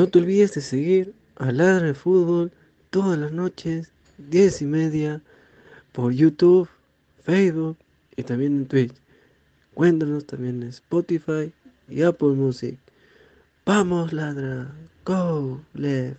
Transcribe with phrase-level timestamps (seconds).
[0.00, 2.50] No te olvides de seguir a Ladra de Fútbol
[2.88, 5.20] todas las noches, 10 y media,
[5.92, 6.70] por YouTube,
[7.22, 7.76] Facebook
[8.16, 8.94] y también en Twitch.
[9.74, 11.52] Cuéntanos también en Spotify
[11.86, 12.78] y Apple Music.
[13.66, 14.74] Vamos, ladra.
[15.04, 16.16] Go, left.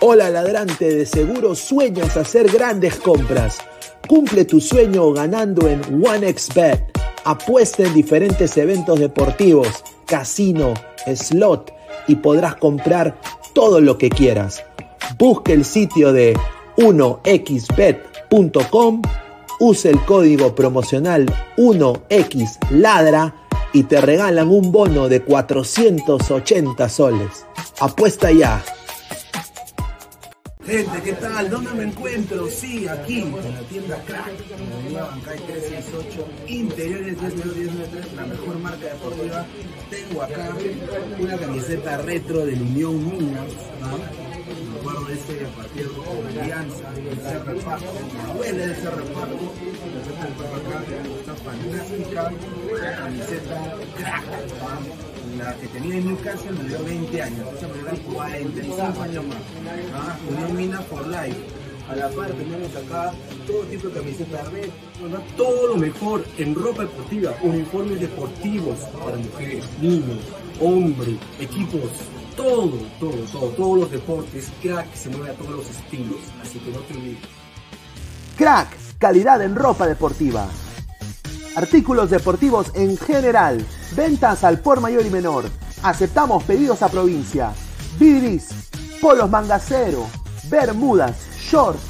[0.00, 3.60] Hola ladrante, de seguro sueñas hacer grandes compras.
[4.06, 6.92] Cumple tu sueño ganando en OneXBet.
[7.24, 10.74] Apuesta en diferentes eventos deportivos, casino,
[11.06, 11.72] slot
[12.06, 13.18] y podrás comprar
[13.54, 14.62] todo lo que quieras.
[15.18, 16.36] Busque el sitio de
[16.76, 17.82] 1xbet.com,
[19.60, 21.24] use el código promocional
[21.56, 23.32] 1xladra
[23.72, 27.46] y te regalan un bono de 480 soles.
[27.80, 28.62] Apuesta ya.
[30.66, 31.50] Gente, ¿qué tal?
[31.50, 32.48] ¿Dónde me encuentro?
[32.48, 38.58] Sí, aquí, en la tienda Crack, en la avenida Bancay 368, interiores 10993, la mejor
[38.60, 39.46] marca deportiva.
[39.90, 40.56] Tengo acá
[41.20, 43.52] una camiseta retro del Unión Minas,
[43.82, 43.98] ¿no?
[43.98, 49.52] Me acuerdo de ese partido con Alianza, de ese reparto, me duele de ese reparto.
[49.84, 50.24] Camiseta
[50.56, 50.82] acá,
[51.20, 52.32] está fantástica,
[52.96, 54.24] camiseta Crack,
[54.60, 55.13] ¿no?
[55.52, 59.36] Que tenía en Newcastle me dio 20 años, esa me dio 45 años más.
[59.94, 60.16] ¿ah?
[60.30, 61.36] Unión Mina for Life.
[61.90, 63.12] A la par tenemos acá
[63.46, 64.70] todo tipo de camisetas red,
[65.36, 70.20] todo lo mejor en ropa deportiva, uniformes deportivos para mujeres, niños,
[70.60, 71.90] hombres, equipos,
[72.38, 76.70] todo, todo, todo, todos los deportes, crack se mueve a todos los estilos, así que
[76.70, 77.18] no te olvides.
[78.38, 78.68] Crack,
[78.98, 80.48] calidad en ropa deportiva.
[81.54, 83.64] Artículos deportivos en general.
[83.94, 85.44] Ventas al por mayor y menor.
[85.82, 87.52] Aceptamos pedidos a provincia.
[87.98, 88.48] Bidris,
[89.00, 90.06] polos mangacero,
[90.48, 91.80] bermudas, shorts,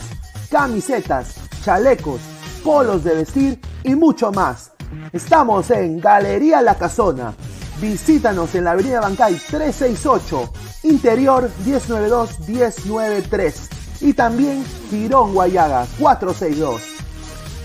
[0.51, 2.21] camisetas, chalecos,
[2.63, 4.73] polos de vestir y mucho más.
[5.13, 7.33] Estamos en Galería La Casona.
[7.81, 10.53] Visítanos en la Avenida Bancay 368,
[10.85, 13.55] Interior 1092-1093
[14.03, 16.83] y también Girón Guayaga 462.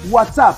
[0.10, 0.58] WhatsApp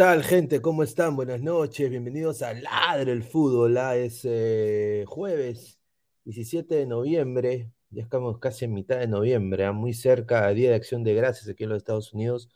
[0.00, 0.62] Tal, gente?
[0.62, 1.14] ¿Cómo están?
[1.14, 1.90] Buenas noches.
[1.90, 3.76] Bienvenidos a Ladre el Fútbol.
[3.76, 5.78] Ah, Es eh, jueves
[6.24, 7.70] 17 de noviembre.
[7.90, 11.50] Ya estamos casi en mitad de noviembre, ah, muy cerca Día de Acción de Gracias
[11.50, 12.48] aquí en los Estados Unidos.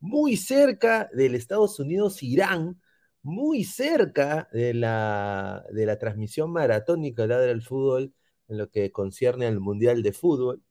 [0.00, 2.80] Muy cerca del Estados Unidos-Irán.
[3.22, 8.12] Muy cerca de la, de la transmisión maratónica de Ladre el Fútbol
[8.48, 10.64] en lo que concierne al Mundial de Fútbol.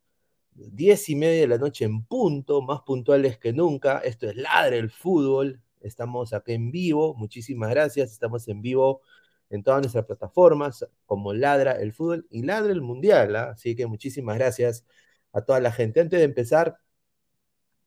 [0.52, 4.00] Diez y media de la noche en punto, más puntuales que nunca.
[4.00, 5.62] Esto es Ladre el Fútbol.
[5.88, 7.16] Estamos acá en vivo.
[7.16, 8.12] Muchísimas gracias.
[8.12, 9.02] Estamos en vivo
[9.50, 13.36] en todas nuestras plataformas, como Ladra el Fútbol y Ladra el Mundial.
[13.36, 13.52] ¿ah?
[13.52, 14.86] Así que muchísimas gracias
[15.34, 16.02] a toda la gente.
[16.02, 16.78] Antes de empezar,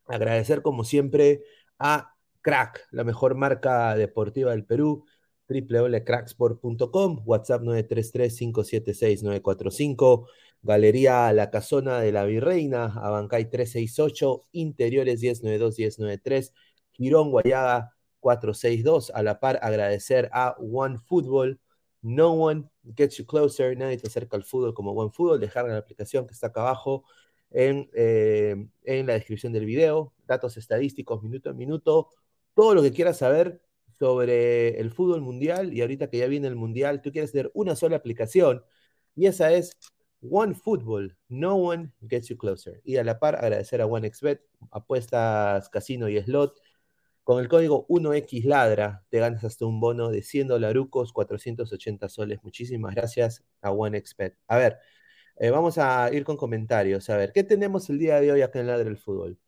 [0.07, 1.42] agradecer como siempre
[1.78, 5.04] a Crack, la mejor marca deportiva del Perú,
[5.49, 10.26] www.cracksport.com, WhatsApp 933-576-945,
[10.62, 16.52] Galería La Casona de la Virreina, Abancay 368, Interiores 1092-1093,
[17.00, 19.11] Girón Guayaga 462.
[19.14, 21.59] A la par, agradecer a One Football.
[22.02, 23.76] No one gets you closer.
[23.76, 25.40] Nadie te acerca al fútbol como One Football.
[25.40, 27.04] Dejar la aplicación que está acá abajo
[27.50, 30.12] en, eh, en la descripción del video.
[30.26, 32.11] Datos estadísticos, minuto a minuto.
[32.54, 33.62] Todo lo que quieras saber
[33.99, 35.73] sobre el fútbol mundial.
[35.73, 38.62] Y ahorita que ya viene el mundial, tú quieres tener una sola aplicación.
[39.16, 39.76] Y esa es
[40.23, 42.83] One Football, no one gets you closer.
[42.85, 46.61] Y a la par, agradecer a OneXBet, apuestas, casino y slot
[47.31, 52.43] Con el código 1XLADRA te ganas hasta un bono de 100 dolarucos, 480 soles.
[52.43, 54.37] Muchísimas gracias a OneXpet.
[54.49, 54.79] A ver,
[55.37, 57.09] eh, vamos a ir con comentarios.
[57.09, 59.39] A ver, ¿qué tenemos el día de hoy acá en Ladra del Fútbol?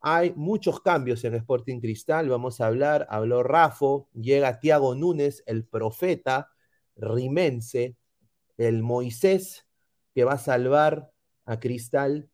[0.00, 2.30] Hay muchos cambios en Sporting Cristal.
[2.30, 3.06] Vamos a hablar.
[3.10, 6.48] Habló Rafo, llega Tiago Núñez, el profeta
[6.96, 7.98] rimense,
[8.56, 9.66] el Moisés
[10.14, 11.12] que va a salvar
[11.44, 12.30] a Cristal,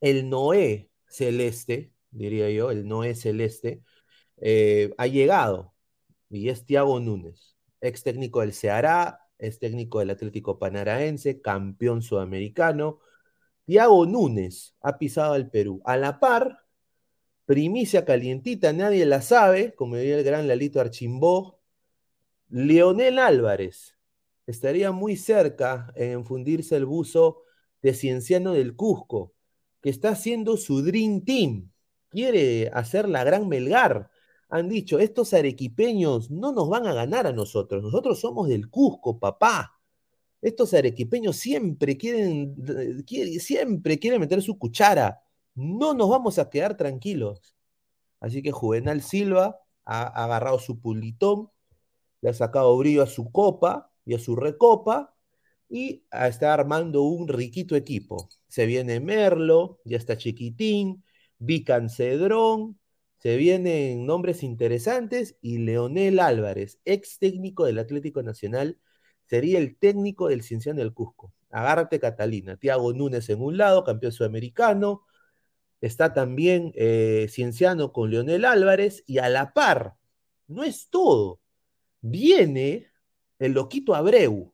[0.00, 3.82] el Noé celeste, diría yo, el Noé celeste,
[4.38, 5.74] eh, ha llegado
[6.30, 13.00] y es Tiago Núñez, ex técnico del Ceará, es técnico del Atlético Panaraense, campeón sudamericano.
[13.64, 15.80] Tiago Núñez ha pisado al Perú.
[15.84, 16.64] A la par,
[17.46, 21.60] primicia calientita, nadie la sabe, como diría el gran Lalito Archimbó,
[22.50, 23.98] Leonel Álvarez
[24.46, 27.42] estaría muy cerca en fundirse el buzo
[27.82, 29.34] de Cienciano del Cusco,
[29.82, 31.70] que está haciendo su Dream Team.
[32.10, 34.10] Quiere hacer la gran Melgar.
[34.48, 37.82] Han dicho, estos arequipeños no nos van a ganar a nosotros.
[37.82, 39.78] Nosotros somos del Cusco, papá.
[40.40, 42.56] Estos arequipeños siempre quieren,
[43.40, 45.20] siempre quieren meter su cuchara.
[45.54, 47.56] No nos vamos a quedar tranquilos.
[48.20, 51.50] Así que Juvenal Silva ha agarrado su pulitón,
[52.20, 55.14] le ha sacado brillo a su copa y a su recopa
[55.68, 58.28] y está armando un riquito equipo.
[58.48, 61.04] Se viene Merlo, ya está Chiquitín,
[61.38, 62.78] Vican Cedrón,
[63.18, 68.78] se vienen nombres interesantes y Leonel Álvarez, ex técnico del Atlético Nacional,
[69.26, 71.32] sería el técnico del Cienciano del Cusco.
[71.50, 75.02] Agárrate Catalina, Tiago Núñez en un lado, campeón sudamericano,
[75.80, 79.94] está también eh, Cienciano con Leonel Álvarez y a la par,
[80.46, 81.40] no es todo,
[82.00, 82.88] viene
[83.38, 84.52] el loquito Abreu,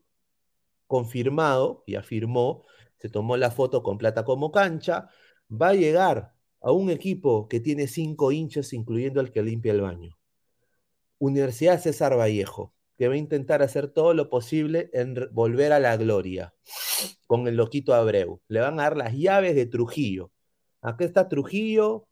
[0.87, 2.65] confirmado y afirmó,
[2.99, 5.09] se tomó la foto con plata como cancha,
[5.51, 6.34] va a llegar
[6.65, 10.19] a un equipo que tiene cinco hinchas, incluyendo el que limpia el baño.
[11.19, 15.97] Universidad César Vallejo, que va a intentar hacer todo lo posible en volver a la
[15.99, 16.55] gloria
[17.27, 18.41] con el loquito Abreu.
[18.49, 20.33] Le van a dar las llaves de Trujillo.
[20.81, 22.09] Aquí está Trujillo,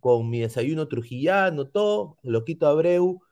[0.00, 3.22] con mi desayuno trujillano, todo, loquito Abreu,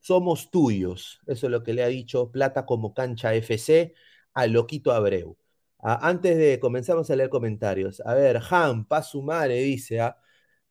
[0.00, 1.20] somos tuyos.
[1.26, 3.94] Eso es lo que le ha dicho Plata como cancha FC
[4.34, 5.38] a Loquito Abreu.
[5.82, 8.00] Ah, antes de comenzamos a leer comentarios.
[8.04, 10.16] A ver, Han, Pazumare dice, ah,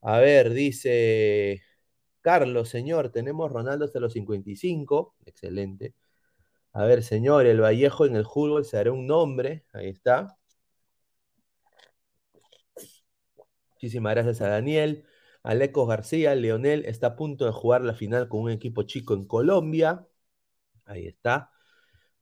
[0.01, 1.62] a ver, dice
[2.22, 5.15] Carlos, señor, tenemos Ronaldo hasta los 55.
[5.25, 5.96] Excelente.
[6.74, 9.65] A ver, señor, el Vallejo en el fútbol se hará un nombre.
[9.74, 10.38] Ahí está.
[13.74, 15.06] Muchísimas gracias a Daniel.
[15.44, 19.25] Alecos García, Leonel está a punto de jugar la final con un equipo chico en
[19.25, 20.08] Colombia.
[20.86, 21.50] Ahí está.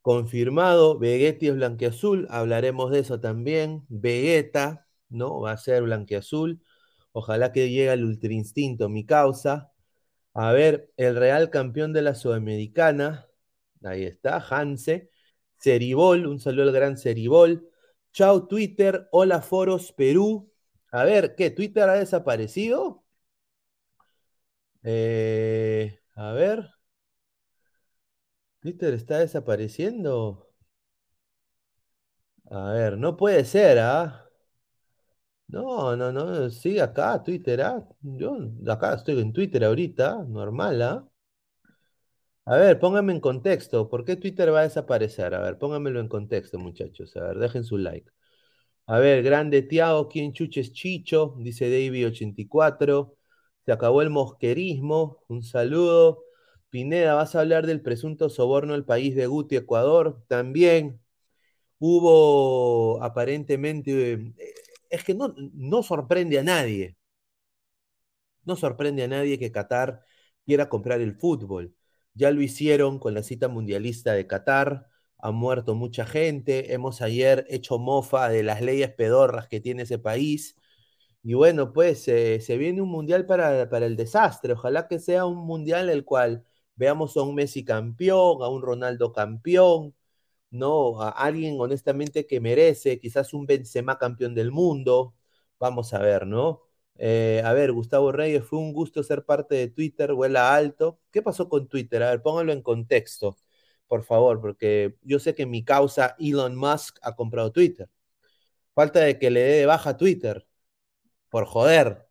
[0.02, 3.86] Confirmado, Vegetti es blanqueazul, hablaremos de eso también.
[3.90, 5.42] Vegeta, ¿no?
[5.42, 6.62] Va a ser blanqueazul.
[7.12, 9.72] Ojalá que llegue el ultra instinto, mi causa.
[10.34, 13.28] A ver, el real campeón de la Sudamericana.
[13.84, 15.10] Ahí está, Hanse.
[15.60, 17.70] Ceribol, un saludo al gran Ceribol.
[18.14, 20.52] Chao Twitter, hola Foros Perú.
[20.92, 21.52] A ver, ¿qué?
[21.52, 23.04] ¿Twitter ha desaparecido?
[24.84, 26.70] Eh, a ver.
[28.62, 30.48] Twitter está desapareciendo.
[32.52, 34.30] A ver, no puede ser, ¿ah?
[35.48, 37.86] No, no, no, sigue acá, Twitter, ¿ah?
[38.02, 38.38] Yo
[38.68, 41.10] acá estoy en Twitter ahorita, normal, ¿ah?
[42.46, 45.36] A ver, pónganme en contexto, ¿por qué Twitter va a desaparecer?
[45.36, 47.16] A ver, pónganmelo en contexto, muchachos.
[47.16, 48.10] A ver, dejen su like.
[48.88, 51.36] A ver, grande Tiago, ¿quién chuches Chicho?
[51.40, 53.16] Dice Davy84.
[53.66, 55.24] Se acabó el mosquerismo.
[55.30, 56.24] Un saludo.
[56.70, 60.24] Pineda, ¿vas a hablar del presunto soborno al país de Guti, Ecuador?
[60.28, 61.02] También
[61.80, 64.14] hubo aparentemente.
[64.14, 64.34] Eh,
[64.90, 66.98] es que no, no sorprende a nadie.
[68.46, 70.02] No sorprende a nadie que Qatar
[70.46, 71.76] quiera comprar el fútbol.
[72.14, 74.88] Ya lo hicieron con la cita mundialista de Qatar
[75.20, 80.00] ha muerto mucha gente, hemos ayer hecho mofa de las leyes pedorras que tiene ese
[80.00, 80.56] país.
[81.24, 84.54] Y bueno, pues eh, se viene un mundial para, el desastre.
[84.54, 86.46] Ojalá que sea un mundial el cual
[86.80, 89.96] veamos a un Messi campeón, a un Ronaldo campeón,
[90.52, 91.02] ¿no?
[91.02, 95.16] A alguien honestamente que merece, quizás un Benzema campeón del mundo.
[95.60, 96.62] Vamos a ver, ¿no?
[96.96, 101.00] Eh, a ver, Gustavo Reyes, fue un gusto ser parte de Twitter, vuela alto.
[101.12, 102.04] ¿Qué pasó con Twitter?
[102.04, 103.38] A ver, póngalo en contexto
[103.88, 107.90] por favor, porque yo sé que mi causa Elon Musk ha comprado Twitter.
[108.76, 110.48] Falta de que le dé de baja Twitter,
[111.30, 112.08] por joder.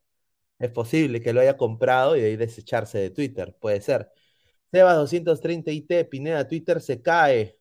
[0.58, 4.12] Es posible que lo haya comprado y de ahí desecharse de Twitter, puede ser.
[4.70, 7.58] Sebas 230 IT, Pineda, Twitter se cae.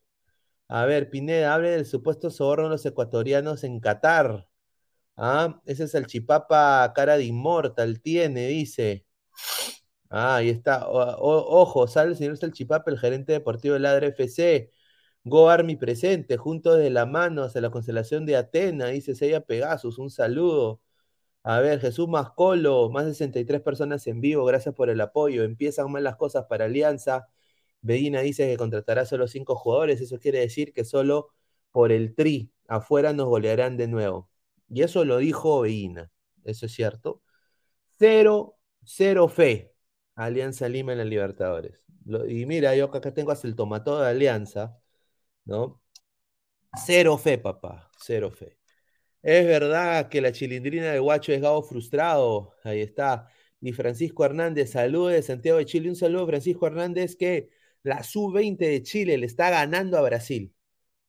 [0.69, 4.47] A ver, Pineda, hable del supuesto soborno de los ecuatorianos en Qatar.
[5.17, 9.05] Ah, ese es el chipapa cara de inmortal, tiene, dice.
[10.09, 10.85] Ah, ahí está.
[10.87, 14.71] Ojo, sale el señor Salchipapa, el gerente deportivo del Ladre FC.
[15.23, 19.99] Go Army presente, juntos de la mano hacia la constelación de Atena, dice Seiya Pegasus.
[19.99, 20.81] Un saludo.
[21.49, 25.43] A ver, Jesús Mascolo, más de 63 personas en vivo, gracias por el apoyo.
[25.43, 27.29] Empiezan mal las cosas para Alianza.
[27.81, 31.29] Medina dice que contratará solo cinco jugadores, eso quiere decir que solo
[31.71, 34.29] por el tri afuera nos golearán de nuevo.
[34.69, 36.11] Y eso lo dijo Medina,
[36.43, 37.21] eso es cierto.
[37.99, 39.73] Cero, cero fe.
[40.15, 41.81] Alianza Lima en la Libertadores.
[42.05, 44.79] Lo- y mira, yo acá tengo hasta el tomató de Alianza,
[45.45, 45.81] ¿no?
[46.85, 48.56] Cero fe, papá, cero fe.
[49.21, 52.55] Es verdad que la chilindrina de Guacho es Gabo frustrado.
[52.63, 53.27] Ahí está.
[53.59, 55.89] Y Francisco Hernández, saludos de Santiago de Chile.
[55.89, 57.49] Un saludo, Francisco Hernández, que
[57.83, 60.53] la sub-20 de Chile le está ganando a Brasil.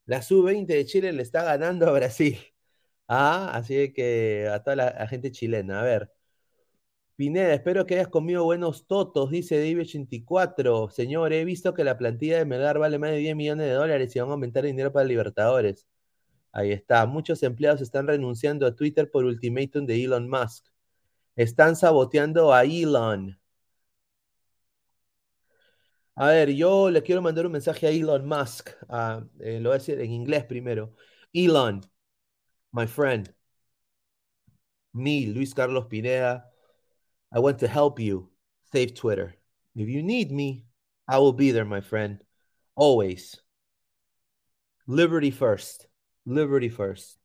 [0.05, 2.37] La sub-20 de Chile le está ganando a Brasil.
[3.11, 5.81] Ah, así que a toda la, gente chilena.
[5.81, 6.11] A ver.
[7.15, 10.89] Pineda, espero que hayas comido buenos totos, dice David84.
[10.89, 14.15] Señor, he visto que la plantilla de Melgar vale más de 10 millones de dólares
[14.15, 15.85] y van a aumentar el dinero para Libertadores.
[16.51, 17.05] Ahí está.
[17.05, 20.65] Muchos empleados están renunciando a Twitter por ultimátum de Elon Musk.
[21.35, 23.39] Están saboteando a Elon.
[26.15, 28.71] A ver, yo le quiero mandar un mensaje a Elon Musk.
[28.89, 30.93] Ah, eh, lo voy a decir en inglés primero.
[31.33, 31.81] Elon,
[32.71, 33.33] my friend.
[34.93, 36.51] Me, Luis Carlos Pineda.
[37.31, 38.31] I want to help you
[38.71, 39.35] save Twitter.
[39.75, 40.65] If you need me,
[41.07, 42.23] I will be there, my friend.
[42.75, 43.41] Always.
[44.87, 45.88] Liberty first.
[46.29, 47.19] Liberty first.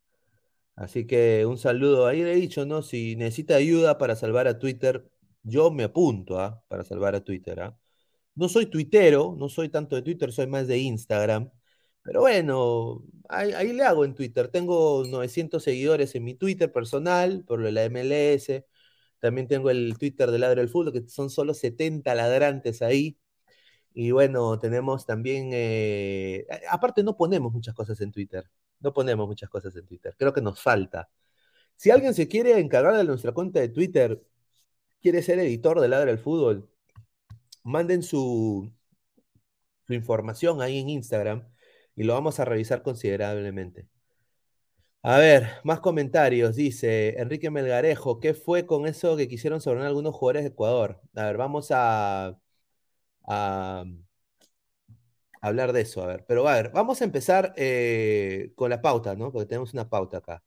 [0.77, 2.07] Así que un saludo.
[2.07, 2.83] Ahí le he dicho, ¿no?
[2.83, 5.09] Si necesita ayuda para salvar a Twitter,
[5.43, 6.63] yo me apunto, ¿ah?
[6.69, 7.79] Para salvar a Twitter, ¿ah?
[8.35, 11.51] No soy tuitero, no soy tanto de Twitter, soy más de Instagram.
[12.03, 14.49] Pero bueno, ahí, le hago en Twitter.
[14.49, 18.67] Tengo 900 seguidores en mi Twitter personal, por lo de la MLS.
[19.21, 23.19] También tengo el Twitter de Ladro del Fútbol, que son solo 70 ladrantes ahí.
[23.95, 28.45] Y bueno, tenemos también, eh, aparte no ponemos muchas cosas en Twitter,
[28.85, 31.11] no ponemos muchas cosas en Twitter, creo que nos falta.
[31.77, 34.23] Si alguien se quiere encargar de nuestra cuenta de Twitter,
[35.03, 36.71] quiere ser editor de Ladra del Fútbol,
[37.65, 38.73] manden su,
[39.89, 41.47] información ahí en Instagram
[41.97, 43.89] y lo vamos a revisar considerablemente.
[45.03, 46.57] A ver, más comentarios.
[46.57, 51.01] Dice Enrique Melgarejo, ¿qué fue con eso que quisieron sobrenar algunos jugadores de Ecuador?
[51.15, 52.39] A ver, vamos a
[55.45, 56.25] hablar de eso, a ver.
[56.27, 59.33] Pero a ver, vamos a empezar eh, con la pauta, ¿no?
[59.33, 60.43] Porque tenemos una pauta acá.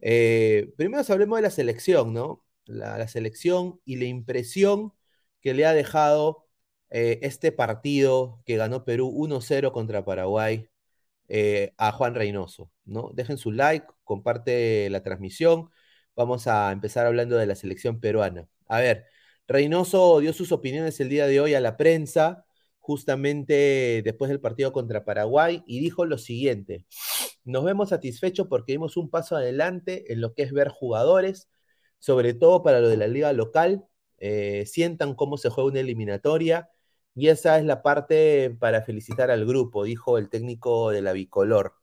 [0.00, 2.44] Eh, primero hablemos de la selección, ¿no?
[2.66, 4.94] La, selección y la impresión
[5.40, 6.46] que le ha dejado
[6.90, 10.68] eh, este partido que ganó Perú 1-0 contra Paraguay
[11.78, 13.10] a Juan Reynoso, ¿no?
[13.14, 15.70] Dejen su like, comparte la transmisión.
[16.16, 18.48] Vamos a empezar hablando de la selección peruana.
[18.68, 19.06] A ver,
[19.48, 22.46] Reynoso dio sus opiniones el día de hoy a la prensa,
[22.90, 26.86] justamente después del partido contra Paraguay, y dijo lo siguiente.
[27.44, 31.48] Nos vemos satisfechos porque dimos un paso adelante en lo que es ver jugadores,
[32.00, 33.84] sobre todo para lo de la liga local,
[34.18, 36.68] eh, sientan cómo se juega una eliminatoria
[37.14, 41.74] y esa es la parte para felicitar al grupo, dijo el técnico de la bicolor.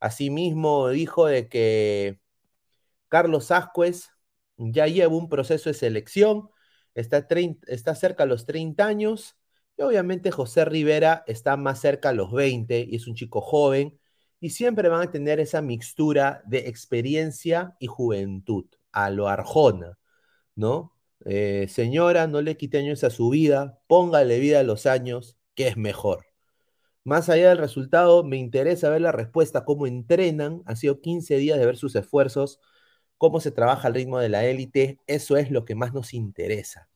[0.00, 2.20] Asimismo, dijo de que
[3.08, 4.10] Carlos Ascuez
[4.58, 6.50] ya lleva un proceso de selección,
[6.94, 9.38] está, 30, está cerca a los 30 años,
[9.82, 13.98] obviamente José Rivera está más cerca a los 20 y es un chico joven,
[14.40, 19.98] y siempre van a tener esa mixtura de experiencia y juventud, a lo Arjona,
[20.56, 20.94] ¿no?
[21.24, 25.68] Eh, señora, no le quite años a su vida, póngale vida a los años, que
[25.68, 26.26] es mejor.
[27.04, 31.58] Más allá del resultado, me interesa ver la respuesta, cómo entrenan, han sido 15 días
[31.58, 32.60] de ver sus esfuerzos,
[33.18, 36.88] cómo se trabaja al ritmo de la élite, eso es lo que más nos interesa.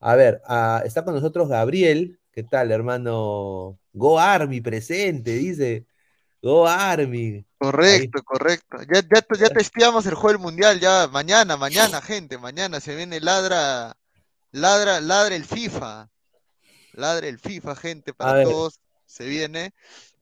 [0.00, 3.78] A ver, uh, está con nosotros Gabriel, ¿qué tal, hermano?
[3.92, 5.86] Go Army presente, dice.
[6.42, 7.44] Go Army.
[7.58, 8.24] Correcto, Ahí.
[8.24, 8.78] correcto.
[8.92, 13.20] Ya, ya, ya testeamos el juego del mundial, ya mañana, mañana, gente, mañana se viene
[13.20, 13.94] ladra,
[14.52, 16.08] ladra, ladra el FIFA.
[16.94, 19.72] Ladra el FIFA, gente, para todos, se viene.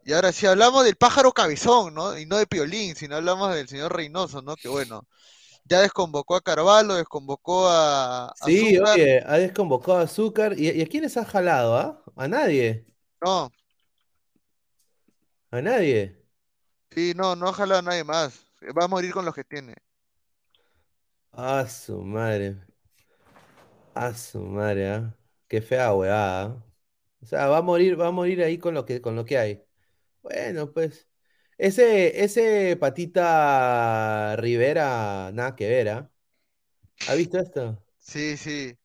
[0.05, 2.19] Y ahora sí hablamos del pájaro cabezón, ¿no?
[2.19, 4.57] Y no de Piolín, sino hablamos del señor Reynoso, ¿no?
[4.57, 5.07] Que bueno,
[5.69, 8.29] ya desconvocó a Carvalho, desconvocó a.
[8.29, 10.59] a sí, oye, ha desconvocado a Azúcar.
[10.59, 12.03] ¿Y, ¿Y, a quiénes ha jalado, ah?
[12.17, 12.87] A nadie.
[13.23, 13.51] No.
[15.51, 16.17] A nadie.
[16.91, 18.47] Sí, no, no ha jalado a nadie más.
[18.79, 19.75] Va a morir con los que tiene.
[21.33, 22.57] A su madre.
[23.95, 25.17] A su madre, ¿ah?
[25.49, 26.47] Qué fea weá.
[27.23, 29.39] O sea, va a morir, va a morir ahí con lo que, con lo que
[29.39, 29.65] hay.
[30.23, 31.08] Bueno, pues.
[31.59, 36.11] Ese, ese patita Rivera, nada que ver, ¿ah?
[37.07, 37.83] ¿Ha visto esto?
[37.99, 38.77] Sí, sí.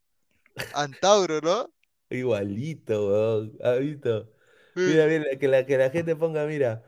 [0.74, 1.72] Antauro, ¿no?
[2.10, 3.58] Igualito, weón.
[3.64, 4.32] ¿Has visto?
[4.84, 6.84] Mira, mira, que la, que la gente ponga, mira.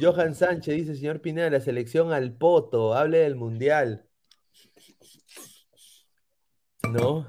[0.00, 4.06] Johan Sánchez dice, señor Pineda, la selección al poto, hable del mundial.
[6.82, 7.26] ¿No?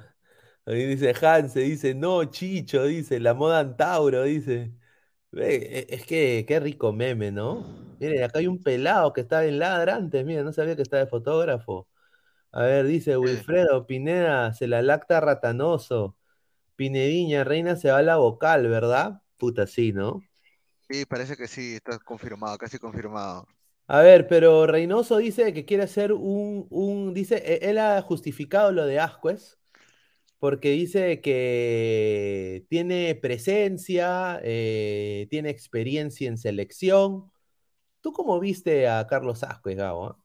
[0.66, 4.74] Ahí dice Hanse, dice, no, Chicho, dice, la moda Antauro, dice.
[5.34, 7.87] E- Es que qué rico meme, ¿no?
[8.00, 11.04] Miren, acá hay un pelado que estaba en ladra antes, mira, no sabía que estaba
[11.04, 11.88] de fotógrafo.
[12.52, 16.18] A ver, dice Wilfredo, Pineda, se la lacta ratanoso.
[16.76, 19.22] Pinediña, Reina se va a la vocal, ¿verdad?
[19.38, 20.28] Puta, sí, ¿no?
[20.90, 23.48] sí, parece que sí, está confirmado, casi confirmado.
[23.90, 28.72] A ver, pero Reynoso dice que quiere hacer un, un, dice, e- él ha justificado
[28.74, 29.58] lo de Ascuez,
[30.40, 37.32] porque dice que tiene presencia, eh, tiene experiencia en selección.
[38.02, 40.08] ¿Tú cómo viste a Carlos Ascuez, Gabo?
[40.08, 40.18] ah?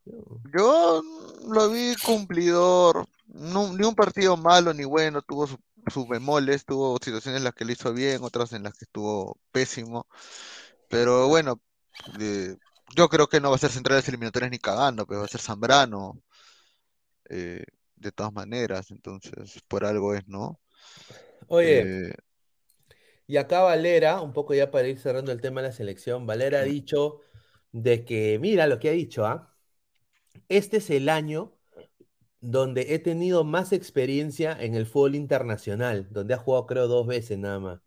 [0.52, 1.02] Yo-
[1.48, 5.58] lo vi cumplidor, no- ni un partido malo ni bueno, tuvo su-
[5.92, 9.38] sus bemoles, tuvo situaciones en las que lo hizo bien, otras en las que estuvo
[9.52, 10.06] pésimo,
[10.88, 11.61] pero bueno,
[12.20, 12.56] eh,
[12.96, 15.40] yo creo que no va a ser centrales eliminatorias ni cagando, pero va a ser
[15.40, 16.22] Zambrano,
[17.30, 17.64] eh,
[17.96, 20.61] de todas maneras, entonces por algo es, ¿no?
[21.48, 22.12] Oye, Eh,
[23.26, 26.61] y acá Valera, un poco ya para ir cerrando el tema de la selección, Valera
[26.61, 27.20] ha dicho
[27.72, 29.54] de que, mira lo que ha dicho, ¿ah?
[30.48, 31.54] Este es el año
[32.40, 37.38] donde he tenido más experiencia en el fútbol internacional, donde ha jugado creo dos veces
[37.38, 37.80] nada más.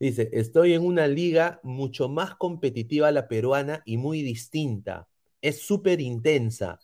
[0.00, 5.08] Dice, estoy en una liga mucho más competitiva a la peruana y muy distinta.
[5.42, 6.80] Es súper intensa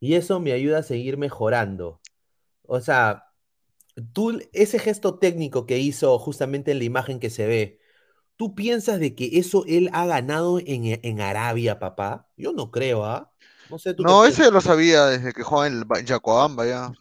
[0.00, 2.00] y eso me ayuda a seguir mejorando.
[2.64, 3.24] O sea,
[4.12, 7.77] tú, ese gesto técnico que hizo justamente en la imagen que se ve,
[8.38, 12.30] ¿tú piensas de que eso él ha ganado en, en Arabia, papá?
[12.38, 13.32] Yo no creo, ¿ah?
[13.68, 14.26] No sé tú no, piensas.
[14.26, 15.86] ese lo sabía desde que jugaba en el
[16.68, 16.92] ya.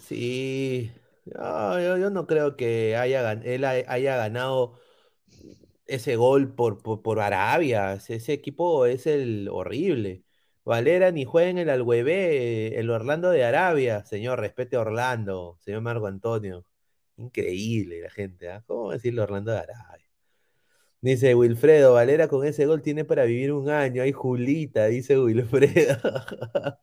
[0.00, 0.92] Sí,
[1.24, 4.78] no, yo, yo no creo que haya, él ha- haya ganado
[5.86, 7.94] ese gol por, por, por Arabia.
[7.94, 10.24] Ese, equipo es el horrible.
[10.64, 14.04] Valera ni juega en el Alhueve, el Orlando de Arabia.
[14.04, 16.64] Señor, respete a Orlando, señor Marco Antonio.
[17.16, 18.62] Increíble la gente, ¿ah?
[18.66, 20.07] ¿Cómo decirle Orlando de Arabia?
[21.00, 24.02] Dice Wilfredo, Valera con ese gol tiene para vivir un año.
[24.02, 25.96] Ay, Julita, dice Wilfredo.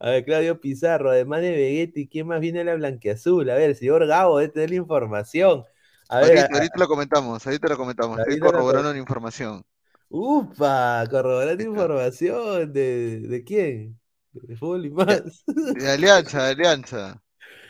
[0.00, 3.48] A ver, Claudio Pizarro, además de Vegetti, ¿quién más viene a la blanqueazul?
[3.50, 5.64] A ver, señor Gabo, debe tener la información.
[6.08, 9.64] A ver, Ahorita, a- ahorita lo comentamos, ahorita lo comentamos, estoy corroborando la información.
[10.08, 14.00] upa, corroborando información de, ¿de quién?
[14.32, 15.44] De fútbol y más.
[15.76, 17.22] De Alianza, de Alianza.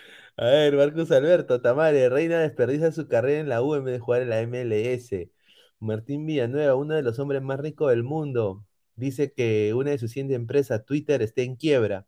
[0.36, 4.00] A ver, Marcos Alberto, Tamare, Reina desperdicia su carrera en la U en vez de
[4.00, 5.30] jugar en la MLS.
[5.80, 8.64] Martín Villanueva, uno de los hombres más ricos del mundo,
[8.96, 12.06] dice que una de sus 100 empresas, Twitter, está en quiebra.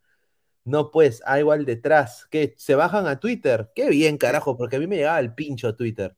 [0.65, 2.27] No, pues, hay igual detrás.
[2.31, 2.55] ¿Qué?
[2.59, 3.71] ¿Se bajan a Twitter?
[3.75, 6.17] Qué bien, carajo, porque a mí me llegaba el pincho a Twitter.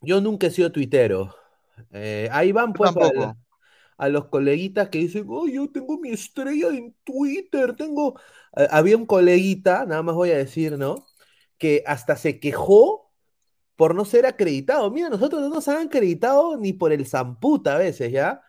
[0.00, 1.34] Yo nunca he sido tuitero.
[1.90, 2.92] Eh, ahí van, pues,
[3.98, 8.18] a los coleguitas que dicen, oh, yo tengo mi estrella en Twitter, tengo...
[8.56, 11.06] Eh, había un coleguita, nada más voy a decir, ¿no?
[11.58, 13.05] Que hasta se quejó
[13.76, 14.90] por no ser acreditado.
[14.90, 18.42] Mira, nosotros no nos han acreditado ni por el Zamputa a veces, ¿ya?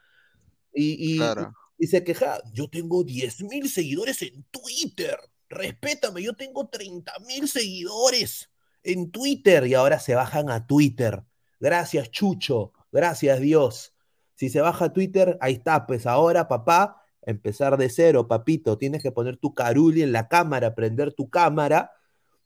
[0.74, 1.54] Y, y, Claro.
[1.78, 5.18] y se queja, yo tengo 10 mil seguidores en Twitter,
[5.50, 8.52] respétame, yo tengo 30 mil seguidores
[8.84, 11.24] en Twitter y ahora se bajan a Twitter.
[11.60, 13.94] Gracias, Chucho, gracias, Dios.
[14.36, 19.02] Si se baja a Twitter, ahí está, pues ahora, papá, empezar de cero, papito, tienes
[19.04, 21.92] que poner tu caruli en la cámara, prender tu cámara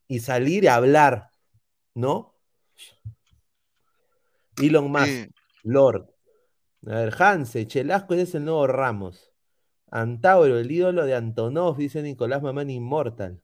[0.08, 1.30] y salir a hablar,
[1.94, 2.31] ¿no?
[4.62, 5.32] Elon Musk.
[5.63, 6.10] Lord.
[6.88, 9.32] A ver, Hanse, Chelasco es el nuevo Ramos.
[9.91, 13.41] Antauro, el ídolo de Antonov, dice Nicolás Mamán Inmortal.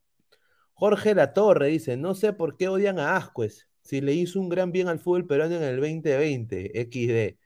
[0.73, 4.71] Jorge Latorre dice, no sé por qué odian a Ascuez, si le hizo un gran
[4.71, 7.37] bien al fútbol peruano en el 2020, XD.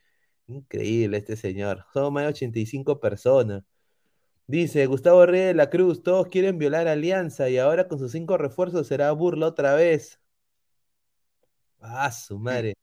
[0.48, 1.86] Increíble este señor.
[1.94, 3.64] Somos más de 85 personas.
[4.48, 8.38] Dice Gustavo Reyes de la Cruz, todos quieren violar Alianza y ahora con sus cinco
[8.38, 10.21] refuerzos será burla otra vez.
[11.82, 12.76] Ah, su madre.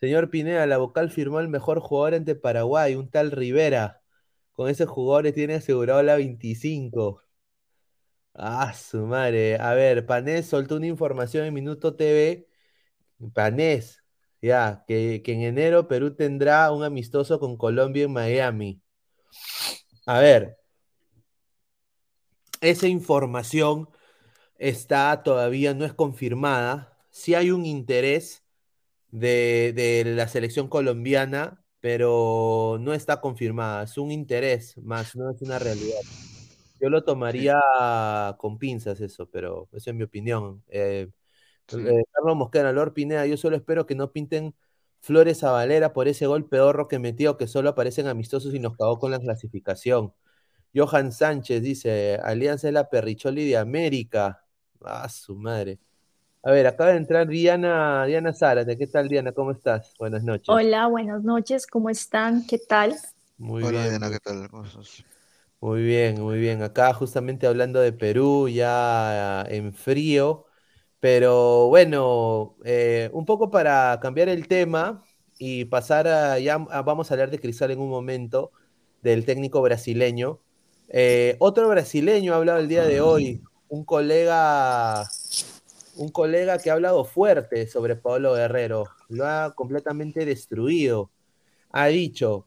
[0.00, 4.02] Señor Pineda, la vocal firmó el mejor jugador ante Paraguay, un tal Rivera.
[4.52, 7.22] Con ese jugador tiene asegurado la 25.
[8.34, 9.56] Ah, su madre.
[9.58, 12.48] A ver, Panés soltó una información en Minuto TV.
[13.34, 14.04] Panés,
[14.42, 18.82] ya, que, que en enero Perú tendrá un amistoso con Colombia en Miami.
[20.06, 20.56] A ver,
[22.60, 23.88] esa información
[24.58, 26.95] está todavía no es confirmada.
[27.16, 28.44] Sí hay un interés
[29.10, 33.84] de, de la selección colombiana, pero no está confirmada.
[33.84, 36.00] Es un interés más, no es una realidad.
[36.80, 37.42] Yo lo Sí.
[37.44, 37.56] tomaría
[38.38, 40.62] con pinzas eso, pero eso es mi opinión.
[40.68, 41.10] Eh,
[41.72, 44.54] Eh, Carlos Mosquera, Lord Pineda, yo solo espero que no pinten
[45.00, 48.76] Flores a Valera por ese gol pedorro que metió, que solo aparecen amistosos y nos
[48.76, 50.14] cagó con la clasificación.
[50.74, 54.44] Johan Sánchez dice, Alianza es la perricholi de América.
[54.82, 55.80] Ah, su madre.
[56.46, 58.78] A ver, acaba de entrar Diana, Diana Zárate.
[58.78, 59.32] ¿Qué tal, Diana?
[59.32, 59.94] ¿Cómo estás?
[59.98, 60.58] Buenas noches.
[60.58, 61.66] Hola, buenas noches.
[61.68, 62.44] ¿Cómo están?
[62.46, 62.96] ¿Qué tal?
[63.38, 63.88] Muy Hola, bien.
[63.88, 64.48] Diana, muy- ¿qué tal?
[64.50, 65.04] ¿Cómo estás?
[65.60, 66.62] Muy bien, muy bien.
[66.62, 70.46] Acá justamente hablando de Perú, ya en frío,
[71.00, 75.02] pero bueno, eh, un poco para cambiar el tema
[75.38, 78.52] y pasar a, ya a- vamos a hablar de Cristal en un momento,
[79.02, 80.42] del técnico brasileño.
[80.88, 85.16] Eh, otro brasileño ha hablado el día de hoy, un colega,
[85.96, 91.10] un colega que ha hablado fuerte sobre Pablo Guerrero, lo ha completamente destruido.
[91.70, 92.46] Ha dicho,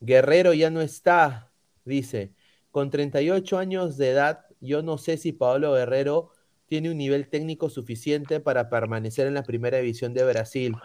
[0.00, 1.50] Guerrero ya no está,
[1.84, 2.32] dice.
[2.70, 6.30] Con 38 años de edad, yo no sé si Pablo Guerrero
[6.66, 10.76] tiene un nivel técnico suficiente para permanecer en la primera división de Brasil.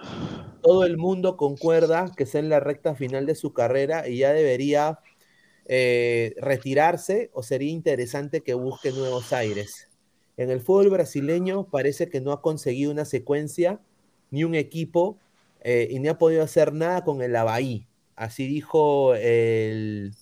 [0.62, 4.32] Todo el mundo concuerda que está en la recta final de su carrera y ya
[4.32, 5.00] debería
[5.66, 9.93] eh, retirarse o sería interesante que busque nuevos aires.
[10.38, 13.80] En el fútbol brasileño parece que no ha conseguido una secuencia
[14.32, 15.20] ni un equipo
[15.62, 17.88] eh, y ni ha podido hacer nada con el Avaí.
[18.16, 20.14] Así dijo el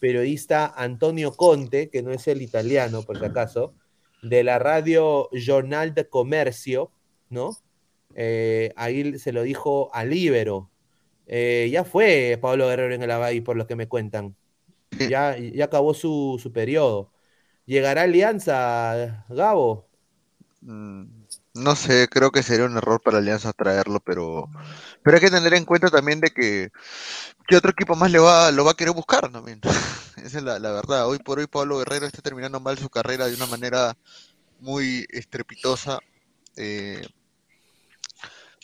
[0.00, 3.74] periodista Antonio Conte, que no es el italiano, por si acaso,
[4.22, 6.90] de la radio Jornal de Comercio,
[7.28, 7.56] ¿no?
[8.14, 10.70] Eh, ahí se lo dijo a Libero.
[11.26, 14.36] Eh, ya fue Pablo Guerrero en el Avaí, por lo que me cuentan.
[15.10, 17.10] Ya, ya acabó su, su periodo.
[17.66, 19.88] ¿Llegará Alianza, Gabo?
[20.60, 21.04] Mm,
[21.54, 24.50] No sé, creo que sería un error para Alianza traerlo, pero,
[25.02, 26.70] pero hay que tener en cuenta también de que
[27.48, 29.60] ¿qué otro equipo más le va, lo va a querer buscar también?
[30.18, 31.08] Esa es la, la verdad.
[31.08, 33.96] Hoy por hoy Pablo Guerrero está terminando mal su carrera de una manera
[34.60, 36.00] muy estrepitosa,
[36.56, 37.02] eh,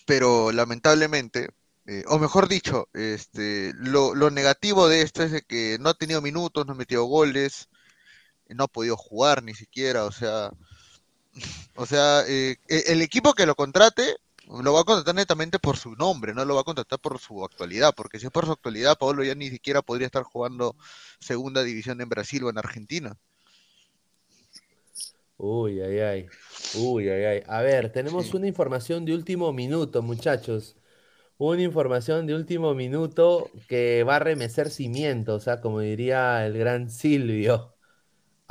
[0.07, 1.51] pero lamentablemente,
[1.87, 5.95] eh, o mejor dicho, este, lo, lo negativo de esto es de que no ha
[5.95, 7.69] tenido minutos, no ha metido goles,
[8.55, 10.51] no ha podido jugar ni siquiera, o sea,
[11.77, 14.17] o sea, eh, e- el equipo que lo contrate
[14.49, 17.45] lo va a contratar netamente por su nombre, no lo va a contratar por su
[17.45, 20.77] actualidad, porque si es por su actualidad, Pablo ya ni siquiera podría estar jugando
[21.21, 23.17] segunda división en Brasil o en Argentina.
[25.37, 26.29] Uy, ay, ay.
[26.73, 27.43] Uy, ay, ay.
[27.47, 28.35] A ver, tenemos Sí.
[28.35, 30.77] una información de último minuto, muchachos.
[31.39, 36.59] Una información de último minuto que va a remecer cimientos, o sea, como diría el
[36.59, 37.72] gran Silvio.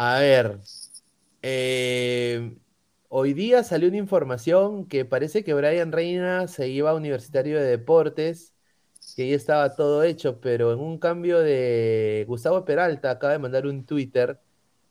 [0.03, 0.57] A ver,
[1.43, 2.57] eh,
[3.07, 7.67] hoy día salió una información que parece que Brian Reina se iba a Universitario de
[7.67, 8.55] Deportes,
[9.15, 13.67] que ya estaba todo hecho, pero en un cambio de Gustavo Peralta acaba de mandar
[13.67, 14.39] un Twitter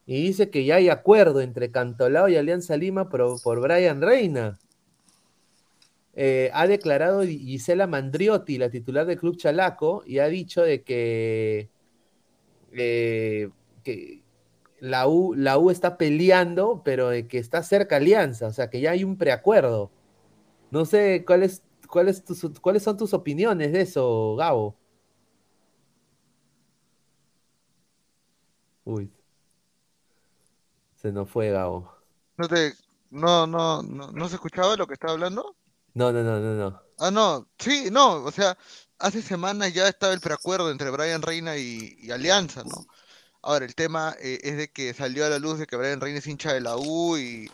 [0.06, 4.60] y dice que ya hay acuerdo entre Cantolao y Alianza Lima por, por Brian Reina.
[6.14, 11.68] Eh, ha declarado Gisela Mandriotti, la titular del Club Chalaco, y ha dicho de que,
[12.72, 13.50] eh,
[13.82, 14.19] que
[14.80, 18.80] la, U, la U está peleando, pero de que está cerca Alianza, o sea que
[18.80, 19.90] ya hay un preacuerdo.
[20.70, 24.76] No sé cuál es, cuál es tus- cuáles son tus opiniones de eso, Gabo.
[28.84, 29.10] Uy,
[30.96, 31.92] se nos fue Gabo.
[32.36, 32.72] ¿No te,
[33.10, 35.56] no, no, no, no se escuchaba lo que estaba hablando?
[35.94, 36.82] No, no, no, no, no.
[36.98, 38.56] Ah, no, sí, no, o sea,
[38.98, 42.86] hace semanas ya estaba el preacuerdo entre Brian Reina y, y Alianza, ¿no?
[43.42, 46.18] Ahora, el tema eh, es de que salió a la luz de que Brian Reina
[46.18, 47.50] es hincha de la U y,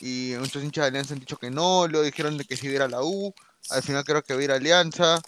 [0.00, 2.72] y muchos hinchas de Alianza han dicho que no, luego dijeron de que sí iba
[2.72, 3.34] a ir a la U,
[3.70, 5.20] al final creo que va a ir a Alianza.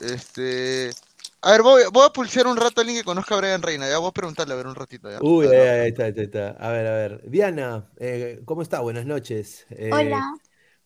[0.00, 0.90] Este,
[1.40, 3.88] a ver, voy, voy a pulsear un rato a alguien que conozca a Brian Reina,
[3.88, 5.18] ya voy a preguntarle a ver un ratito ya.
[5.20, 6.50] Uy, ahí está, ahí está.
[6.50, 7.30] A ver, a ver.
[7.30, 8.80] Diana, eh, ¿cómo está?
[8.80, 9.66] Buenas noches.
[9.70, 10.20] Eh, Hola.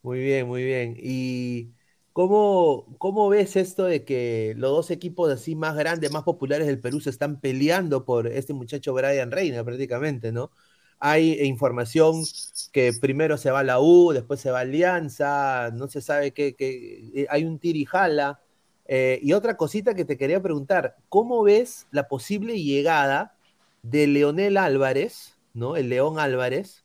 [0.03, 0.97] Muy bien, muy bien.
[0.99, 1.73] ¿Y
[2.19, 6.81] cómo, cómo ves esto de que los dos equipos así más grandes, más populares del
[6.81, 10.51] Perú se están peleando por este muchacho Brian Reina prácticamente, ¿no?
[10.99, 12.25] Hay información
[12.73, 17.11] que primero se va la U, después se va Alianza, no se sabe qué, qué-
[17.15, 18.41] eh, hay un tirijala.
[18.87, 23.37] Eh, y otra cosita que te quería preguntar, ¿cómo ves la posible llegada
[23.83, 25.77] de Leonel Álvarez, ¿no?
[25.77, 26.85] El León Álvarez,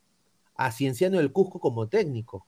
[0.56, 2.46] a Cienciano del Cusco como técnico?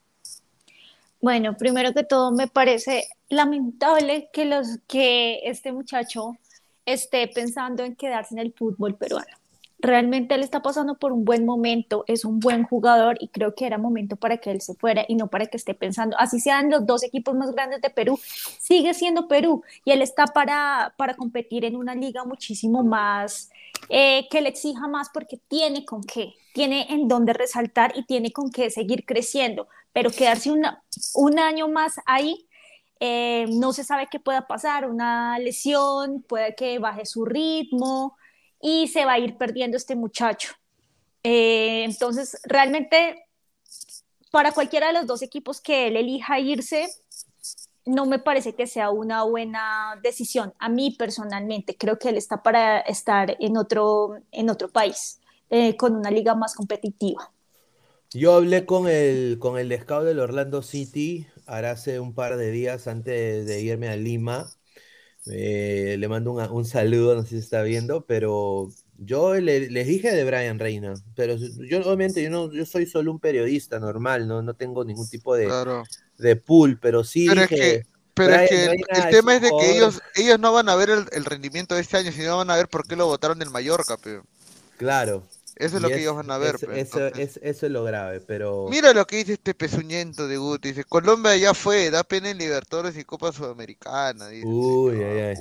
[1.21, 6.37] Bueno, primero que todo, me parece lamentable que los que este muchacho
[6.85, 9.35] esté pensando en quedarse en el fútbol peruano.
[9.79, 13.67] Realmente él está pasando por un buen momento, es un buen jugador y creo que
[13.67, 16.71] era momento para que él se fuera y no para que esté pensando, así sean
[16.71, 18.17] los dos equipos más grandes de Perú,
[18.59, 23.51] sigue siendo Perú y él está para, para competir en una liga muchísimo más,
[23.89, 28.31] eh, que le exija más porque tiene con qué, tiene en dónde resaltar y tiene
[28.31, 32.49] con qué seguir creciendo pero quedarse un año más ahí,
[32.99, 38.17] eh, no se sabe qué pueda pasar, una lesión, puede que baje su ritmo
[38.61, 40.53] y se va a ir perdiendo este muchacho.
[41.23, 43.25] Eh, entonces, realmente,
[44.31, 46.89] para cualquiera de los dos equipos que él elija irse,
[47.85, 50.53] no me parece que sea una buena decisión.
[50.59, 55.77] A mí personalmente creo que él está para estar en otro, en otro país, eh,
[55.77, 57.31] con una liga más competitiva.
[58.13, 62.51] Yo hablé con el, con el scout del Orlando City ahora hace un par de
[62.51, 64.49] días antes de irme a Lima.
[65.27, 70.11] Eh, le mando un, saludo, no sé si está viendo, pero yo le, les dije
[70.11, 74.43] de Brian Reina, pero yo obviamente yo no, yo soy solo un periodista normal, no,
[74.43, 75.51] no tengo ningún tipo de,
[76.19, 79.75] de pool, pero sí pero es que, pero es que el, tema es de que
[79.75, 82.67] ellos, ellos no van a ver el, rendimiento de este año, sino van a ver
[82.67, 84.23] por qué lo votaron del Mallorca, pero.
[84.77, 85.23] Claro.
[85.55, 86.55] Eso es lo que ellos van a ver.
[86.73, 88.67] eso, es, lo grave, pero...
[88.69, 90.69] Mira lo que dice este pezuñento de Guti.
[90.69, 94.27] Dice, Colombia ya fue, da pena en Libertadores y Copa Sudamericana.
[94.43, 95.35] Uy, ay.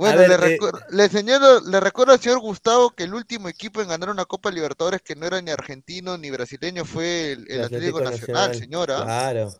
[0.00, 0.58] Bueno, le, eh,
[0.92, 4.50] le, señalo, le recuerdo al señor Gustavo que el último equipo en ganar una Copa
[4.50, 9.02] Libertadores que no era ni argentino ni brasileño fue el, Atlético, Nacional, señora.
[9.02, 9.52] Claro.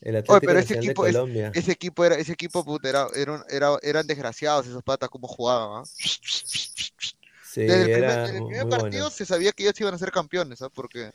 [0.00, 3.06] El Atlético pero ese equipo, ese equipo era, ese equipo era,
[3.48, 5.84] era, eran desgraciados esos patas como jugaban.
[7.62, 10.70] Desde el primer, partido se sabía que ellos iban a ser campeones, ¿ah?
[10.72, 11.12] porque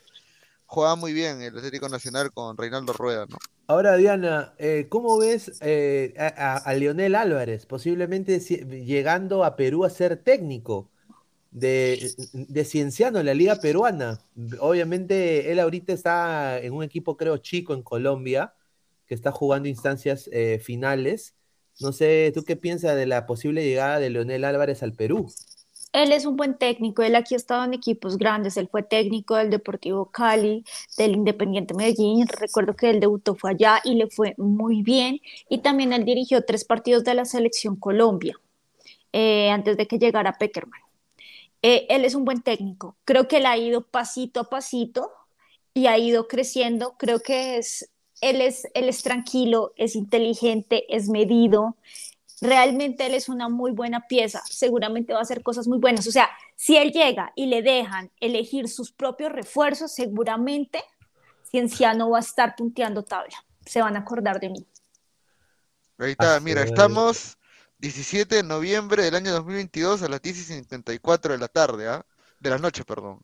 [0.66, 3.36] jugaba muy bien el Atlético Nacional con Reinaldo Rueda, ¿no?
[3.66, 10.16] Ahora, Diana, eh, ¿cómo ves eh, a, Leonel Álvarez posiblemente llegando a Perú a ser
[10.16, 10.90] técnico
[11.52, 14.18] de, de Cienciano en la Liga Peruana?
[14.58, 18.54] Obviamente, él ahorita está en un equipo, creo, chico en Colombia,
[19.06, 21.34] que está jugando instancias eh, finales.
[21.80, 25.32] No sé, ¿tú qué piensas de la posible llegada de Leonel Álvarez al Perú?
[25.92, 29.34] Él es un buen técnico, él aquí ha estado en equipos grandes, él fue técnico
[29.34, 30.64] del Deportivo Cali,
[30.96, 35.58] del Independiente Medellín, recuerdo que él debutó fue allá y le fue muy bien, y
[35.58, 38.38] también él dirigió tres partidos de la selección Colombia,
[39.12, 40.80] eh, antes de que llegara Peckerman.
[41.62, 45.10] Eh, él es un buen técnico, creo que él ha ido pasito a pasito
[45.74, 51.08] y ha ido creciendo, creo que es, él es, él es tranquilo, es inteligente, es
[51.08, 51.76] medido,
[52.40, 56.06] realmente él es una muy buena pieza, seguramente va a hacer cosas muy buenas.
[56.06, 60.82] O sea, si él llega y le dejan elegir sus propios refuerzos, seguramente
[61.50, 63.44] Cienciano va a estar punteando tabla.
[63.66, 64.66] Se van a acordar de mí.
[65.98, 67.36] Ahí está, mira, estamos
[67.78, 72.04] 17 de noviembre del año 2022 a las 10.54 de la tarde, ¿ah?
[72.38, 73.20] De la noche, perdón.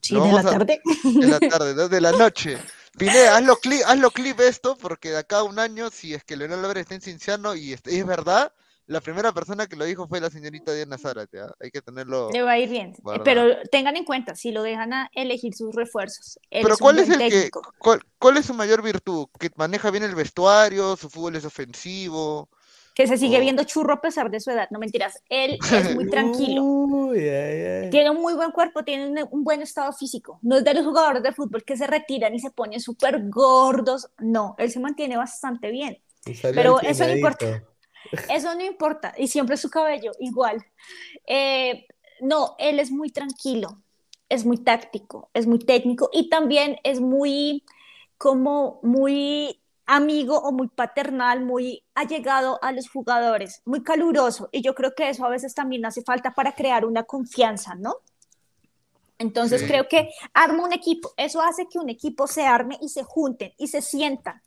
[0.00, 0.80] Sí, de la tarde.
[1.04, 2.58] De la tarde, de la noche.
[2.98, 6.36] Pineda, hazlo clip, hazlo clip esto, porque de acá a un año, si es que
[6.36, 8.52] Leonel Álvarez está en Cinciano y es, verdad,
[8.86, 11.40] la primera persona que lo dijo fue la señorita Diana Zárate.
[11.40, 11.54] ¿ah?
[11.58, 12.30] Hay que tenerlo.
[12.30, 12.90] Le va a ir bien.
[12.90, 16.38] Eh, pero tengan en cuenta, si lo dejan a elegir sus refuerzos.
[16.50, 17.50] Pero ¿cuál es el que,
[18.18, 19.26] cuál, es su mayor virtud?
[19.38, 20.96] ¿Que maneja bien el vestuario?
[20.96, 22.50] ¿Su fútbol es ofensivo?
[22.94, 26.08] Que se sigue viendo churro a pesar de su edad, no mentiras, él es muy
[26.08, 26.62] tranquilo,
[27.90, 31.22] tiene un muy buen cuerpo, tiene un, buen estado físico, no es de los jugadores
[31.22, 35.70] de fútbol que se retiran y se ponen súper gordos, no, él se mantiene bastante
[35.70, 35.98] bien,
[36.54, 37.64] pero eso no importa,
[38.30, 40.64] eso no importa, y siempre su cabello igual,
[41.26, 41.86] eh,
[42.20, 43.82] no, él es muy tranquilo,
[44.28, 47.64] es muy táctico, es muy técnico y también es muy
[48.16, 54.48] como muy amigo o muy paternal, muy allegado a los jugadores, muy caluroso.
[54.52, 57.96] Y yo creo que eso a veces también hace falta para crear una confianza, ¿no?
[59.18, 63.04] Entonces creo que arma un equipo, eso hace que un equipo se arme y se
[63.04, 64.42] junten y se sientan.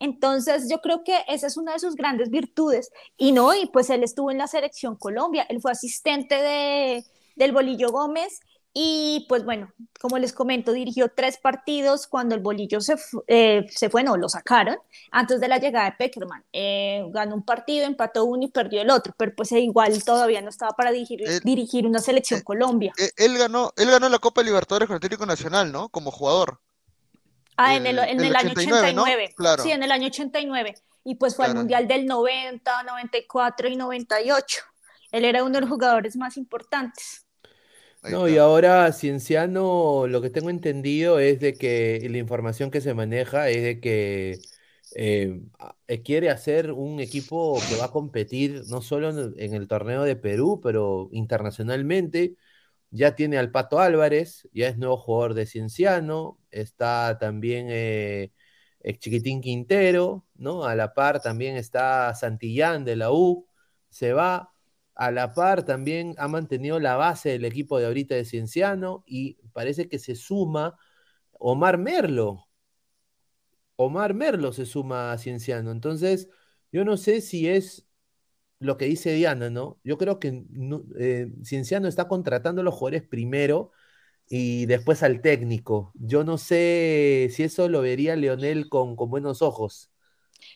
[0.00, 2.90] Entonces yo creo que esa es una de sus grandes virtudes.
[3.16, 7.04] Y no, y pues él estuvo en la selección Colombia, él fue asistente de,
[7.36, 8.40] del Bolillo Gómez
[8.72, 12.94] y pues bueno, como les comento, dirigió tres partidos cuando el bolillo se,
[13.26, 14.78] eh, se fue, no, lo sacaron
[15.10, 16.44] antes de la llegada de Peckerman.
[16.52, 20.50] Eh, ganó un partido, empató uno y perdió el otro, pero pues igual todavía no
[20.50, 22.92] estaba para dirigir, dirigir una selección Colombia.
[23.16, 25.88] Él ganó, él ganó la Copa Libertadores con el Atlético Nacional, ¿no?
[25.88, 26.60] Como jugador.
[27.56, 29.34] Ah, en el, en el, año 89.
[29.36, 29.62] Claro.
[29.62, 30.76] Sí, en el año 89.
[31.04, 34.62] Y pues fue al Mundial del 90, 94 y 98.
[35.12, 37.26] Él era uno de los jugadores más importantes.
[38.02, 42.94] No, y ahora Cienciano, lo que tengo entendido es de que la información que se
[42.94, 44.38] maneja es de que
[44.94, 45.42] eh,
[45.86, 50.16] eh, quiere hacer un equipo que va a competir no solo en el, torneo de
[50.16, 52.36] Perú, pero internacionalmente.
[52.90, 58.32] Ya tiene al Pato Álvarez, ya es nuevo jugador de Cienciano, está también eh,
[58.98, 60.64] Chiquitín Quintero, ¿no?
[60.64, 63.46] A la par también está Santillán de la U,
[63.90, 64.49] se va
[65.00, 69.34] a la par también ha mantenido la base del equipo de ahorita de Cienciano y
[69.52, 70.76] parece que se suma
[71.32, 72.48] Omar Merlo,
[73.76, 75.70] Omar Merlo se suma a Cienciano.
[75.72, 76.28] Entonces,
[76.72, 77.86] yo no sé si es
[78.60, 79.80] lo que dice Diana, ¿no?
[79.84, 80.44] Yo creo que
[80.98, 83.72] eh, Cienciano está contratando a los jugadores primero
[84.28, 85.92] y después al técnico.
[85.96, 89.92] Yo no sé si eso lo vería Leonel con, con buenos ojos.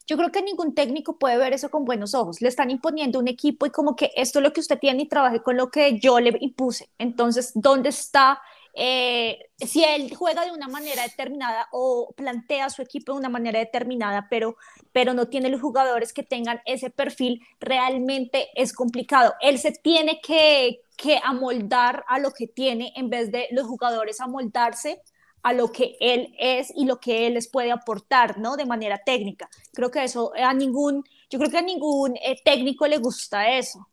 [0.07, 2.41] Yo creo que ningún técnico puede ver eso con buenos ojos.
[2.41, 5.09] Le están imponiendo un equipo y como que esto es lo que usted tiene y
[5.09, 6.91] trabaje con lo que yo le impuse.
[6.99, 8.41] Entonces, ¿dónde está
[8.77, 13.61] eh, si él juega de una manera determinada o plantea su equipo de una manera
[13.61, 14.57] determinada, pero,
[14.93, 19.35] pero no tiene los jugadores que tengan ese perfil, realmente es complicado.
[19.41, 24.21] Él se tiene que, que amoldar a lo que tiene en vez de los jugadores
[24.21, 25.01] amoldarse
[25.45, 28.57] a lo que él es y lo que él les puede aportar, ¿no?
[28.57, 29.49] De manera técnica.
[29.75, 33.87] Creo que eso a ningún, yo creo que a ningún eh, técnico le gusta eso.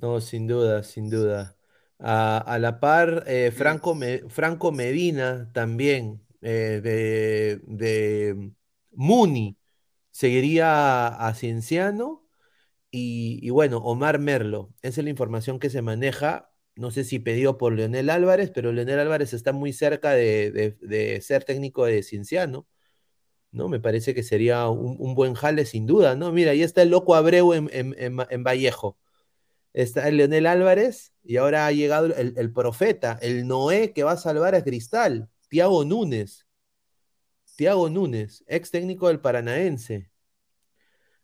[0.00, 1.56] No, sin duda, sin duda.
[1.98, 8.52] A, la par, eh, Franco, Franco, Medina también, eh, de, de,
[8.92, 9.56] Muni,
[10.10, 12.24] seguiría a Cienciano.
[12.90, 16.50] Y, bueno, Omar Merlo, esa es la información que se maneja.
[16.78, 21.44] No sé si pedido por Leonel Álvarez, pero Leonel Álvarez está muy cerca de, ser
[21.44, 22.66] técnico de Cienciano.
[23.50, 23.68] ¿no?
[23.68, 26.32] Me parece que sería un, buen jale sin duda, ¿no?
[26.32, 28.98] Mira, ahí está el loco Abreu en, en Vallejo
[29.72, 34.16] está el Leonel Álvarez y ahora ha llegado el, profeta, el Noé que va a
[34.16, 36.46] salvar a Cristal, Tiago Núñez.
[37.56, 40.10] Tiago Núñez, ex técnico del Paranaense.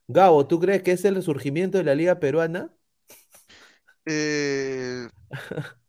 [0.07, 2.73] Gabo, ¿tú crees que es el resurgimiento de la Liga Peruana?
[4.07, 4.84] Eh,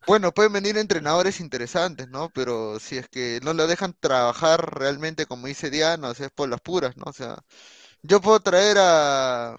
[0.08, 2.30] bueno, pueden venir entrenadores interesantes, ¿no?
[2.34, 6.32] Pero si es que no lo dejan trabajar realmente, como dice Diana, o sea, es
[6.32, 7.06] por las puras, ¿no?
[7.08, 7.38] O sea,
[8.04, 9.58] yo puedo traer a,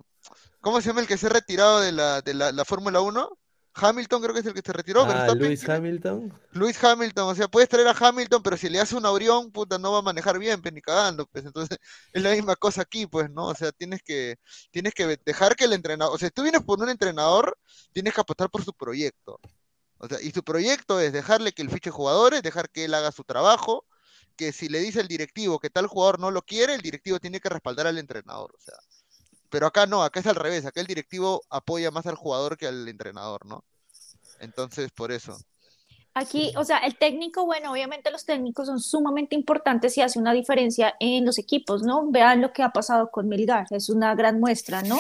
[0.67, 3.39] ¿Cómo se llama el que se ha retirado de la, de la, Fórmula 1?
[3.73, 5.05] Hamilton creo que es el que se retiró.
[5.05, 6.33] Ah, Luis Hamilton.
[6.51, 9.79] Luis Hamilton, o sea, puedes traer a Hamilton, pero si le hace un aurión, puta,
[9.79, 11.45] no va a manejar bien, pues ni cagando, pues.
[11.45, 11.79] Entonces,
[12.13, 13.47] es la misma cosa aquí, pues, ¿no?
[13.47, 14.39] O sea, tienes que,
[14.73, 17.57] tienes que dejar que el entrenador, o sea, si tú vienes por un entrenador,
[17.93, 19.39] tienes que apostar por su proyecto.
[19.99, 23.13] O sea, y su proyecto es dejarle que él fiche jugadores, dejar que él haga
[23.13, 23.85] su trabajo,
[24.37, 27.41] que si le dice el directivo que tal jugador no lo quiere, el directivo tiene
[27.41, 28.77] que respaldar al entrenador, o sea.
[29.49, 32.67] Pero acá no, acá es al revés, acá el directivo apoya más al jugador que
[32.67, 33.65] al entrenador, ¿no?
[34.41, 35.39] Entonces, por eso.
[36.19, 40.33] Aquí, o sea, el técnico, bueno, obviamente los técnicos son sumamente importantes y hace una
[40.33, 42.11] diferencia en los equipos, ¿no?
[42.11, 44.97] Vean lo que ha pasado con Melgar, es una gran muestra, ¿no?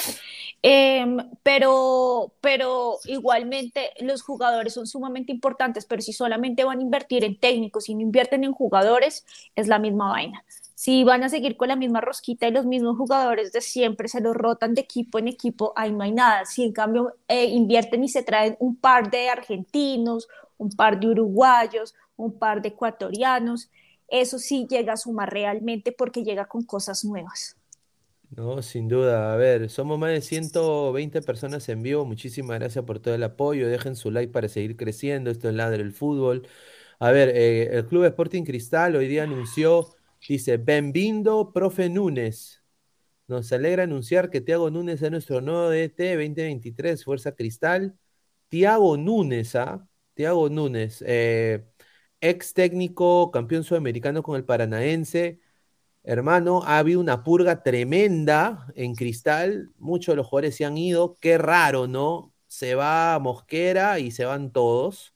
[0.61, 7.25] Em, pero, pero igualmente los jugadores son sumamente importantes, pero si solamente van a invertir
[7.25, 10.45] en técnicos y no invierten en jugadores, es la misma vaina
[10.77, 14.21] si van a seguir con la misma rosquita y los mismos jugadores de siempre se
[14.21, 16.45] los rotan de equipo en equipo, ahí no hay nada.
[16.45, 20.29] Si en cambio eh, invierten y se traen un par de argentinos,
[20.59, 23.71] un par de uruguayos, un par de ecuatorianos,
[24.09, 27.57] eso sí llega a sumar realmente porque llega con cosas nuevas.
[28.31, 29.33] No, sin duda.
[29.33, 32.05] A ver, somos más de 120 personas en vivo.
[32.05, 33.69] Muchísimas gracias por todo el apoyo.
[33.69, 35.31] Dejen su like para seguir creciendo.
[35.31, 36.47] Esto es Ladre el Fútbol.
[36.99, 39.97] A ver, eh, el Club Sporting Cristal hoy día anunció
[40.29, 42.65] Dice, Benvindo, profe Núñez.
[43.29, 47.97] Nos alegra anunciar que Tiago Núñez es nuestro nuevo DT 2023, Fuerza Cristal.
[48.49, 49.87] Tiago Núñez, ¿ah?
[50.17, 51.67] Tiago Núñez, eh,
[52.21, 55.41] ex técnico, campeón sudamericano con el Paranaense.
[56.05, 59.73] Hermano, ha habido una purga tremenda en Cristal.
[59.79, 61.17] Muchos de los jugadores se han ido.
[61.21, 62.35] Qué raro, ¿no?
[62.49, 65.15] Se va Mosquera y se van todos.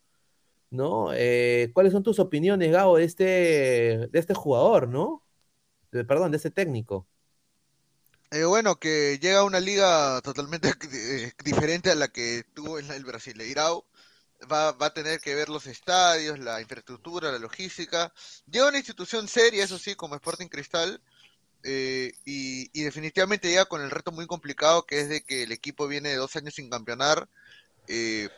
[0.71, 1.13] ¿no?
[1.15, 5.25] Eh, ¿cuáles son tus opiniones, Gabo, de este, de este jugador, ¿no?
[5.91, 7.09] perdón, de este técnico.
[8.31, 10.73] Eh, bueno, que llega a una liga totalmente
[11.45, 13.85] diferente a la que tuvo en el Brasileirao.
[14.51, 18.13] Va, va a tener que ver los estadios, la infraestructura, la logística.
[18.51, 21.01] Llega una institución seria, eso sí, como Sporting Cristal.
[21.63, 25.87] y, y, definitivamente llega con el reto muy complicado que es de que el equipo
[25.89, 27.29] viene de dos años sin campeonar.
[27.89, 28.29] Eh,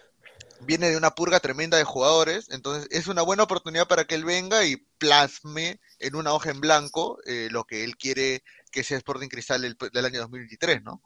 [0.61, 4.25] viene de una purga tremenda de jugadores, entonces es una buena oportunidad para que él
[4.25, 8.97] venga y plasme en una hoja en blanco eh, lo que él quiere que sea
[8.97, 11.03] Sporting Cristal del, año 2023, ¿no?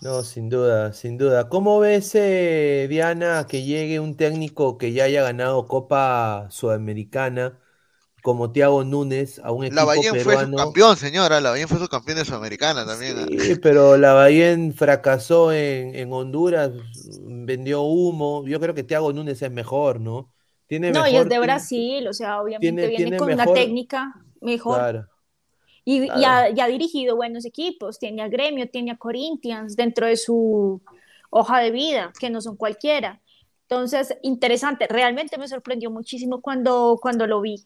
[0.00, 1.48] No, sin duda, sin duda.
[1.48, 7.58] ¿Cómo ves, eh, Diana, que llegue un técnico que ya haya ganado Copa Sudamericana?
[8.22, 11.40] como Thiago Núñez a un equipo la Bahía fue su campeón, señora.
[11.40, 13.16] La Bahía fue su campeón de Sudamericana también.
[13.18, 13.26] ¿ah?
[13.38, 16.70] Sí, pero la Bahía fracasó en, Honduras,
[17.22, 18.44] vendió humo.
[18.46, 20.32] Yo creo que Thiago Núñez es mejor, ¿no?
[20.66, 24.78] Tiene no, y es de Brasil, o sea, obviamente viene con una técnica mejor.
[24.78, 25.08] Claro.
[25.84, 30.16] Y, ha, y, ha, dirigido buenos equipos, tiene a Gremio, tiene a Corinthians dentro de
[30.16, 30.82] su
[31.30, 33.20] hoja de vida, que no son cualquiera.
[33.62, 37.64] Entonces, interesante, realmente me sorprendió muchísimo cuando, cuando lo vi.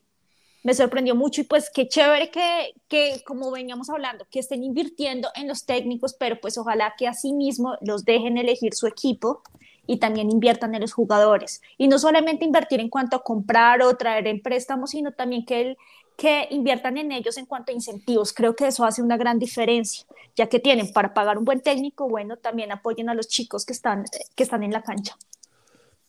[0.62, 5.31] me sorprendió mucho y pues qué chévere que, que, como veníamos hablando, que estén invirtiendo
[5.35, 9.43] en los técnicos, pero pues ojalá que asimismo los dejen elegir su equipo
[9.87, 11.62] y también inviertan en los jugadores.
[11.79, 15.61] Y no solamente invertir en cuanto a comprar o traer en préstamos, sino también que,
[15.61, 15.79] el,
[16.17, 18.33] que inviertan en ellos en cuanto a incentivos.
[18.33, 20.07] Creo que eso hace una gran diferencia,
[20.37, 23.73] ya que tienen para pagar un buen técnico, bueno, también apoyen a los chicos que
[23.73, 24.05] están,
[24.35, 25.17] que están en la cancha.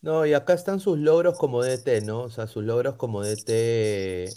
[0.02, 2.22] No, y acá están sus logros como DT, ¿no?
[2.22, 4.30] O sea, sus logros como DT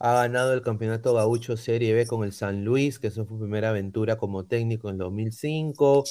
[0.00, 3.40] ha ganado el campeonato gaucho Serie B con el San Luis, que eso fue su
[3.40, 6.04] primera aventura como técnico en 2005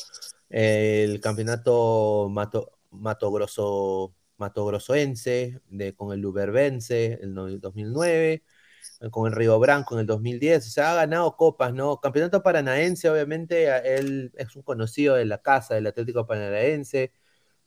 [0.50, 8.44] el campeonato Mato, Mato Grosso, Mato de, con el Luberbense en el 2009,
[9.12, 12.00] con el Río Branco en el 2010, o sea, ha ganado copas, ¿no?
[12.00, 13.68] Campeonato Paranaense, obviamente,
[13.98, 17.14] él es un conocido de la casa del Atlético Paranaense,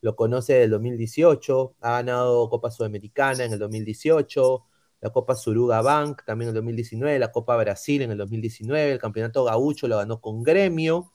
[0.00, 4.64] lo conoce del 2018, ha ganado Copa Sudamericana en el 2018,
[5.00, 8.98] la Copa Suruga Bank también en el 2019, la Copa Brasil en el 2019, el
[8.98, 11.12] Campeonato Gaucho lo ganó con Gremio,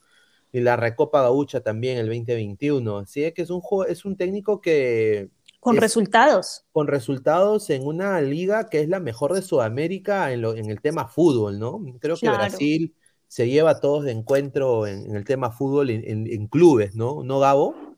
[0.55, 2.99] y la Recopa Gaucha también el 2021.
[2.99, 5.29] Así es que es un, es un técnico que...
[5.65, 6.63] Con resultados.
[6.71, 10.79] Con resultados en una liga que es la mejor de Sudamérica en, lo, en el
[10.79, 11.83] tema fútbol, ¿no?
[11.99, 12.93] Creo que Brasil
[13.27, 17.23] se lleva a todos de encuentro en, el tema fútbol en, en, clubes, ¿no?
[17.23, 17.95] ¿No, Gabo?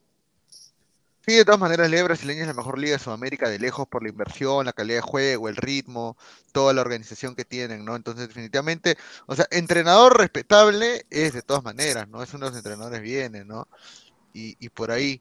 [1.26, 3.86] Sí, de todas maneras, la Liga Brasileña es la mejor liga de Sudamérica de lejos
[3.86, 6.16] por la inversión, la calidad de juego, el ritmo,
[6.52, 7.96] toda la organización que tienen, ¿no?
[7.96, 8.96] Entonces, definitivamente,
[9.26, 12.22] o sea, entrenador respetable es de todas maneras, ¿no?
[12.22, 13.68] Es uno de los entrenadores bienes, ¿no?
[14.32, 15.20] Y, y por ahí.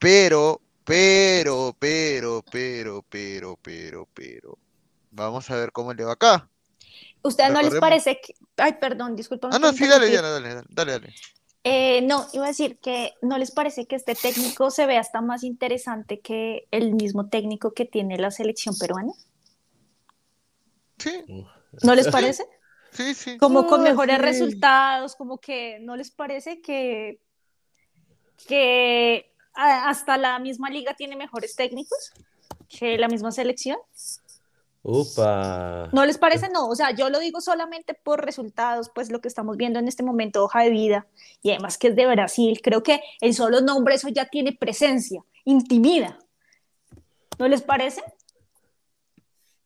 [0.00, 4.58] Pero, pero, pero, pero, pero, pero, pero.
[5.10, 6.48] Vamos a ver cómo le va acá.
[7.22, 8.34] ¿Usted no les parece que...
[8.56, 9.48] Ay, perdón, disculpa.
[9.50, 11.14] Ah, no, sí, dale, dale, dale, dale, dale.
[11.66, 15.22] Eh, no, iba a decir que no les parece que este técnico se ve hasta
[15.22, 19.12] más interesante que el mismo técnico que tiene la selección peruana.
[20.98, 21.24] Sí.
[21.82, 22.44] ¿No les parece?
[22.92, 23.38] Sí, sí.
[23.38, 27.20] Como con mejores resultados, como que no les parece que,
[28.46, 32.12] que hasta la misma liga tiene mejores técnicos
[32.68, 33.78] que la misma selección.
[34.82, 35.88] Upa.
[35.92, 36.50] ¿No les parece?
[36.50, 39.88] No, o sea, yo lo digo solamente por resultados, pues lo que estamos viendo en
[39.88, 41.06] este momento, hoja de vida,
[41.42, 45.24] y además que es de Brasil, creo que el solo nombre eso ya tiene presencia,
[45.46, 46.18] intimida.
[47.38, 48.02] ¿No les parece?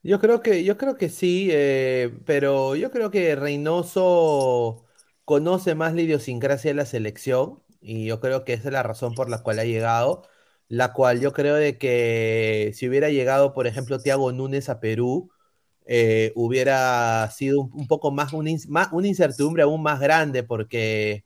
[0.01, 4.85] Yo creo que, yo creo que sí, eh, pero yo creo que Reynoso
[5.25, 9.13] conoce más la idiosincrasia de la selección, y yo creo que esa es la razón
[9.15, 10.23] por la cual ha llegado
[10.69, 15.31] la cual yo creo de que si hubiera llegado, por ejemplo, Thiago Núñez a Perú,
[15.85, 18.51] eh, hubiera sido un, poco más una,
[18.91, 21.25] una, incertidumbre aún más grande, porque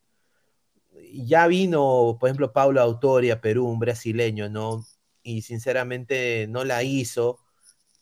[1.13, 4.85] ya vino, por ejemplo, Paulo Autori a Perú, un brasileño, ¿no?
[5.23, 7.39] Y sinceramente no la hizo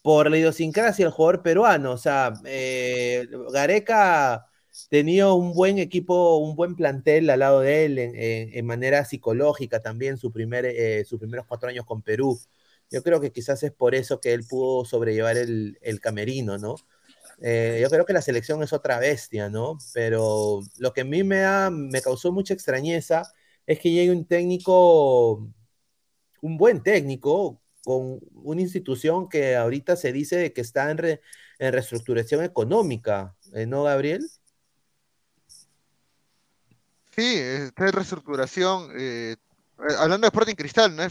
[0.01, 1.93] por la idiosincrasia del jugador peruano.
[1.93, 4.47] O sea, eh, Gareca
[4.89, 10.17] tenía un buen equipo, un buen plantel al lado de él en, manera psicológica también,
[10.17, 12.39] su primer, eh, sus primeros cuatro años con Perú.
[12.89, 16.75] Yo creo que quizás es por eso que él pudo sobrellevar el, camerino, ¿no?
[17.41, 19.77] Eh, yo creo que la selección es otra bestia, ¿no?
[19.93, 23.23] Pero lo que a mí me, da, me causó mucha extrañeza
[23.65, 25.49] es que llegue un técnico,
[26.41, 31.19] un buen técnico, con una institución que ahorita se dice que está en,
[31.59, 34.21] en reestructuración económica, ¿eh, ¿no, Gabriel?
[37.15, 38.91] Sí, está en reestructuración.
[38.97, 39.35] Eh,
[39.89, 41.03] eh, hablando de Sporting Cristal, ¿no?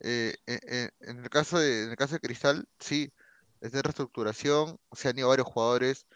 [0.00, 3.12] Eh, en, el caso de, en el caso de Cristal, sí,
[3.60, 4.78] está en reestructuración.
[4.92, 6.06] Se han ido varios jugadores.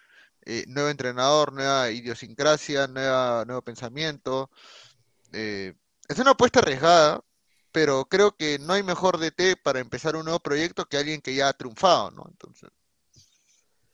[0.68, 4.50] nuevo entrenador, nueva idiosincrasia, nueva, nuevo pensamiento.
[5.32, 7.22] es una apuesta arriesgada,
[7.72, 11.34] pero creo que no hay mejor DT para empezar un nuevo proyecto que alguien que
[11.34, 12.26] ya ha triunfado, ¿no?
[12.28, 12.70] Entonces,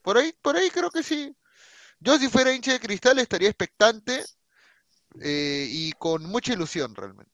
[0.01, 1.35] por ahí, por ahí creo que sí.
[1.99, 4.23] Yo si fuera hincha de cristal estaría expectante
[5.21, 7.31] eh, y con mucha ilusión realmente.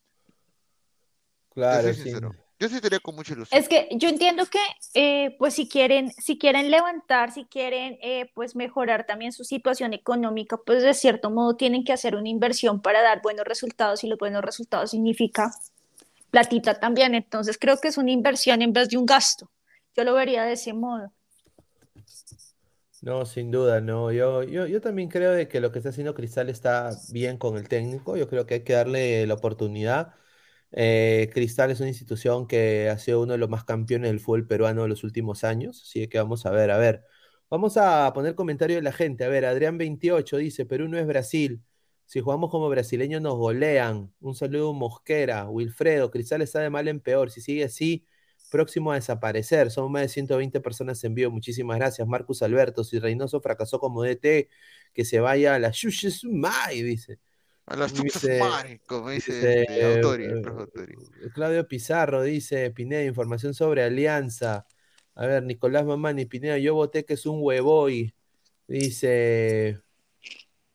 [1.54, 2.12] Claro, sí.
[2.60, 3.60] Yo sí estaría con mucha ilusión.
[3.60, 4.60] Es que yo entiendo que,
[4.94, 9.94] eh, pues, si quieren, si quieren levantar, si quieren, eh, pues, mejorar también su situación
[9.94, 14.08] económica, pues, de cierto modo tienen que hacer una inversión para dar buenos resultados y
[14.08, 15.52] los buenos resultados significa
[16.32, 17.16] platita también.
[17.16, 19.52] Entonces, creo que es una inversión en vez de un gasto.
[19.96, 21.12] Yo lo vería de ese modo.
[23.04, 24.14] No, sin duda, no.
[24.14, 27.58] Yo, yo, yo también creo de que lo que está haciendo Cristal está bien con
[27.58, 28.16] el técnico.
[28.16, 30.16] Yo creo que hay que darle la oportunidad.
[30.72, 34.48] Eh, Cristal es una institución que ha sido uno de los más campeones del fútbol
[34.48, 35.82] peruano de los últimos años.
[35.84, 37.04] Así que vamos a ver, a ver.
[37.50, 39.26] Vamos a poner comentario de la gente.
[39.26, 41.62] A ver, Adrián28 dice, Perú no es Brasil.
[42.06, 44.14] Si jugamos como brasileños nos golean.
[44.22, 47.32] Un saludo Mosquera, Wilfredo, Cristal está de mal en peor.
[47.32, 48.08] Si sigue así,
[48.54, 49.72] próximo a desaparecer.
[49.72, 51.32] Son más de 120 personas en vivo.
[51.32, 52.84] Muchísimas gracias, Marcus Alberto.
[52.84, 54.48] Si Reynoso fracasó como DT,
[54.94, 57.18] que se vaya a la Shushesumai, dice.
[57.66, 58.40] A las Dice-
[58.86, 59.34] como dice,
[59.66, 60.94] dice, Autori, eh, Autori.
[61.34, 64.68] Claudio Pizarro dice, Pineda, información sobre Alianza.
[65.16, 68.14] A ver, Nicolás Mamani, Pineda, yo voté que es un huevoy.
[68.68, 69.80] Dice,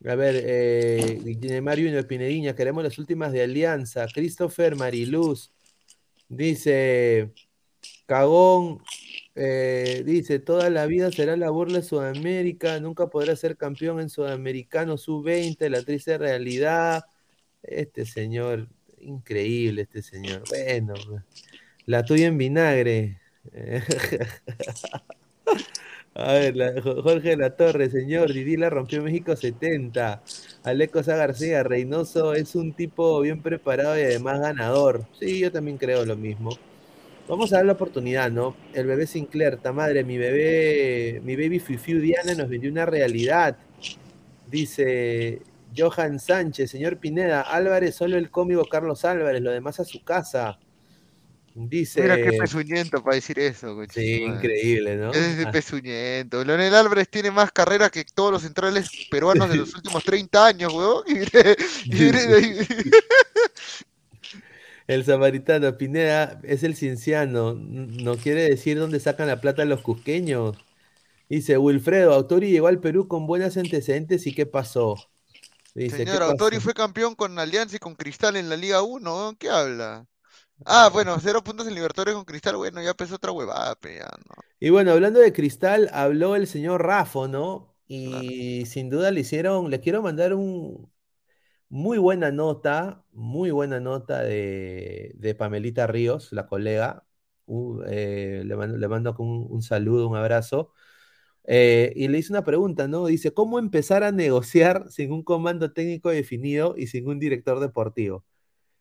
[0.05, 4.07] a ver, eh, Guillemar Junior, Pinediña, queremos las últimas de Alianza.
[4.13, 5.53] Christopher Mariluz
[6.29, 7.33] dice,
[8.09, 8.83] Cagón,
[9.37, 14.11] eh, dice, toda la vida será la burla de Sudamérica, nunca podrá ser campeón en
[14.11, 17.05] Sudamericano sub-20, la triste realidad.
[17.63, 18.69] Este señor,
[19.01, 20.45] increíble este señor.
[20.51, 20.95] Bueno,
[21.87, 23.21] la tuya en vinagre.
[26.15, 30.23] A ver, la- Jo- Jorge La Torre, señor, Didi la rompió México 70.
[30.65, 35.07] Aleco Sá García, Reynoso es un tipo bien preparado y además ganador.
[35.19, 36.51] Sí, yo también creo lo mismo.
[37.29, 38.57] Vamos a dar la oportunidad, ¿no?
[38.73, 43.57] El bebé Sinclair, ta madre, mi bebé, mi baby Fifiu Diana nos vendió una realidad.
[44.51, 45.43] Dice
[45.77, 50.59] Johan Sánchez, señor Pineda, Álvarez, solo el cómico Carlos Álvarez, lo demás a su casa.
[51.55, 52.03] Dice.
[52.03, 55.13] Mira qué pezuñento para decir eso, coche Sí, increíble, ¿no?
[55.13, 56.45] Es de Ah, pezuñento.
[56.45, 60.73] Leonel Álvarez tiene más carrera que todos los centrales peruanos de los últimos 30 años,
[60.73, 61.03] weón.
[61.09, 61.15] Y.
[64.89, 67.53] El samaritano, Pineda, es el cienciano.
[67.53, 70.57] n- No quiere decir dónde sacan la plata los cusqueños.
[71.29, 74.97] Dice Wilfredo, Autori llegó al Perú con buenos antecedentes y ¿qué pasó?
[75.75, 76.61] Dice, ¿qué Señor, Autori pasó?
[76.61, 79.37] fue campeón con Alianza y con Cristal en la Liga 1, weón.
[79.37, 80.07] ¿Qué habla?
[80.65, 84.11] Ah, bueno, cero puntos en Libertadores con Cristal, bueno, ya empezó otra huevada, pe, ya,
[84.29, 84.45] ¿no?
[84.61, 87.77] Y bueno, hablando de Cristal, habló el señor Rafo, ¿no?
[87.87, 90.91] Y sin duda le hicieron, le quiero mandar un
[91.69, 97.05] muy buena nota, muy buena nota de, de Pamelita Ríos, la colega.
[97.47, 100.73] Uh, eh, le mando, le mando un, saludo, un abrazo.
[101.45, 103.07] Eh, y le hice una pregunta, ¿no?
[103.07, 108.25] Dice, ¿cómo empezar a negociar sin un comando técnico definido y sin un director deportivo?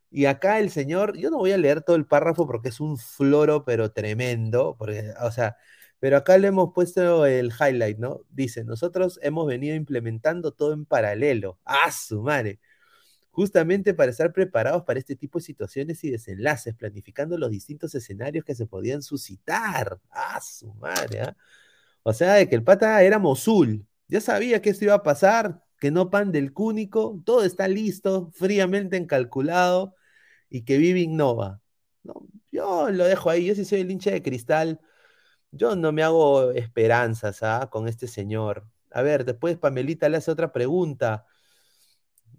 [0.09, 2.97] Y acá el señor, yo no voy a leer todo el párrafo porque es un
[2.97, 5.57] floro, pero tremendo, porque, o sea,
[5.99, 8.21] pero acá le hemos puesto el highlight, ¿no?
[8.29, 11.59] Dice, nosotros hemos venido implementando todo en paralelo.
[11.65, 12.59] ¡Ah, su madre!
[13.38, 18.43] Justamente para estar preparados para este tipo de situaciones y desenlaces, planificando los distintos escenarios
[18.43, 19.99] que se podían suscitar.
[20.09, 21.21] ¡Ah, su madre!
[21.21, 21.38] ¿ah?
[22.01, 23.85] O sea, de que el pata era Mosul.
[24.07, 28.31] Ya sabía que esto iba a pasar, que no pan del cúnico, todo está listo,
[28.33, 29.93] fríamente encalculado
[30.49, 31.61] y que vive innova.
[32.01, 34.81] No, yo lo dejo ahí, yo sí soy el hincha de cristal,
[35.51, 37.69] yo no me hago esperanzas ¿ah?
[37.71, 38.65] con este señor.
[38.89, 41.27] A ver, después Pamelita le hace otra pregunta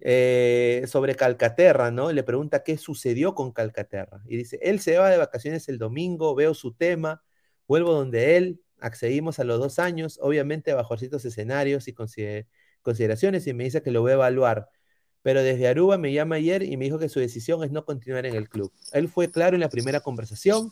[0.01, 2.11] eh, sobre Calcaterra, ¿no?
[2.11, 4.21] Le pregunta qué sucedió con Calcaterra.
[4.27, 7.23] Y dice, él se va de vacaciones el domingo, veo su tema,
[7.67, 12.47] vuelvo donde él, accedimos a los dos años, obviamente bajo ciertos escenarios y consider
[12.81, 14.69] consideraciones, y me dice que lo voy a evaluar.
[15.21, 18.25] Pero desde Aruba me llama ayer y me dijo que su decisión es no continuar
[18.25, 18.71] en el club.
[18.93, 20.71] Él fue claro en la primera conversación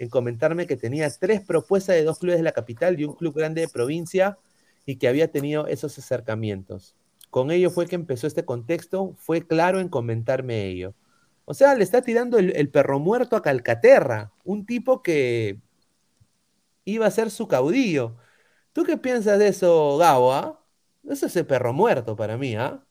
[0.00, 3.34] en comentarme que tenía tres propuestas de dos clubes de la capital y un club
[3.34, 4.38] grande de provincia
[4.86, 6.96] y que había tenido esos acercamientos.
[7.30, 10.94] Con ello fue que empezó este contexto, fue claro en comentarme ello.
[11.44, 15.58] O sea, le está tirando el, perro muerto a Calcaterra, un tipo que
[16.84, 18.16] iba a ser su caudillo.
[18.72, 20.32] ¿Tú qué piensas de eso, Gabo?
[20.32, 20.60] ah?
[21.08, 22.84] Eso es el perro muerto para mí, ¿ah?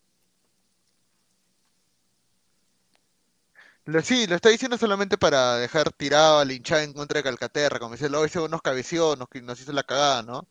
[4.04, 7.94] Sí, lo está diciendo solamente para dejar tirado al hinchada en contra de Calcaterra, como
[7.96, 10.48] dice, lo ese nos cabeció, nos, nos hizo la cagada, ¿no?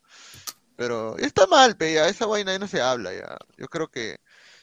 [0.79, 3.37] Pero está mal, pe, ya, esa vaina ahí no se habla ya.
[3.57, 4.19] Yo creo que,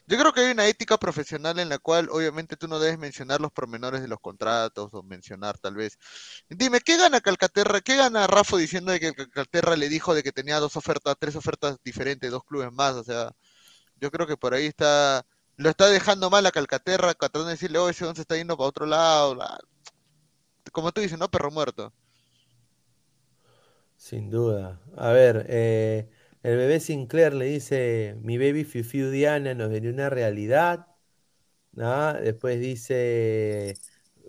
[0.08, 3.42] yo creo que hay una ética profesional en la cual obviamente tú no debes mencionar
[3.42, 5.98] los pormenores de los contratos o mencionar tal vez.
[6.50, 7.82] Dime, ¿qué gana Calcaterra?
[7.82, 11.36] ¿Qué gana Rafa diciendo de que Calcaterra le dijo de que tenía dos ofertas, tres
[11.36, 12.96] ofertas diferentes, dos clubes más?
[12.96, 13.32] O sea,
[13.98, 15.26] yo creo que por ahí está,
[15.58, 18.70] lo está dejando mal a Calcaterra, tratando de decirle, oh, ese once está yendo para
[18.70, 19.38] otro lado.
[20.72, 21.30] Como tú dices, ¿no?
[21.30, 21.94] Perro muerto.
[24.06, 24.80] Sin duda.
[24.98, 26.08] A ver, eh,
[26.44, 30.86] el bebé Sinclair le dice, mi baby Fifiu Diana nos vendió una realidad.
[31.72, 32.14] ¿no?
[32.14, 33.74] Después dice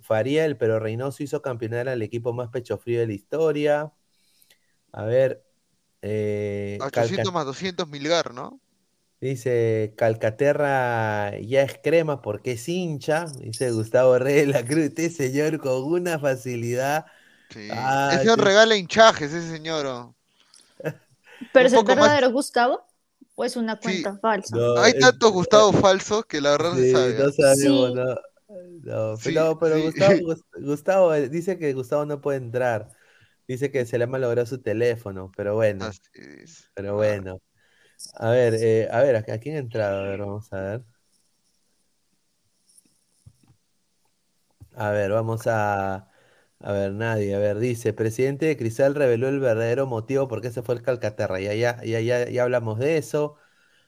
[0.01, 3.93] Fariel, pero Reynoso hizo campeonar al equipo más pecho frío de la historia.
[4.93, 5.45] A ver,
[6.01, 8.59] eh, 800 Calca- más 200 milgar, ¿no?
[9.21, 13.27] dice Calcaterra ya es crema porque es hincha.
[13.41, 17.05] Dice Gustavo Reyes de la Cruz, este señor con una facilidad.
[17.51, 17.69] Sí.
[17.73, 18.45] Ah, ese señor sí.
[18.45, 19.87] regala hinchajes, ese señor.
[19.87, 20.15] oh.
[21.53, 22.87] ¿Pero es el poco más- verdadero Gustavo
[23.35, 24.03] o es una Sí.
[24.03, 24.57] cuenta falsa?
[24.57, 27.15] No, Hay es- tantos Gustavo falsos que la verdad no sabe.
[27.19, 27.33] no ¿ah?
[27.33, 27.95] sabemos, Sí.
[27.95, 28.15] ¿no?
[28.83, 29.83] No, Sí, pero, pero sí.
[29.83, 32.89] Gustavo, Gus- Gustavo, eh, dice que Gustavo no puede entrar.
[33.49, 37.23] Dice que se le ha malogrado su teléfono, pero bueno, Así es, pero claro.
[37.23, 37.41] bueno.
[38.17, 40.01] A ver, eh, a ver, ¿a a quién ha entrado?
[40.01, 40.85] A ver, vamos a ver.
[44.75, 46.09] A ver, vamos a.
[46.61, 47.35] A ver, nadie.
[47.35, 50.83] A ver, dice: presidente de Cristal reveló el verdadero motivo por qué se fue el
[50.83, 51.41] Calcaterra.
[51.41, 53.37] Ya, ya, ya, ya, ya hablamos de eso.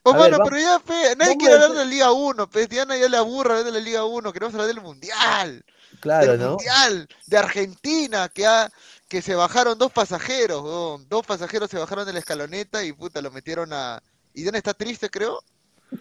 [0.04, 2.48] Oh, A ver, mano, va- pero ya, fe, nadie quiere hablar de la Liga 1,
[2.48, 5.64] pues Diana ya le aburre hablar de la Liga 1, queremos hablar del Mundial,
[6.00, 6.74] Claro, del ¿no?
[6.76, 8.70] Mundial, de Argentina, que, ha,
[9.08, 13.30] que se bajaron dos pasajeros, dos pasajeros se bajaron de la escaloneta y puta, lo
[13.30, 14.02] metieron a...
[14.34, 15.40] ¿Y Diana está triste, creo?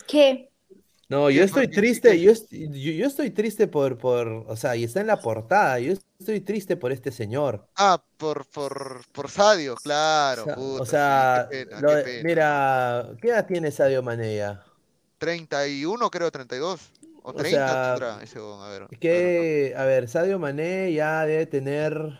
[0.07, 0.51] ¿Qué?
[1.09, 4.99] No, yo estoy triste, yo, yo, yo estoy triste por, por, o sea, y está
[4.99, 7.65] en la portada, yo estoy triste por este señor.
[7.77, 11.95] Ah, por, por, por Sadio, claro, O sea, puta, o sea, qué pena, lo qué
[11.95, 12.23] de- pena.
[12.23, 14.63] mira, ¿qué edad tiene Sadio Mané ya?
[15.17, 16.91] 31 creo, 32,
[17.23, 18.83] o O 30 sea, tendrá ese weón, a ver.
[18.83, 22.19] a ver, Que, a ver, Sadio Mané ya debe tener,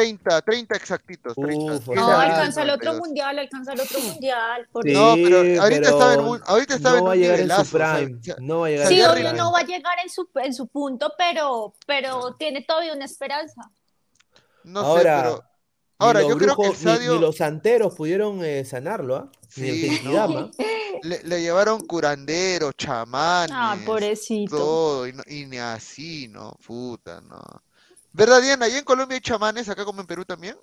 [0.00, 1.72] 30, 30 exactitos, 30.
[1.76, 2.98] Uf, No, alcanza el otro 92.
[3.08, 4.68] mundial, alcanza el otro mundial.
[4.70, 5.00] Por Sí, eso.
[5.00, 7.40] No, pero ahorita estaba en pero un, ahorita estaba no va a en un llegar
[7.40, 9.10] en su nivelazo, o sea, prime, o sea, no va a llegar Sí, en su
[9.10, 9.38] obvio prime.
[9.38, 13.70] no va a llegar en su, en su punto, pero, pero tiene todavía una esperanza.
[14.64, 17.18] no sé, Ahora, pero ni ahora los yo creo que el brujos, ni- ni, Sadio
[17.20, 19.30] los santeros pudieron eh, sanarlo, ¿ah?
[19.56, 20.50] Ni el Sí, Genkidama.
[21.02, 24.56] le, le llevaron curanderos, Ah, chamanes, pobrecito.
[24.56, 26.52] todo, y, no- y ni así, ¿no?
[26.66, 27.40] Puta, no.
[28.16, 28.64] ¿Verdad, Diana?
[28.66, 30.56] ¿Allá en Colombia hay chamanes, acá como en Perú también?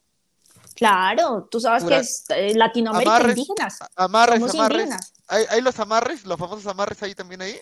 [0.75, 3.77] Claro, tú sabes Pura- que es eh, Latinoamérica Amarres, indígenas.
[3.95, 4.77] amarres, Somos amarres.
[4.81, 5.13] indígenas.
[5.27, 7.59] ¿Hay, hay los amarres, los famosos amarres ahí también ahí?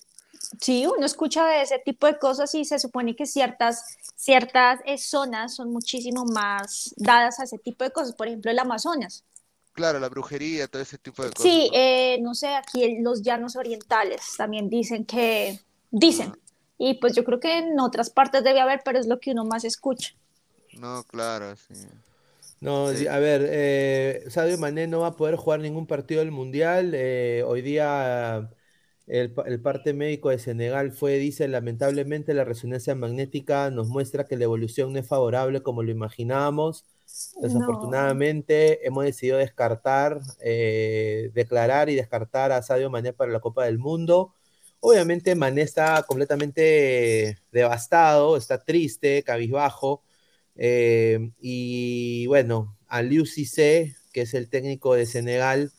[0.60, 3.84] Sí, uno escucha de ese tipo de cosas y se supone que ciertas,
[4.16, 8.14] ciertas eh, zonas son muchísimo más dadas a ese tipo de cosas.
[8.16, 9.24] Por ejemplo, el Amazonas.
[9.74, 11.44] Claro, la brujería, todo ese tipo de cosas.
[11.44, 11.78] Sí, ¿no?
[11.78, 16.34] eh, no sé, aquí los llanos orientales también dicen que, dicen.
[16.82, 19.45] Y pues yo creo que en otras partes debe haber, pero es lo que uno
[19.45, 20.11] más escucha.
[20.73, 21.73] No, claro, sí.
[22.59, 22.99] No, Sí.
[22.99, 26.91] di- a ver, eh, Sadio Mané no va a poder jugar ningún partido del Mundial.
[26.95, 28.49] eh, hoy día
[29.07, 34.38] el, el parte médico de Senegal fue, dice, lamentablemente la resonancia magnética nos muestra que
[34.38, 36.86] la evolución no es favorable como lo imaginábamos.
[37.41, 43.79] Desafortunadamente hemos decidido descartar, eh, declarar y descartar a Sadio Mané para la Copa del
[43.79, 44.34] Mundo.
[44.84, 50.03] Obviamente Mané está completamente devastado, está triste, cabizbajo.
[50.55, 55.71] Eh, y bueno, Aliou Cissé, que es el técnico de Senegal,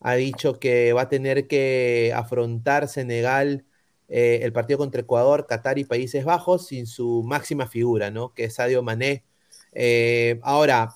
[0.00, 3.64] ha dicho que va a tener que afrontar Senegal
[4.08, 8.34] eh, el partido contra Ecuador, Qatar y Países Bajos sin su máxima figura, ¿no?
[8.34, 9.24] Que es Sadio Mané.
[9.72, 10.94] Eh, ahora,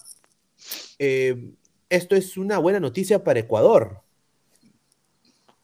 [0.98, 4.02] esto es una buena noticia para Ecuador.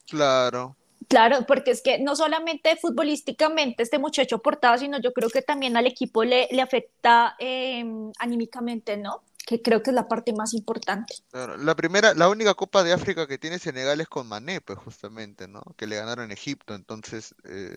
[0.07, 0.75] Claro.
[1.07, 5.75] Claro, porque es que no solamente futbolísticamente este muchacho aportaba, sino yo creo que también
[5.77, 7.83] al equipo le, le afecta eh,
[8.19, 9.23] anímicamente, ¿no?
[9.45, 11.15] Que creo que es la parte más importante.
[11.31, 15.47] La primera, la única Copa de África que tiene Senegal es con Mané, pues justamente,
[15.47, 15.61] ¿no?
[15.75, 17.75] Que le ganaron Egipto, entonces, eh,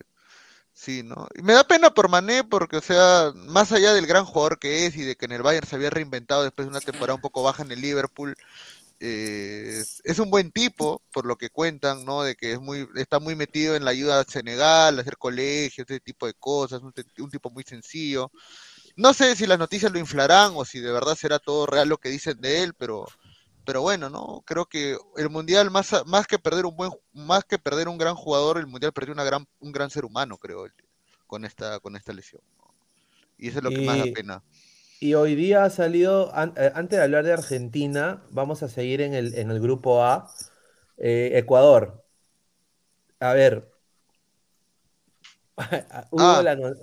[0.72, 1.26] sí, ¿no?
[1.34, 4.86] Y me da pena por Mané porque, o sea, más allá del gran jugador que
[4.86, 7.20] es y de que en el Bayern se había reinventado después de una temporada un
[7.20, 8.36] poco baja en el Liverpool,
[8.98, 12.22] eh, es, un buen tipo, por lo que cuentan, ¿no?
[12.22, 16.00] De que es muy, está muy metido en la ayuda a Senegal, hacer colegios, ese
[16.00, 16.92] tipo de cosas, un,
[17.30, 18.30] tipo muy sencillo.
[18.96, 21.98] No sé si las noticias lo inflarán o si de verdad será todo real lo
[21.98, 23.06] que dicen de él, pero,
[23.66, 24.42] pero bueno, ¿no?
[24.46, 28.14] Creo que el mundial más, más que perder un buen, más que perder un gran
[28.14, 30.66] jugador, el mundial perdió una gran, un gran ser humano, creo,
[31.26, 32.42] con esta, con esta lesión.
[32.56, 32.74] ¿no?
[33.36, 34.42] Y eso es lo que más da pena.
[35.00, 39.00] Y hoy día ha salido, an- eh, antes de hablar de Argentina, vamos a seguir
[39.02, 40.32] en el, en el grupo A.
[40.98, 42.02] Eh, Ecuador.
[43.20, 43.68] A ver,
[46.10, 46.42] hubo Ah.
[46.42, 46.74] la, no-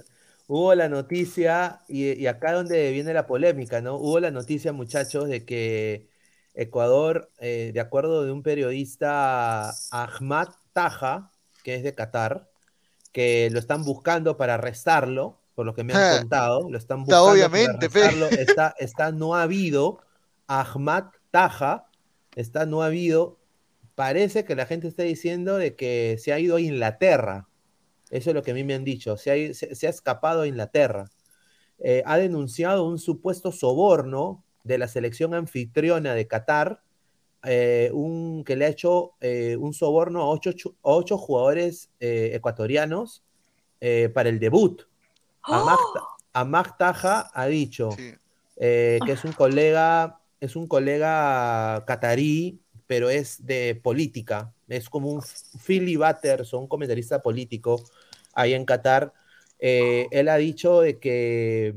[0.48, 3.96] hubo la noticia, y, y acá donde viene la polémica, ¿no?
[3.98, 6.10] Hubo la noticia, muchachos, de que
[6.54, 11.32] Ecuador, eh, de acuerdo de un periodista, Ahmad Taja,
[11.64, 12.50] que es de Qatar,
[13.14, 17.20] que lo están buscando para arrestarlo, por lo que me han contado, lo están Está
[17.22, 18.00] buscando obviamente, pe.
[18.02, 20.00] para arrestarlo, está, está no habido,
[20.48, 21.86] Ahmad Taja,
[22.36, 23.38] está no habido,
[23.96, 27.48] parece que la gente está diciendo de que se ha ido a Inglaterra,
[28.10, 30.42] eso es lo que a mí me han dicho, se ha, se- se ha escapado
[30.42, 31.10] a Inglaterra.
[31.80, 36.82] Eh, ha denunciado un supuesto soborno de la selección anfitriona de Qatar,
[37.46, 40.52] eh, un, que le ha hecho eh, un soborno a ocho,
[40.82, 43.24] ocho jugadores ecuatorianos
[44.14, 44.84] para el debut.
[45.44, 45.78] Ahmad,
[46.34, 48.14] Ahmad Taja ha dicho Sí.
[48.58, 55.10] eh, que es un colega, es un colega catarí, pero es de política, es como
[55.12, 55.22] un
[55.66, 57.82] Philly Butters o un comentarista político
[58.34, 59.14] ahí en Qatar.
[59.66, 61.74] eh, él ha dicho de que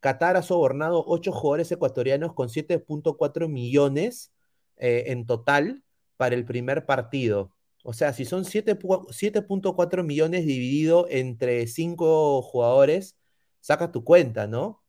[0.00, 4.32] Qatar ha sobornado ocho jugadores ecuatorianos con 7.4 millones
[4.76, 5.82] eh, en total
[6.16, 7.50] para el primer partido.
[7.82, 13.16] O sea, si son 7.4 millones dividido entre cinco jugadores,
[13.60, 14.82] saca tu cuenta, ¿no?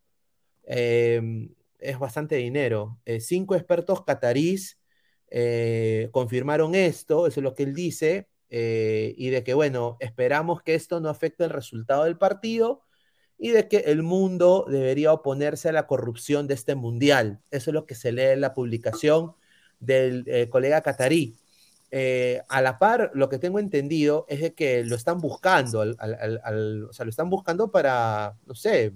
[0.64, 3.00] Em, es bastante dinero.
[3.06, 4.80] Eh, cinco expertos catarís
[6.12, 10.76] confirmaron esto, eso es lo que él dice, eh, y de que, bueno, esperamos que
[10.76, 12.84] esto no afecte el resultado del partido
[13.36, 17.41] y de que el mundo debería oponerse a la corrupción de este mundial.
[17.50, 19.34] Eso es lo que se lee en la publicación
[19.80, 21.36] del eh, colega catarí.
[21.96, 26.91] Eh, a la par, lo que tengo entendido es de que lo están buscando, o
[26.91, 28.94] sea, lo están buscando para, no sé.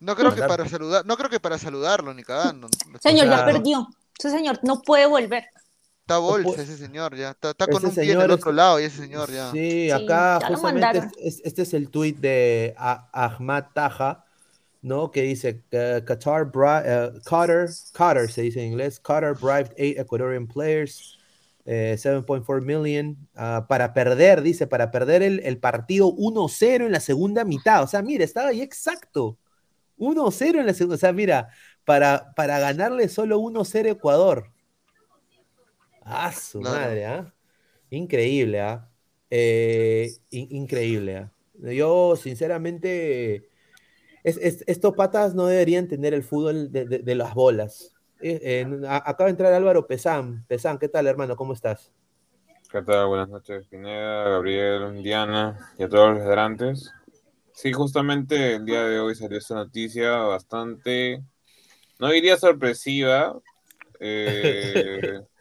[0.00, 2.68] No creo que para saludar, no creo que para saludarlo ni cagando.
[3.00, 3.88] Señor, ya perdió.
[4.18, 5.44] Ese señor no puede volver.
[6.02, 8.98] Está bolsa ese señor ya, está, con un pie en el otro lado y ese
[8.98, 9.50] señor ya.
[9.50, 14.26] Sí, acá justamente este, es el tweet de Ahmad Taja,
[14.82, 15.10] ¿no?
[15.10, 21.18] Que dice, Qatar, uh, Qatar, Qatar se dice en inglés, Qatar bribed eight Ecuadorian players,
[21.64, 27.00] 7.4 eh, million, uh, para perder, dice, para perder el, el partido 1-0 en la
[27.00, 27.82] segunda mitad.
[27.82, 29.38] O sea, mira, estaba ahí exacto.
[29.98, 31.48] 1-0 en la segunda, o sea, mira,
[31.84, 34.50] para, para ganarle solo 1-0 Ecuador.
[36.02, 37.32] Ah, su madre, ¿ah?
[37.90, 38.90] Increíble, ¿ah?
[39.30, 41.32] Eh, increíble, ¿ah?
[41.54, 43.48] Yo, sinceramente,
[44.22, 47.93] estos patas no deberían tener el fútbol de, las bolas.
[48.20, 50.44] Eh, acaba de entrar Álvaro Pesán.
[50.46, 51.36] Pesán, ¿qué tal, hermano?
[51.36, 51.92] ¿Cómo estás?
[52.70, 53.06] ¿Qué tal?
[53.06, 56.72] Buenas noches, Pineda, Gabriel, Diana y a todos los delante.
[57.52, 61.22] Sí, justamente el día de hoy salió esta noticia bastante,
[62.00, 63.38] no diría sorpresiva,
[64.00, 65.20] eh,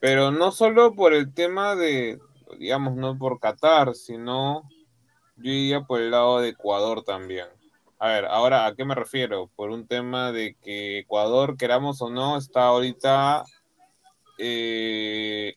[0.00, 2.18] Pero no solo por el tema de,
[2.58, 4.62] digamos, no por Qatar, sino
[5.36, 7.46] yo iría por el lado de Ecuador también.
[8.02, 9.50] A ver, ahora, ¿a qué me refiero?
[9.56, 13.44] Por un tema de que Ecuador, queramos o no, está ahorita
[14.38, 15.54] eh,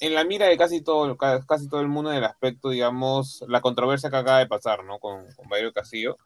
[0.00, 3.62] en la mira de casi todo, casi todo el mundo en el aspecto, digamos, la
[3.62, 4.98] controversia que acaba de pasar, ¿no?
[4.98, 6.18] Con, con Castillo.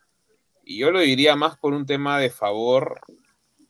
[0.65, 3.01] Y yo lo diría más por un tema de favor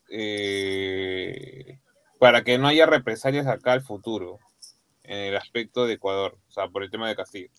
[0.09, 1.81] eh,
[2.19, 4.39] para que no haya represalias acá al futuro,
[5.03, 7.51] en el aspecto de Ecuador, o sea, por el tema de Castillo.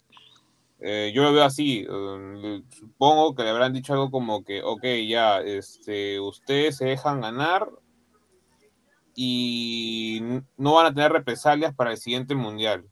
[0.84, 4.84] Eh, yo lo veo así, um, supongo que le habrán dicho algo como que, ok,
[5.08, 7.70] ya, este, ustedes se dejan ganar
[9.16, 10.22] y
[10.58, 12.84] no van a tener represalias para el siguiente mundial.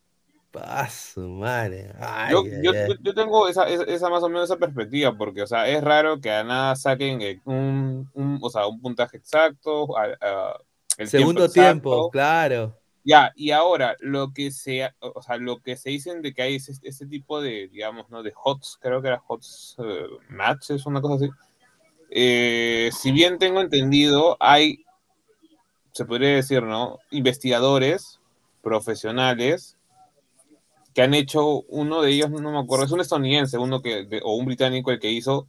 [0.52, 1.92] Paso, madre.
[2.32, 2.44] yo,
[3.02, 6.32] yo, tengo esa, esa, más o menos esa perspectiva, porque, o sea, es raro que
[6.32, 10.60] a nada saquen un, un, o sea, un puntaje exacto, a,
[10.98, 12.79] el segundo tiempo, claro.
[13.10, 16.58] Ya, y ahora lo que se, o sea, lo que se dicen de que hay
[16.58, 18.22] ese, tipo de, digamos, ¿no?
[18.22, 20.20] De HOTS, creo que era HOTS uh,
[20.86, 21.30] una cosa así.
[22.12, 24.86] Eh, si bien tengo entendido, hay,
[25.92, 27.00] se podría decir, ¿no?
[27.10, 28.20] Investigadores
[28.62, 29.76] profesionales
[30.94, 34.46] que han hecho, uno de ellos, no me acuerdo, es un estadounidense, que, o un
[34.46, 35.48] británico el que hizo,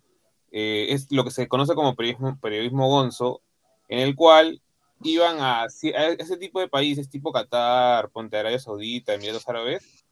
[0.51, 3.43] eh, es lo que se conoce como periodismo, periodismo gonzo,
[3.91, 4.63] en el cual
[5.03, 10.05] iban a, ese tipo de países, tipo Qatar, Ponte Arabia Saudita, Emiratos Árabes,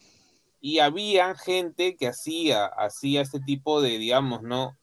[0.61, 4.76] y había gente que hacía, hacía este tipo de, digamos, ¿no?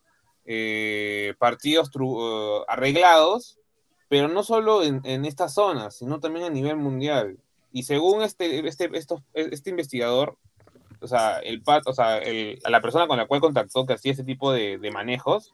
[0.45, 3.59] Eh, partidos uh, arreglados,
[4.07, 7.39] pero no solo en, en estas zonas, sino también a nivel mundial.
[7.71, 8.89] Y según este, este,
[9.33, 10.37] este investigador,
[11.01, 12.21] o sea, el, o sea
[12.69, 15.53] la persona con la cual contactó que hacía ese tipo de, de manejos,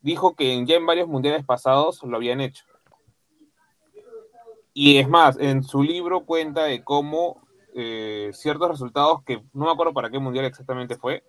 [0.00, 2.64] dijo que ya en varios mundiales pasados lo habían hecho.
[4.82, 9.72] Y es más, en su libro cuenta de cómo eh, ciertos resultados, que no me
[9.72, 11.22] acuerdo para qué mundial exactamente fue,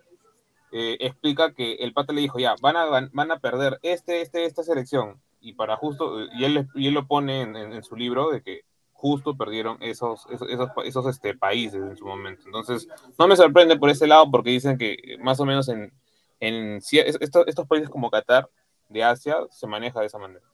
[0.72, 4.46] eh, explica que el pata le dijo, ya, van a, van a perder este, este,
[4.46, 5.20] esta selección.
[5.42, 8.62] Y para justo, y él, y él lo pone en, su libro de que
[8.94, 10.48] justo perdieron esos, esos,
[10.86, 12.44] esos, este, países en su momento.
[12.46, 12.88] Entonces,
[13.18, 15.92] no me sorprende por ese lado porque dicen que más o menos en,
[16.40, 18.48] en estos, estos países como Qatar
[18.88, 20.51] de Asia se maneja de esa manera.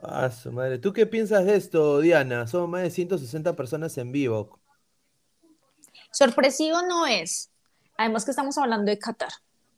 [0.00, 0.78] Ah, su madre.
[0.78, 2.46] ¿Tú qué piensas de esto, Diana?
[2.46, 4.58] Son más de 160 personas en vivo.
[6.10, 7.50] Sorpresivo no es.
[7.96, 9.32] Además que estamos hablando de Qatar.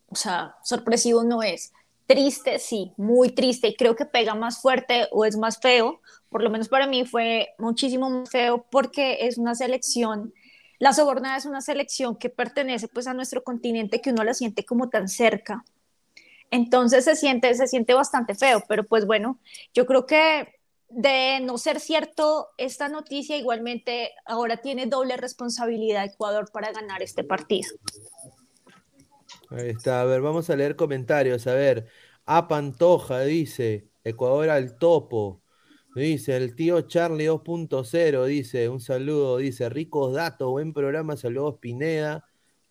[0.08, 1.72] O sea, sorpresivo no es.
[2.06, 3.68] Triste, sí, muy triste.
[3.68, 6.00] Y creo que pega más fuerte o es más feo.
[6.28, 10.32] Por lo menos para mí fue muchísimo más feo porque es una selección.
[10.78, 14.64] La sobornada es una selección que pertenece pues a nuestro continente que uno la siente
[14.64, 15.64] como tan cerca
[16.54, 19.40] entonces se siente, se siente bastante feo, pero pues bueno,
[19.74, 20.54] yo creo que
[20.88, 27.24] de no ser cierto esta noticia, igualmente ahora tiene doble responsabilidad Ecuador para ganar este
[27.24, 27.68] partido.
[29.50, 31.48] Ahí está, a ver, vamos a leer comentarios.
[31.48, 31.88] A ver,
[32.24, 35.42] A Pantoja dice, Ecuador al topo.
[35.96, 42.24] Dice, el tío Charlie 2.0, dice, un saludo, dice, ricos datos, buen programa, saludos Pineda.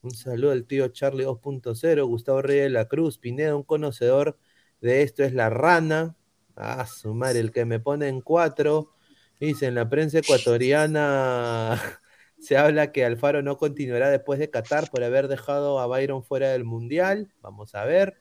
[0.04, 4.38] Un saludo al tío Charlie 2.0, Gustavo Reyes de la Cruz, Pineda, un conocedor
[4.82, 6.18] de esto es la rana.
[6.58, 8.92] Ah, su madre, el que me pone en cuatro.
[9.40, 11.80] Dice, en la prensa ecuatoriana
[12.38, 16.50] se habla que Alfaro no continuará después de Qatar por haber dejado a Byron fuera
[16.50, 17.32] del Mundial.
[17.42, 18.18] Vamos a ver.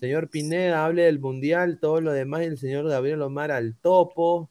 [0.00, 4.50] Señor Pineda, hable del Mundial, todo lo demás, y el señor Gabriel Omar al topo.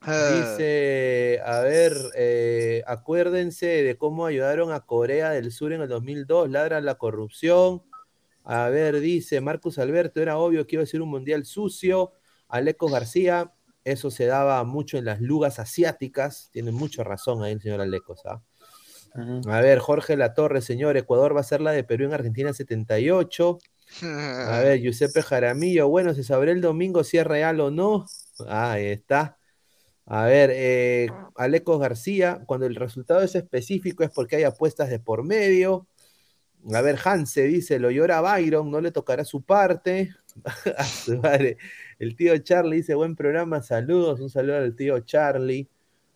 [0.00, 5.88] Ah, Dice, a ver, eh, acuérdense de cómo ayudaron a Corea del Sur en el
[5.88, 7.82] 2002, ladran la corrupción.
[8.44, 12.12] A ver, dice Marcus Alberto, era obvio que iba a ser un mundial sucio.
[12.48, 13.52] Alecos García,
[13.84, 16.48] eso se daba mucho en las lugas asiáticas.
[16.52, 18.22] Tiene mucha razón ahí el señor Alecos.
[18.24, 18.42] ¿ah?
[19.46, 23.58] A ver, Jorge Latorre, señor, Ecuador va a ser la de Perú en Argentina 78.
[24.02, 28.06] A ver, Giuseppe Jaramillo, bueno, se sabrá el domingo si es real o no.
[28.46, 29.37] Ah, ahí está.
[30.10, 34.98] A ver, eh, Alecos García, cuando el resultado es específico es porque hay apuestas de
[34.98, 35.86] por medio.
[36.72, 40.14] A ver, Hanse dice, lo llora Byron, no le tocará su parte.
[40.78, 41.58] A su madre.
[41.98, 45.68] El tío Charlie dice, buen programa, saludos, un saludo al tío Charlie.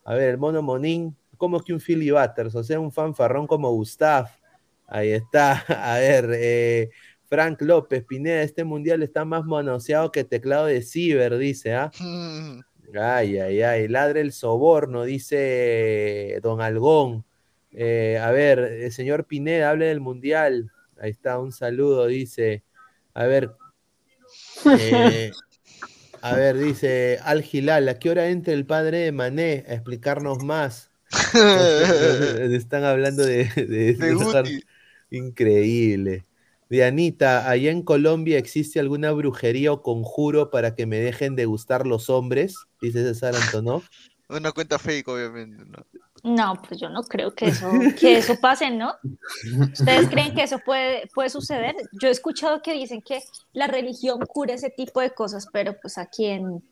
[0.05, 2.55] A ver, el mono Monín, ¿cómo que un Philly Butters?
[2.55, 4.29] O sea, un fanfarrón como Gustav.
[4.87, 5.53] Ahí está.
[5.69, 6.91] A ver, eh,
[7.25, 11.91] Frank López, Pineda, este mundial está más manoseado que teclado de Ciber, dice, ¿ah?
[12.95, 17.25] Ay, ay, ay, ladre el soborno, dice Don Algón.
[17.73, 20.71] Eh, a ver, el señor Pineda, hable del mundial.
[21.01, 22.63] Ahí está, un saludo, dice.
[23.15, 23.51] A ver,
[24.79, 25.31] eh,
[26.23, 30.43] a ver, dice Al Gilal, ¿a qué hora entra el padre de Mané a explicarnos
[30.45, 30.91] más?
[32.53, 34.65] Están hablando de, de- De Guti.
[35.11, 36.25] Increíble.
[36.73, 41.87] Dianita, ¿allá en Colombia existe alguna brujería o conjuro para que me dejen de gustar
[41.87, 42.57] los hombres?
[42.81, 43.83] Dice César Antonov.
[44.31, 45.85] Una cuenta fake, obviamente, ¿no?
[46.23, 47.71] No, pues yo no creo que eso,
[48.01, 48.95] que eso pase, ¿no?
[49.71, 51.75] ¿Ustedes creen que eso puede, puede suceder?
[52.01, 55.99] Yo he escuchado que dicen que la religión cura ese tipo de cosas, pero pues
[55.99, 56.65] aquí en...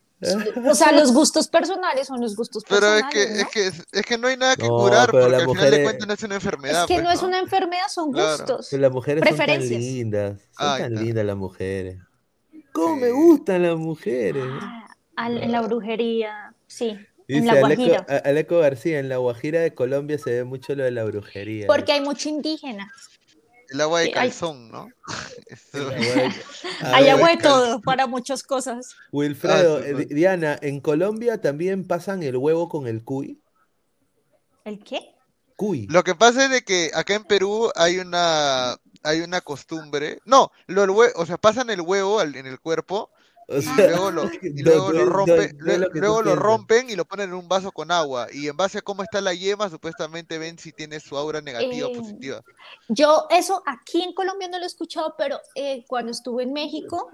[0.69, 3.41] O sea, los gustos personales son los gustos Pero es personales, que, ¿no?
[3.41, 5.49] es que, es, es que no hay nada que No, curar, pero porque las al
[5.49, 6.81] final de mujeres- cuentas no es una enfermedad.
[6.83, 8.37] Es que pues, no es una enfermedad, son Claro.
[8.37, 8.69] gustos.
[8.71, 9.81] Pero las mujeres son tan Preferencias.
[9.81, 10.41] lindas.
[10.59, 11.99] Son tan lindas las mujeres.
[12.73, 14.45] ¿Cómo me gustan las mujeres?
[14.61, 18.07] Ah, al- en la brujería, sí, en Dice la Aleco, Guajira.
[18.09, 21.67] A- Aleco García, en la Guajira de Colombia se ve mucho lo de la brujería.
[21.67, 22.91] Porque hay mucho indígena.
[23.71, 24.89] El agua de calzón, ¿no?
[26.83, 28.95] Hay agua de todo para muchas cosas.
[29.13, 29.95] Wilfredo, Ah, eh.
[29.95, 33.41] Di- Diana, ¿en Colombia también pasan el huevo con el cuy?
[34.65, 35.15] ¿El qué?
[35.57, 35.87] Cuy.
[35.89, 40.19] Lo que pasa es de que acá en Perú hay una hay una costumbre.
[40.25, 43.11] No, lo, el hue- o sea, pasan el huevo al- en el cuerpo
[43.51, 46.89] O y luego lo, y luego lo es- rompen, es- es lo luego lo rompen
[46.91, 48.29] y lo ponen en un vaso con agua.
[48.33, 51.87] Y en base a cómo está la yema, supuestamente ven si tiene su aura negativa
[51.89, 52.43] o Eh, positiva.
[52.89, 57.11] Yo eso aquí en Colombia no lo he escuchado, pero eh, cuando estuve en México,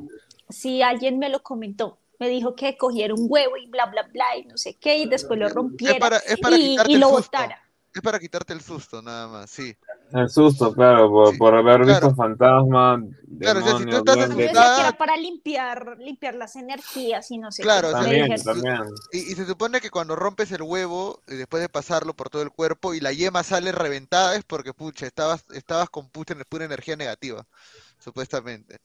[0.49, 1.99] sí alguien me lo comentó.
[2.18, 5.07] Me dijo que cogiera un huevo y bla, bla, bla, y no sé qué, y
[5.07, 7.22] después lo rompiera para- es para y, quitarte y el lo susto.
[7.24, 7.62] botara.
[7.95, 9.74] Es para quitarte el susto, nada más, sí.
[10.13, 12.15] El susto, claro, por, Sí, por haber visto claro.
[12.15, 13.01] fantasmas,
[13.41, 17.51] Claro, o sea, si tú demonios, estás asustada- para limpiar, limpiar las energías y no
[17.53, 17.95] sé Claro, qué.
[17.95, 18.83] o sea, Me También, también.
[19.13, 22.43] Y, y se supone que cuando rompes el huevo, y después de pasarlo por todo
[22.43, 26.65] el cuerpo y la yema sale reventada, es porque, pucha, estabas, estabas con pucha, pura
[26.65, 27.47] energía negativa,
[27.99, 28.79] supuestamente.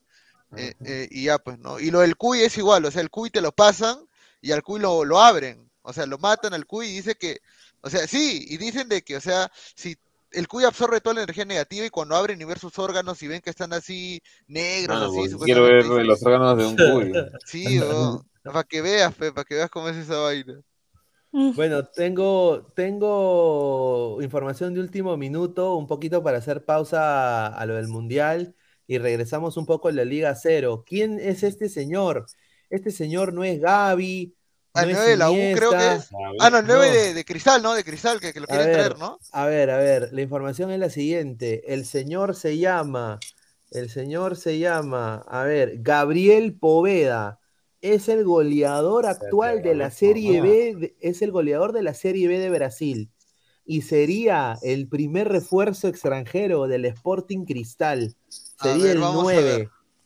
[0.58, 1.80] Eh, eh, y ya, pues, ¿no?
[1.80, 3.98] Y lo del cuy es igual, o sea, el cuy te lo pasan
[4.42, 7.40] y al cuy lo, lo abren, o sea, lo matan al cuy y dice que,
[7.82, 9.98] o sea, sí, y dicen de que, o sea, si
[10.32, 13.28] el cuy absorbe toda la energía negativa y cuando abren y ver sus órganos y
[13.28, 17.12] ven que están así negros, Mano, así, pues, quiero ver los órganos de un cuy.
[17.46, 17.80] Sí,
[18.44, 20.62] para que veas, para que veas cómo es esa vaina.
[21.32, 27.76] Bueno, tengo, tengo información de último minuto, un poquito para hacer pausa a, a lo
[27.76, 28.54] del Mundial
[28.86, 30.84] y regresamos un poco a la Liga Cero.
[30.86, 32.26] ¿Quién es este señor?
[32.70, 34.36] Este señor no es Gaby,
[34.74, 36.10] Ah, no el es 9 de la U creo que es.
[36.40, 36.74] Ah, no, el No.
[36.76, 37.74] 9 de, de Cristal, ¿no?
[37.74, 39.20] De Cristal, que, que lo quieren ver, traer, ¿no?
[39.32, 41.74] a ver, a ver, la información es la siguiente.
[41.74, 43.20] El señor se llama,
[43.72, 47.40] el señor se llama, a ver, Gabriel Poveda.
[47.82, 52.28] Es el goleador actual de la Serie B, de- es el goleador de la Serie
[52.28, 53.10] B de Brasil.
[53.66, 58.16] Y sería el primer refuerzo extranjero del Sporting Cristal.
[58.30, 59.24] Sería ver, el vamos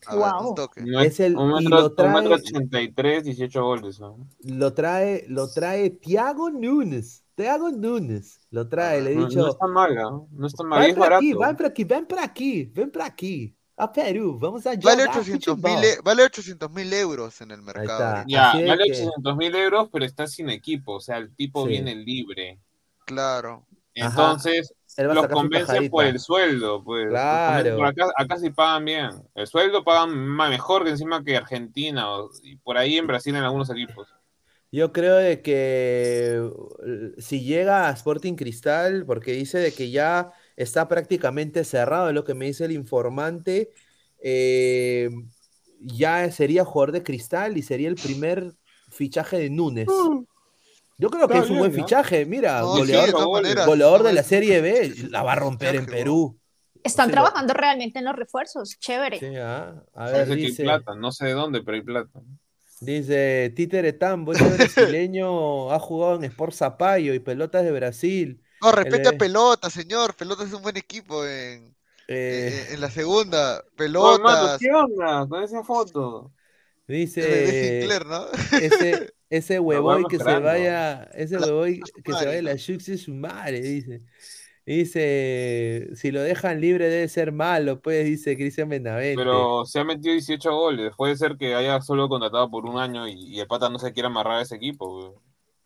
[0.08, 0.20] a ver.
[0.20, 0.30] 9.
[0.30, 0.50] A ver, Guau.
[0.50, 0.82] un toque.
[0.82, 4.00] No Es el- un y metro, lo trae- un metro ochenta y tres, 18 goles.
[4.00, 4.18] ¿no?
[4.44, 7.24] Lo trae, lo trae Thiago Nunes.
[7.36, 8.40] Thiago Nunes.
[8.52, 9.40] Lo trae, le he No, dicho.
[9.40, 10.28] no está mal, ¿no?
[10.32, 11.48] No está mal, Ven es para aquí, barato.
[11.48, 13.56] ven para aquí, ven para aquí, ven para aquí.
[13.78, 15.72] a Perú, vamos a Vale jugar 800 fútbol.
[15.72, 18.24] mil e- vale 800 mil euros en el mercado.
[18.26, 20.94] Ya, vale que- 800 mil euros, pero está sin equipo.
[20.94, 21.72] O sea, el tipo Sí.
[21.72, 22.58] viene libre.
[23.06, 23.66] Claro.
[24.00, 24.08] Ajá.
[24.10, 27.08] Entonces, Él va a los sacar su convencen por el sueldo, pues.
[27.10, 27.78] Claro.
[27.78, 29.10] por acá, acá sí pagan bien.
[29.36, 33.36] El sueldo pagan ma- mejor que encima que Argentina o- y por ahí en Brasil
[33.36, 34.08] en algunos equipos.
[34.72, 36.42] Yo creo de que
[37.18, 42.26] si llega a Sporting Cristal, porque dice de que ya está prácticamente cerrado, es lo
[42.26, 43.72] que me dice el informante,
[44.20, 45.10] eh,
[45.80, 48.54] ya sería jugador de Cristal y sería el primer
[48.90, 49.88] fichaje de Núñez.
[50.98, 53.68] Yo creo que Está es un buen fichaje, mira, No, sí, goleador, de todas maneras,
[53.68, 56.38] goleador de la Serie B, la va a romper en Fichaje, Perú.
[56.84, 59.20] Están trabajando realmente en los refuerzos, chévere.
[59.20, 61.84] Sí, ah, A ver, Parece que hay dice, plata, no sé de dónde, pero hay
[61.84, 62.22] plata.
[62.82, 68.42] dice Títere Tambo, ese brasileño ha jugado en Sport Zapallo y Pelotas de Brasil.
[68.62, 70.16] No, respete El- a Pelota, señor.
[70.16, 71.76] Pelota es un buen equipo en,
[72.08, 73.58] Eh, en, en la segunda.
[73.60, 74.60] Oh, hermano, Pelotas.
[74.60, 76.32] ¿qué onda con esa foto?
[76.88, 78.26] De dice Sinclair, ¿no?
[78.62, 82.56] ese, ese huevoy que se vaya, ese huevoy que se vaya la.
[82.56, 84.02] Shux de su madre, dice.
[84.66, 89.16] Dice, si lo dejan libre debe ser malo, pues, dice Cristian Benavente.
[89.16, 90.92] Pero se ha metido 18 goles.
[90.98, 93.94] Puede ser que haya solo contratado por un año y, y el pata no se
[93.94, 94.90] quiera amarrar a ese equipo.
[94.92, 95.14] güey.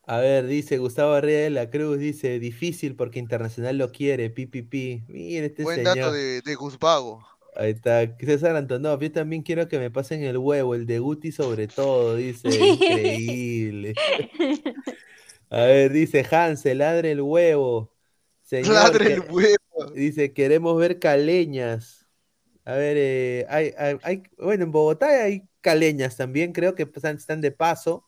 [0.05, 5.03] A ver, dice Gustavo Arriba de la Cruz, dice, difícil porque Internacional lo quiere, pipipi.
[5.07, 5.95] Mira este Buen señor.
[5.95, 7.25] dato de, de Guzbago.
[7.55, 11.31] Ahí está, César Antonov, yo también quiero que me pasen el huevo, el de Guti
[11.31, 12.47] sobre todo, dice,
[12.79, 13.95] increíble.
[15.49, 17.91] A ver, dice Hansel, ladre el huevo.
[18.43, 19.91] Señor, Ladre que- el huevo.
[19.95, 22.05] Dice, queremos ver caleñas.
[22.65, 27.15] A ver, eh, hay, hay- hay- bueno, en Bogotá hay caleñas también, creo que están,
[27.15, 28.05] están de paso.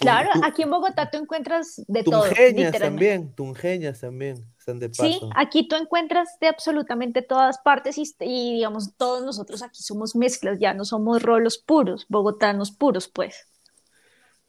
[0.00, 4.92] Claro, tum- aquí en Bogotá tú encuentras de todo, tungeñas también, tungeñas también están de
[4.94, 10.16] Sí, aquí tú encuentras de absolutamente todas partes y, y, digamos, todos nosotros aquí somos
[10.16, 13.46] mezclas, ya no somos rolos puros, bogotanos puros, pues.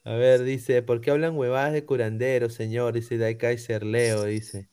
[0.06, 2.94] A ver, dice, ¿por qué hablan huevadas de curandero, señor?
[2.94, 4.70] Dice Dai Kaiser Leo, dice.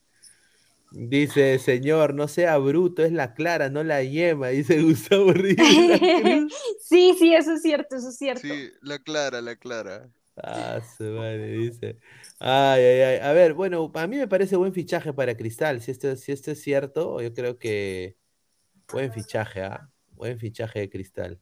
[0.91, 5.57] Dice, señor, no sea bruto, es la clara, no la yema, dice Gustavo Ríos.
[6.79, 8.41] Sí, sí, eso es cierto, eso es cierto.
[8.41, 10.07] Sí, la clara, la clara.
[10.35, 11.99] Ah, su madre, dice.
[12.39, 13.17] Ay, ay, ay.
[13.19, 15.79] A ver, bueno, a mí me parece buen fichaje para Cristal.
[15.81, 18.17] Si esto, si esto es cierto, yo creo que
[18.91, 19.89] buen fichaje, ¿ah?
[20.11, 21.41] Buen fichaje de Cristal.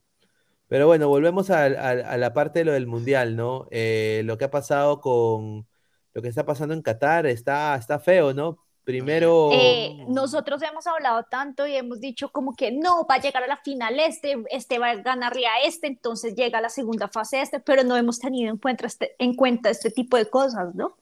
[0.68, 3.68] Pero bueno, volvemos a, a- la parte de lo del Mundial, ¿no?
[3.72, 5.68] Eh, lo que ha pasado con
[6.14, 8.60] lo que está pasando en Qatar está, está feo, ¿no?
[8.84, 13.44] Primero, Eh, nosotros hemos hablado tanto y hemos dicho como que no, va a llegar
[13.44, 17.08] a la final este, este va a ganarle a este, entonces llega a la segunda
[17.08, 20.74] fase este, pero no hemos tenido en cuenta este, en cuenta este tipo de cosas,
[20.74, 20.96] ¿no?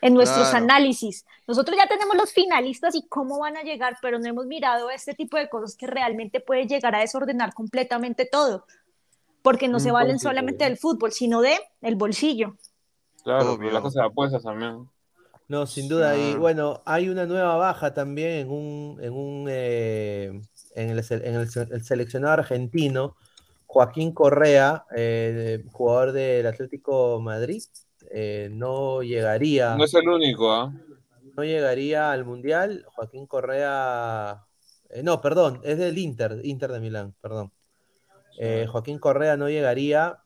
[0.00, 0.64] En nuestros Claro.
[0.64, 1.26] análisis.
[1.46, 5.12] Nosotros ya tenemos los finalistas y cómo van a llegar, pero no hemos mirado este
[5.12, 8.64] tipo de cosas que realmente puede llegar a desordenar completamente todo,
[9.42, 10.70] porque no se valen solamente ¿no?
[10.70, 12.56] del fútbol, sino de el bolsillo.
[13.22, 14.88] Claro, las cosas de apuestas también.
[15.48, 16.16] No, sin duda.
[16.16, 20.40] Y bueno, hay una nueva baja también en un, en un eh,
[20.74, 23.16] en el, en el se- el seleccionado argentino,
[23.66, 27.62] Joaquín Correa, eh, jugador del Atlético Madrid,
[28.10, 29.76] eh, no llegaría.
[29.76, 30.72] No es el único, ¿ah?
[31.36, 32.84] no llegaría al Mundial.
[32.88, 34.44] Joaquín Correa.
[35.02, 37.52] no, perdón, es del Inter, Inter de Milán, perdón.
[38.70, 40.18] Joaquín Correa no llegaría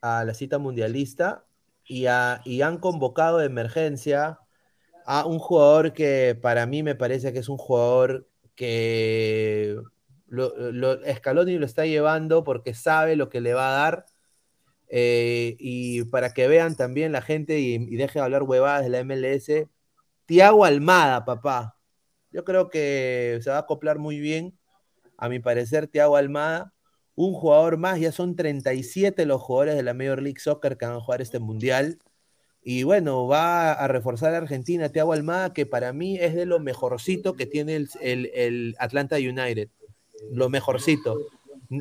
[0.00, 1.44] a la cita mundialista
[1.84, 4.40] y, a- y han convocado de emergencia
[5.06, 9.76] a un jugador que para mí me parece que es un jugador que
[10.26, 14.06] lo, lo, Scaloni lo está llevando porque sabe lo que le va a dar.
[14.88, 18.90] eh, y para que vean también la gente y, y deje de hablar huevadas de
[18.90, 19.68] la MLS,
[20.26, 21.78] Tiago Almada, papá.
[22.30, 24.58] Yo creo que se va a acoplar muy bien.
[25.18, 26.74] A mi parecer, Tiago Almada,
[27.14, 30.96] un jugador más, ya son 37 los jugadores de la Major League Soccer que van
[30.96, 31.98] a jugar este mundial.
[32.64, 36.60] Y bueno, va a reforzar a Argentina, Tiago Almada, que para mí es de lo
[36.60, 39.68] mejorcito que tiene el, el- el Atlanta United.
[40.30, 41.18] Lo mejorcito.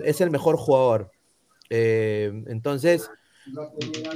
[0.03, 1.11] Es el mejor jugador.
[1.69, 3.09] Eh, entonces,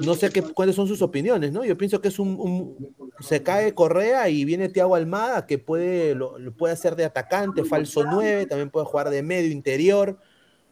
[0.04, 1.64] no sé qué, cuáles son sus opiniones, ¿no?
[1.64, 6.38] Yo pienso que es un, se cae Correa y viene Tiago Almada que puede, lo,
[6.40, 10.18] lo puede hacer de atacante, falso 9, también puede jugar de medio interior.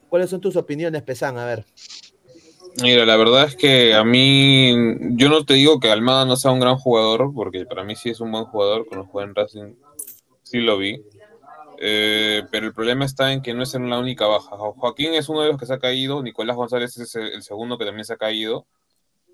[0.08, 1.38] ¿Cuáles son tus opiniones, Pesan?
[1.38, 1.64] A ver.
[2.82, 4.74] Mira, la verdad es que a mí,
[5.16, 8.10] yo no te digo que Almada no sea un gran jugador, porque para mí sí
[8.10, 9.74] es un buen jugador, cuando juega en Racing
[10.42, 11.02] sí lo vi.
[11.78, 14.56] Eh, pero el problema está en que no es en la única baja.
[14.56, 17.78] Jo- Joaquín es uno de los que se ha caído, Nicolás González es el, segundo
[17.78, 18.66] que también se ha caído,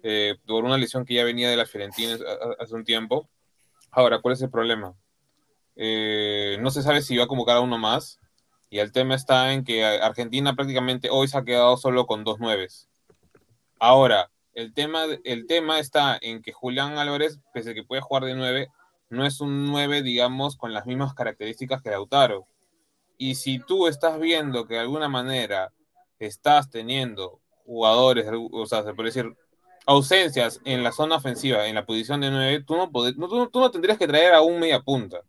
[0.02, 2.16] eh, por una lesión que ya venía de la Fiorentina
[2.58, 3.28] hace un tiempo.
[3.92, 4.94] Ahora, ¿cuál es el problema?
[5.76, 8.18] Eh, no se sabe si va a convocar a uno más,
[8.72, 12.38] Y el tema está en que Argentina prácticamente hoy se ha quedado solo con dos
[12.40, 12.89] nueves.
[13.81, 18.24] Ahora, el tema, el tema está en que Julián Álvarez, pese a que puede jugar
[18.24, 18.69] de nueve,
[19.09, 22.47] no es un nueve, digamos, con las mismas características que Lautaro.
[23.16, 25.73] Y si tú estás viendo que de alguna manera
[26.19, 29.35] estás teniendo jugadores, o sea, se puede decir,
[29.86, 33.97] ausencias en la zona ofensiva, en la posición de 9, tú no, tú, no tendrías
[33.97, 35.23] que traer a un media punta,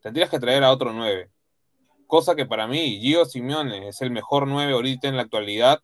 [0.00, 1.30] tendrías que traer a otro 9.
[2.08, 5.80] Cosa que para mí, Gio Simeone es el mejor 9 ahorita en la actualidad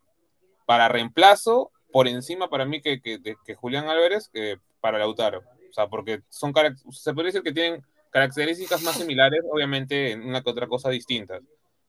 [0.66, 5.40] para reemplazo, por encima para mí que, que, que Julián Álvarez, que para Lautaro.
[5.70, 6.52] O sea, porque son
[6.90, 11.42] se puede decir que tienen características más similares, obviamente en una que otra cosa distintas.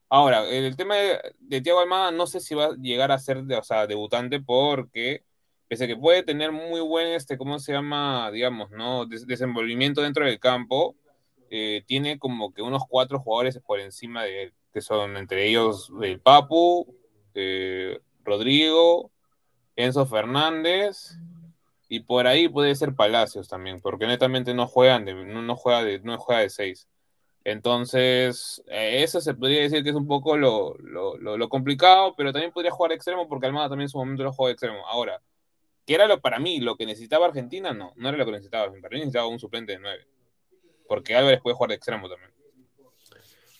[0.09, 3.37] Ahora, el tema de, de Thiago Almada no sé si va a llegar a ser
[3.37, 5.23] o sea, debutante porque
[5.69, 8.31] pese a que puede tener muy buen, este, ¿cómo se llama?
[8.31, 9.05] Digamos, ¿no?
[9.05, 10.95] desenvolvimiento dentro del campo,
[11.51, 15.91] eh, tiene como que unos cuatro jugadores por encima de él, que son entre ellos
[16.01, 16.95] el Papu,
[17.35, 19.11] eh, Rodrigo,
[19.79, 21.17] Enzo Fernández,
[21.87, 25.99] y por ahí puede ser Palacios también, porque netamente no juegan de, no, juega de,
[26.01, 26.87] no juega de seis.
[27.45, 32.51] Entonces, eh, eso se podría decir que es un poco lo, lo, complicado, pero también
[32.51, 34.85] podría jugar extremo porque Almada también en su momento lo juega extremo.
[34.85, 35.21] Ahora,
[35.85, 37.73] ¿qué era lo para mí lo que necesitaba Argentina?
[37.73, 38.65] No, no era lo que necesitaba.
[38.81, 40.05] Para mí necesitaba un suplente de nueve.
[40.89, 42.31] Porque Álvarez puede jugar de extremo también.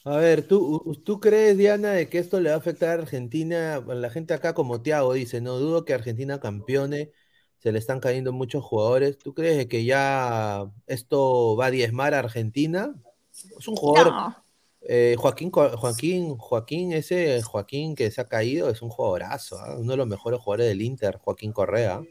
[0.06, 3.80] A ver, ¿tú, ¿tú crees, Diana, de que esto le va a afectar a Argentina?
[3.80, 7.12] la gente acá, como Tiago dice, no dudo que Argentina campeone
[7.60, 9.18] se le están cayendo muchos jugadores.
[9.18, 12.96] ¿Tú crees que ya esto va a diezmar a Argentina?
[13.32, 14.34] Es un jugador.
[14.82, 19.76] Eh, Joaquín, Joaquín, Joaquín, ese Joaquín que se ha caído es un jugadorazo, ¿ah?
[19.78, 22.02] uno de los mejores jugadores del Inter, Joaquín Correa.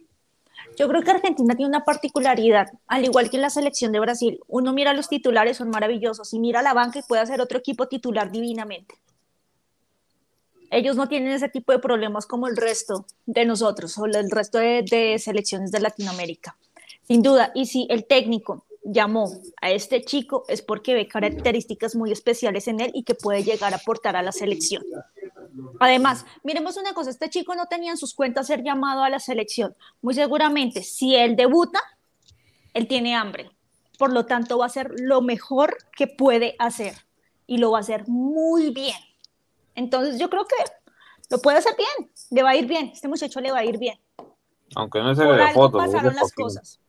[0.78, 4.38] Yo creo que Argentina tiene una particularidad, al igual que en la selección de Brasil.
[4.46, 7.88] Uno mira los titulares, son maravillosos, y mira la banca y puede hacer otro equipo
[7.88, 8.94] titular divinamente
[10.70, 14.58] ellos no tienen ese tipo de problemas como el resto de nosotros o el resto
[14.58, 16.56] de, selecciones de Latinoamérica.
[17.06, 19.30] Sin duda, y si el técnico llamó
[19.60, 23.72] a este chico es porque ve características muy especiales en él y que puede llegar
[23.72, 24.82] a aportar a la selección.
[25.80, 29.20] Además, miremos una cosa, este chico no tenía en sus cuentas ser llamado a la
[29.20, 29.74] selección.
[30.02, 31.80] Muy seguramente, si él debuta,
[32.74, 33.50] él tiene hambre.
[33.98, 36.94] Por lo tanto, va a hacer lo mejor que puede hacer
[37.46, 38.96] y lo va a hacer muy bien.
[39.74, 40.56] Entonces yo creo que
[41.30, 43.78] lo puede hacer bien, le va a ir bien, este muchacho le va a ir
[43.78, 43.98] bien.
[44.74, 45.78] Aunque no se le la foto.
[45.78, 46.80] pasaron las cosas.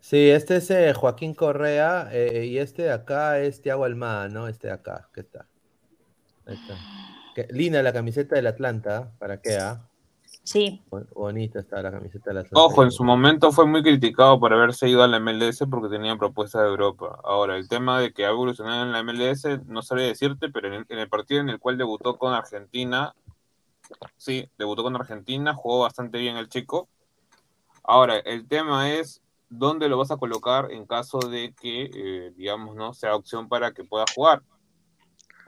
[0.00, 4.48] Sí, este es eh, Joaquín Correa eh, y este de acá es Tiago Almada, ¿no?
[4.48, 5.46] Este de acá, ¿qué está?
[6.44, 6.76] Ahí está.
[7.50, 9.56] Linda la camiseta del Atlanta, ¿para qué?
[9.56, 9.88] Ah?
[10.44, 10.82] Sí.
[11.14, 14.88] Bonita está la camiseta de la Ojo, en su momento fue muy criticado por haberse
[14.88, 17.20] ido a la MLS porque tenía propuestas de Europa.
[17.22, 20.98] Ahora, el tema de que ha evolucionado en la MLS, no sabría decirte, pero en
[20.98, 23.14] el, partido en el cual debutó con Argentina,
[24.16, 26.88] sí, debutó con Argentina, jugó bastante bien el chico.
[27.84, 32.74] Ahora, el tema es dónde lo vas a colocar en caso de que, eh, digamos,
[32.74, 34.42] no sea opción para que pueda jugar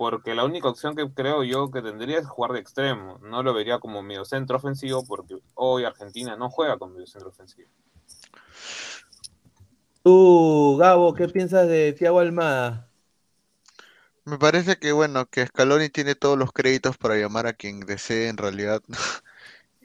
[0.05, 3.19] porque la única opción que creo yo que tendría es jugar de extremo.
[3.23, 7.31] No lo vería como medio centro ofensivo porque hoy Argentina no juega con medio centro
[7.31, 7.71] ofensivo.
[10.03, 12.87] Tú, Gabo, ¿qué piensas de Thiago Almada?
[14.27, 18.29] Me parece que bueno, que Scaloni tiene todos los créditos para llamar a quien desee
[18.29, 18.83] en realidad.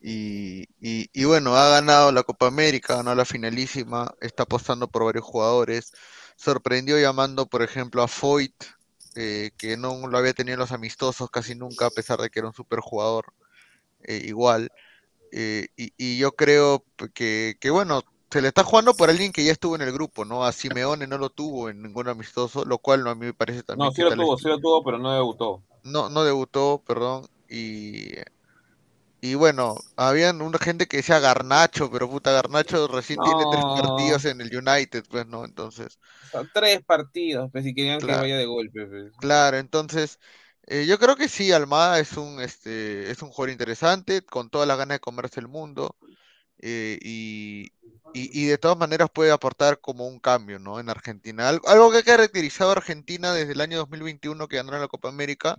[0.03, 5.23] y, y, bueno, ha ganado la Copa América, ganó la finalísima, está apostando por varios
[5.23, 5.93] jugadores.
[6.35, 8.65] Sorprendió llamando, por ejemplo, a Foyt,
[9.15, 12.39] eh, que no lo había tenido en los amistosos casi nunca, a pesar de que
[12.39, 13.33] era un super jugador
[14.03, 14.69] eh, igual.
[15.31, 16.83] Eh, y, yo creo
[17.13, 20.43] que, bueno, se le está jugando por alguien que ya estuvo en el grupo, ¿no?
[20.43, 23.63] A Simeone no lo tuvo en ningún amistoso, lo cual no, a mí me parece
[23.63, 23.87] también.
[23.87, 25.63] No, sí lo tuvo, sí lo tuvo, pero no debutó.
[25.83, 27.27] No, no debutó, perdón.
[27.49, 28.11] Y
[29.21, 34.25] y bueno, habían una gente que decía Garnacho, pero puta, Garnacho recién tiene tres partidos
[34.25, 35.43] en el United, pues, ¿no?
[35.43, 35.99] Entonces.
[36.53, 38.85] tres partidos, pues, si querían que vaya de golpe.
[38.85, 39.11] Pues.
[39.19, 40.19] Claro, entonces,
[40.67, 44.65] eh, yo creo que sí, Almada es un, este, es un jugador interesante, con toda
[44.65, 45.97] la ganas de comerse el mundo,
[46.61, 47.71] eh, y,
[48.13, 50.79] y, de todas maneras puede aportar como un cambio, ¿no?
[50.79, 51.47] En Argentina.
[51.47, 55.57] Algo, que ha caracterizado a Argentina desde el año 2021 que ganó la Copa América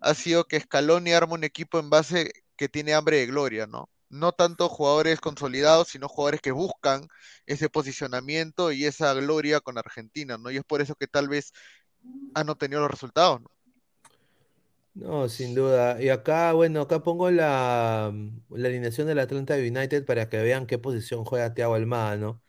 [0.00, 3.90] ha sido que Scaloni arma un equipo en base que tiene hambre de gloria, ¿no?
[4.10, 7.08] No tanto jugadores consolidados, sino jugadores que buscan
[7.46, 10.50] ese posicionamiento y esa gloria con Argentina, ¿no?
[10.50, 11.52] Y es por eso que tal vez
[12.34, 13.48] han obtenido los resultados, ¿no?
[14.94, 16.02] No, sin duda.
[16.02, 18.12] Y acá, bueno, acá pongo la,
[18.50, 22.42] la alineación del Atlanta United para que vean qué posición juega Thiago Almada, ¿no?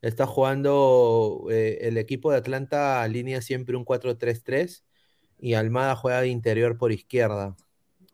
[0.00, 4.84] Está jugando eh, el equipo de Atlanta línea siempre un 4-3-3
[5.38, 7.56] y Almada juega de interior por izquierda.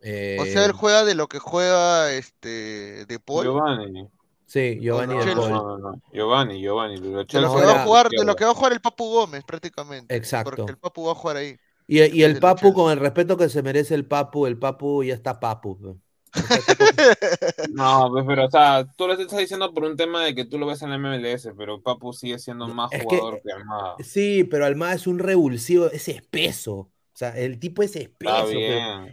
[0.04, 3.44] O sea, él Eh, juega de lo que juega este de Paul.
[3.44, 4.06] Giovanni.
[4.46, 5.34] sí, Giovanni no, de.
[5.34, 5.50] Paul.
[5.50, 6.02] No, no, no.
[6.12, 6.96] Giovanni, Giovanni.
[6.98, 9.04] Lo De lo, que va a jugar, de lo que va a jugar el Papu
[9.10, 10.14] Gómez, prácticamente.
[10.14, 10.56] Exacto.
[10.56, 11.56] Porque el Papu va a jugar ahí.
[11.86, 15.38] Y, el Papu, con el respeto que se merece el Papu, el Papu ya está
[15.40, 15.98] Papu.
[17.72, 20.58] No, pues, pero, o sea, tú lo estás diciendo por un tema de que tú
[20.58, 23.96] lo ves en la MLS, pero Papu sigue siendo más Es que- jugador que, Almada.
[24.00, 26.90] Sí, pero Almada es un revulsivo, es espeso.
[27.14, 28.48] O sea, el tipo es espeso.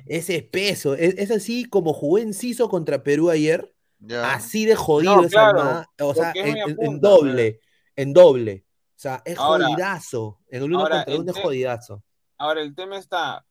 [0.08, 0.96] Es espeso.
[0.96, 3.74] Es, es así como jugó Enciso contra Perú ayer.
[4.00, 4.34] Ya.
[4.34, 5.86] Así de jodido No, claro.
[6.00, 7.60] O sea, en, en- en punta, doble.
[7.96, 8.66] En doble.
[8.96, 10.40] O sea, es Ahora- jodidazo.
[10.50, 12.04] En el uno ahora, contra el uno es jodidazo.
[12.40, 13.46] Ahora, el tema está,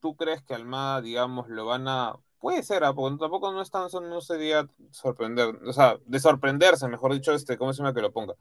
[0.00, 2.16] ¿tú crees que Almada, digamos, lo van a...
[2.40, 2.92] Puede ser, ¿ah?
[2.92, 7.56] porque tampoco no es tan, no sería sorprender, o sea, de sorprenderse, mejor dicho, este,
[7.56, 8.34] ¿cómo se llama que lo ponga?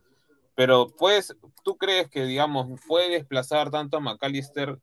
[0.56, 4.80] Pero, pues, ¿tú crees que, digamos, puede desplazar tanto a McAllister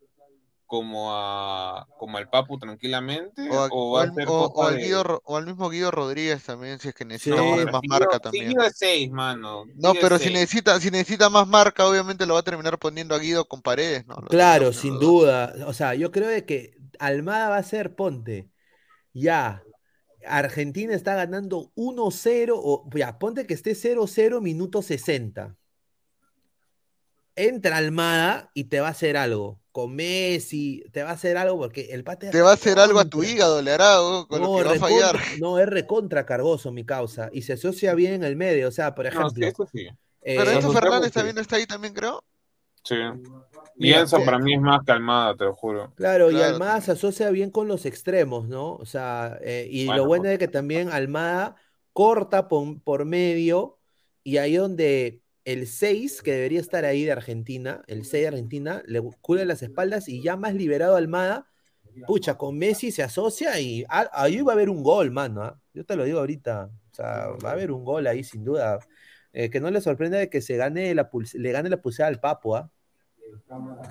[0.70, 3.50] como a como al Papu tranquilamente?
[3.50, 5.22] O, a- ¿O o va al, a ser o- o cosa al de- Guido Ro-
[5.24, 8.50] o al mismo Guido Rodríguez también, si es que necesita Sí, más marca también.
[8.50, 9.66] Guido es 6, mano.
[9.74, 10.30] No, Guido pero si seis.
[10.30, 14.06] necesita, si necesita más marca, obviamente lo va a terminar poniendo a Guido con paredes,
[14.06, 14.16] ¿no?
[14.16, 15.54] Lo Claro, sin duda.
[15.66, 18.48] O sea, yo creo de que Almada va a ser, ponte,
[19.14, 19.64] ya,
[20.26, 25.56] Argentina está ganando 1-0, o ya, ponte que esté 0-0 minuto 60.
[27.48, 29.60] Entra Almada y te va a hacer algo.
[29.72, 32.98] Con Messi, te va a hacer algo porque el pate Te va a hacer algo
[32.98, 35.14] a tu hígado, le hará oh, con lo No, que va a fallar.
[35.16, 37.30] recontra- no, es recontra cargoso mi causa.
[37.32, 38.68] Y se asocia bien en el medio.
[38.68, 39.46] O sea, por No, sí, ejemplo.
[39.46, 39.88] eso sí.
[40.20, 42.24] Pero eh, Enzo Fernández también está ahí también, creo.
[42.84, 42.96] Sí.
[43.76, 45.92] Y Enzo para mí es más calmada, te lo juro.
[45.94, 48.74] Claro, y Almada se asocia bien con los extremos, ¿no?
[48.74, 50.32] O sea, eh, y Bueno, lo bueno pues.
[50.34, 51.56] es que también Almada
[51.92, 53.78] corta por, por medio
[54.22, 58.82] y ahí donde el 6, que debería estar ahí de Argentina, el 6 de Argentina,
[58.86, 61.46] le cubre las espaldas y ya más liberado Almada,
[62.06, 65.42] pucha, con Messi se asocia y a- ahí va a haber un gol, mano.
[65.42, 65.58] ¿ah?
[65.74, 68.78] Yo te lo digo ahorita, o sea, va a haber un gol ahí sin duda.
[69.32, 72.08] Eh, que no le sorprenda de que se gane la pulse- le gane la pulsada
[72.08, 72.70] al Papo, ¿ah?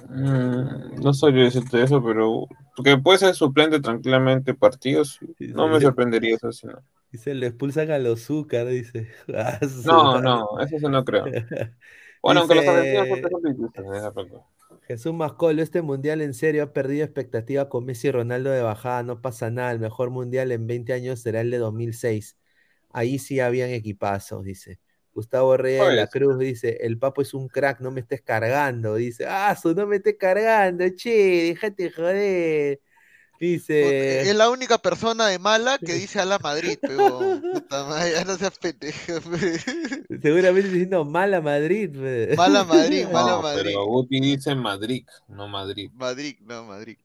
[0.09, 2.47] Mm, no sabría decirte eso, pero
[2.83, 5.19] que puede ser suplente tranquilamente partidos.
[5.39, 6.79] No me sorprendería eso, sí, no.
[7.11, 9.07] Dice, le expulsan a los azúcar, dice.
[9.35, 11.25] Ah, No, no, eso sí no creo.
[12.21, 14.33] Bueno, aunque los Dice- argentinos son esa parte.
[14.87, 19.03] Jesús Mascolo, este mundial en serio ha perdido expectativa con Messi y Ronaldo de bajada,
[19.03, 22.37] no pasa nada, el mejor mundial en 20 años será el de 2006.
[22.91, 24.79] Ahí sí habían equipazos, dice.
[25.13, 26.07] Gustavo Reyes de la.
[26.07, 29.85] Cruz dice, el papo es un crack, no me estés cargando, dice, ah, su, no
[29.87, 31.09] me estés cargando, che,
[31.53, 32.79] déjate joder.
[33.39, 38.11] Dice, Es la única persona de mala que dice a la Madrid, pero puta madre,
[38.11, 39.21] ya no seas pendejo.
[39.31, 40.19] pe.
[40.21, 41.91] seguramente diciendo mala Madrid.
[41.91, 42.35] pe".
[42.35, 43.63] Mala Madrid, mala No, Madrid.
[43.63, 45.91] pero Guti dice Madrid, no Madrid.
[45.93, 46.97] Madrid, no, Madrid.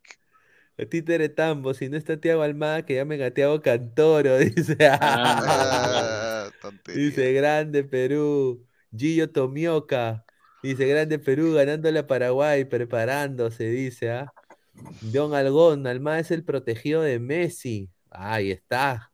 [0.90, 4.77] Títere Tambo, si no está Tiago Almada, que llame a Tiago Cantoro, dice.
[5.01, 6.51] Ah.
[6.93, 8.66] Dice grande Perú.
[8.97, 10.24] Gillo Tomioka.
[10.62, 14.11] Dice grande Perú ganándole a Paraguay, preparándose, dice.
[14.11, 14.35] ¿ah?
[15.01, 17.91] Don Algón, Almada es el protegido de Messi.
[18.11, 19.13] Ahí está.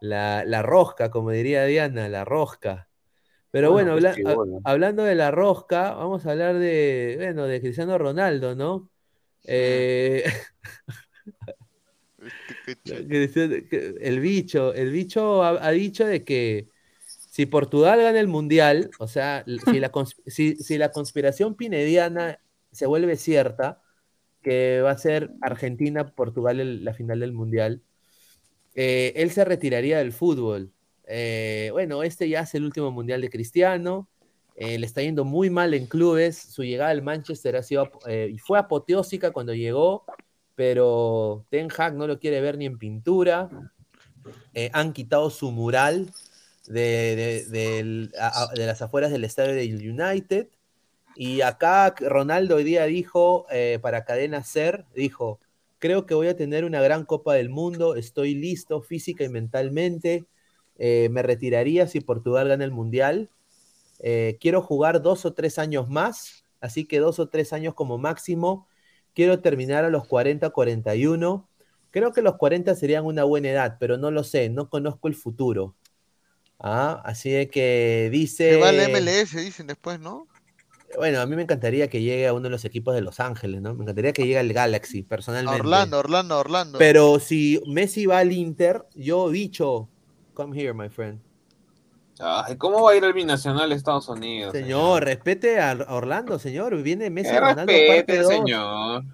[0.00, 2.88] La, la rosca, como diría Diana, la rosca.
[3.50, 4.58] Pero Bueno, bueno, pues habla- bola.
[4.64, 8.90] hablando de la rosca, vamos a hablar de, bueno, de Cristiano Ronaldo, ¿no?
[9.44, 10.24] Eh,
[12.84, 16.68] el bicho, el bicho ha, ha dicho de que
[17.06, 21.54] si Portugal gana el mundial, o sea, l- si la, cons- si, si la conspiración
[21.54, 22.38] pinediana
[22.72, 23.79] se vuelve cierta,
[24.42, 27.82] que va a ser Argentina-Portugal la final del mundial,
[28.74, 30.72] eh, él se retiraría del fútbol.
[31.06, 34.08] Eh, bueno, este ya es el último mundial de Cristiano.
[34.56, 36.36] eh, le está yendo muy mal en clubes.
[36.36, 40.04] Su llegada al Manchester ha sido, eh, fue apoteósica cuando llegó,
[40.54, 43.48] pero Ten Hag no lo quiere ver ni en pintura.
[44.72, 46.10] Han quitado su mural
[46.66, 48.08] de, de-
[48.54, 50.48] de las afueras del estadio del United.
[51.14, 55.40] Y acá Ronaldo hoy día dijo, eh, para Cadena Ser, dijo,
[55.78, 60.26] creo que voy a tener una gran Copa del Mundo, estoy listo física y mentalmente,
[60.78, 63.30] eh, me retiraría si Portugal gana el Mundial,
[64.00, 67.98] Eh, quiero jugar dos o tres años más, así que dos o tres años como
[67.98, 68.66] máximo,
[69.14, 71.48] quiero terminar a los 40, 41,
[71.90, 75.14] creo que los 40 serían una buena edad, pero no lo sé, no conozco el
[75.14, 75.76] futuro.
[76.58, 78.50] Ah, así que dice...
[78.52, 80.29] Se va al MLS, dicen después, ¿no?
[80.96, 83.60] Bueno, a mí me encantaría que llegue a uno de los equipos de Los Ángeles,
[83.62, 83.74] ¿no?
[83.74, 85.60] Me encantaría que llegue al Galaxy, personalmente.
[85.60, 86.78] Orlando, Orlando, Orlando.
[86.78, 89.88] Pero si Messi va al Inter, yo dicho,
[90.34, 91.20] come here, my friend.
[92.18, 94.52] Ay, ¿cómo va a ir el binacional a Estados Unidos?
[94.52, 96.82] Señor, respete a Orlando, señor.
[96.82, 98.32] Viene Messi Que Ronaldo respete, parte dos.
[98.32, 99.04] señor.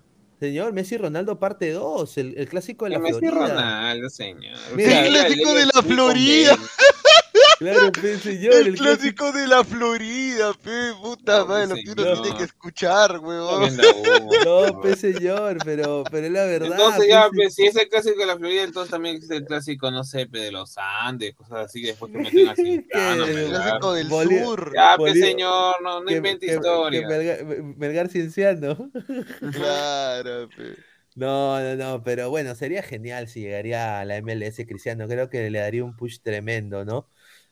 [0.41, 3.55] Señor, Messi Ronaldo parte 2, el, el clásico de la Messi Florida.
[3.55, 4.59] Ronaldo, señor.
[4.75, 6.59] Mira, El clásico de la Florida.
[7.59, 8.85] Claro, pe, señor, El el clásico.
[9.25, 13.61] clásico de la Florida, pe, puta No, madre, lo que uno tiene que escuchar, humo,
[14.45, 16.71] No, pe, señor, pero, pero es la verdad.
[16.73, 19.45] Entonces pe, ya, pues, si es el clásico de la Florida, entonces también existe el
[19.45, 22.87] clásico, no sé, pe, de los Andes, cosas así, que después que meten así.
[22.95, 24.73] Ah, no, El clásico del sur.
[24.75, 27.01] Ya, pues Bolí- señor, no, no que- invente que- historia.
[27.01, 27.45] que Melgar,
[27.77, 28.91] Melgar Cienciano.
[29.53, 30.77] Claro, pe.
[31.15, 35.09] No, no, no, pero bueno, sería genial si llegaría a la MLS Cristiano.
[35.09, 37.09] Creo que le daría un push tremendo, ¿no?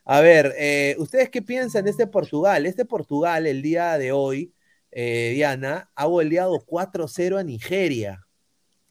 [0.07, 2.67] A ver, eh, ¿ustedes qué piensan de este Portugal?
[2.67, 4.53] Este Portugal, el día de hoy,
[4.91, 8.27] eh, Diana, ha goleado 4-0 a Nigeria,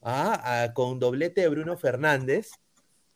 [0.02, 0.40] ¿ah?
[0.42, 2.50] Ah, con doblete de Bruno Fernández,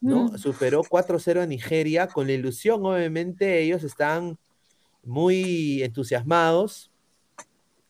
[0.01, 0.27] ¿no?
[0.27, 0.39] Mm.
[0.39, 4.39] Superó 4-0 a Nigeria, con la ilusión, obviamente, ellos están
[5.03, 6.93] muy entusiasmados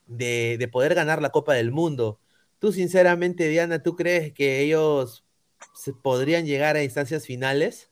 [0.06, 2.18] de, de poder ganar la Copa del Mundo.
[2.58, 5.26] Tú, sinceramente, Diana, ¿tú crees que ellos
[5.74, 7.90] se podrían llegar a instancias finales?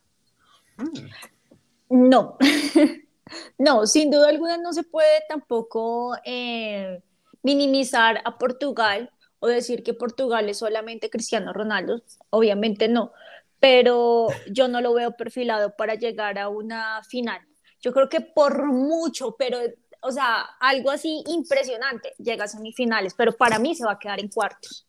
[1.88, 2.36] No,
[3.58, 7.02] no, sin duda alguna no se puede tampoco eh,
[7.42, 13.12] minimizar a Portugal o decir que Portugal es solamente Cristiano Ronaldo, obviamente no,
[13.60, 17.40] pero yo no lo veo perfilado para llegar a una final.
[17.80, 19.58] Yo creo que por mucho, pero,
[20.00, 24.20] o sea, algo así impresionante, llega a semifinales, pero para mí se va a quedar
[24.20, 24.85] en cuartos.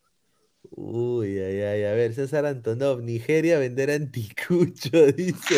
[0.70, 5.56] Uy, ay, ay, a ver, César Antonov, Nigeria vender anticucho, dice.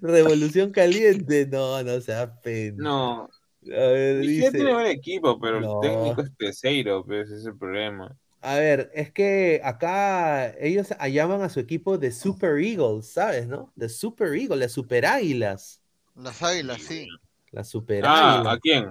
[0.00, 2.84] Revolución caliente, no, no sea pena.
[2.84, 3.28] No, A
[3.66, 4.74] ver, Nigeria tiene dice.
[4.74, 5.82] buen equipo, pero No.
[5.82, 8.16] el técnico es Peseiro, pues ese es el problema.
[8.40, 13.72] A ver, es que acá ellos llaman a su equipo de Super Eagles, ¿sabes, no?
[13.74, 15.80] De Super Eagles, las Super Águilas.
[16.16, 17.08] Las águilas, sí.
[17.50, 18.54] Las Super Ah, Águilas.
[18.54, 18.90] ¿a quién?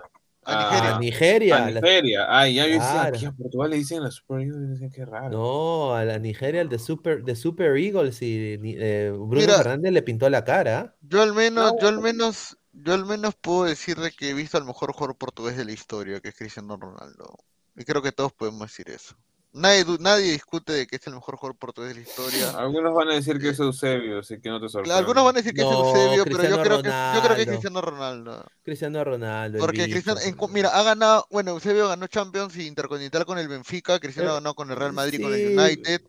[0.49, 0.99] A A Nigeria.
[0.99, 1.57] Nigeria.
[1.65, 2.25] A Nigeria.
[2.29, 3.15] Ay, ya yo decía, Claro.
[3.17, 5.29] aquí a Portugal le dicen la Super Eagles, dicen que raro.
[5.29, 9.57] No, a la Nigeria, el de Super, de Super Eagles y eh, Bruno Mira.
[9.57, 10.95] Fernández le pintó la cara.
[11.01, 11.79] Yo al menos, No.
[11.79, 15.17] yo al menos, yo al menos puedo decir de que he visto al mejor jugador
[15.17, 17.37] portugués de la historia, que es Cristiano Ronaldo.
[17.75, 19.15] Y creo que todos podemos decir eso.
[19.57, 22.49] Nadie, nadie discute de que es el mejor jugador portugués de la historia.
[22.57, 24.99] Algunos van a decir que es Eusebio, así que no te sorprendas.
[24.99, 27.35] Algunos van a decir que No, es Eusebio, pero yo Cristiano creo que, yo creo
[27.35, 27.47] que es.
[27.47, 28.45] Cristiano Ronaldo.
[28.63, 29.59] Cristiano Ronaldo.
[29.59, 29.83] Porque.
[29.89, 34.31] Cristiano, en mira, ha ganado, bueno, Eusebio ganó Champions y Intercontinental con el Benfica, Cristiano
[34.31, 36.01] Eh, ganó con el Real Madrid, con sí, el United.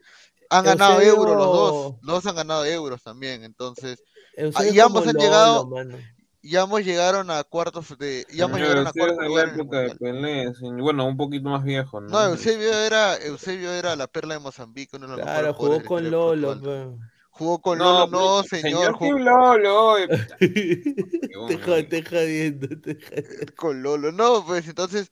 [0.50, 4.02] Han ganado euros los dos, los dos han ganado euros también, entonces,
[4.34, 5.98] Eusebio y ambos han Lolo, llegado- mano.
[6.40, 9.96] Y ambos llegaron a cuartos de, y ambos llegaron a cuartos de la época de.
[9.96, 12.08] Pelé, bueno, un poquito más viejo, ¿no?
[12.08, 16.10] No, Eusebio era, Eusebio era la perla de Mozambique, uno de los Claro, jugó con
[16.10, 16.98] Lolo.
[17.30, 19.94] Jugó con No, Lolo, no, señor, Kim jugó Lolo,
[20.38, 22.68] te jodiendo.
[22.80, 23.54] te jodiendo.
[23.56, 25.10] con Lolo, no, pues entonces,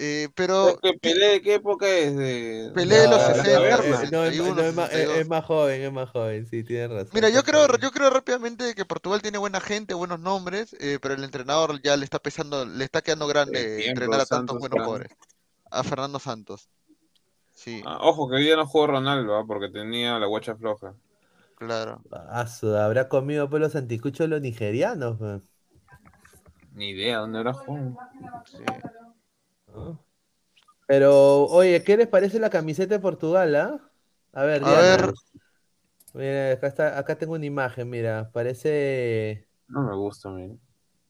[0.00, 2.16] eh, ¿Es pero Pelé de qué época es?
[2.16, 3.84] De, Pelé de los No, no, 60, eh, caverna.
[3.84, 5.18] eh, no, es, 61, no, es más, es- 62.
[5.20, 7.10] es más joven, es más joven, sí, tienes razón.
[7.12, 11.14] Mira, yo creo, yo creo rápidamente que Portugal tiene buena gente, buenos nombres, eh, pero
[11.14, 14.58] el entrenador ya le está pesando, le está quedando grande tiempo, entrenar a tantos Santos,
[14.58, 15.12] buenos jugadores.
[15.70, 16.68] A Fernando Santos.
[17.54, 20.94] Sí, Ah, ojo, que hoy día no jugó Ronaldo, ah, porque tenía la guacha floja.
[21.56, 22.02] claro.
[22.48, 25.18] Su- habrá comido pues los anticuchos los nigerianos.
[25.18, 25.40] pe.
[26.74, 27.96] Ni idea dónde habrá jugado.
[28.46, 28.58] Sí.
[30.86, 33.92] Pero, oye, ¿qué les parece la camiseta de Portugal, ah?
[34.32, 34.96] A ver, A Diana.
[34.96, 35.12] ver.
[36.12, 39.48] Mira, acá está, acá tengo una imagen, mira, parece.
[39.68, 40.54] No me gusta, mira.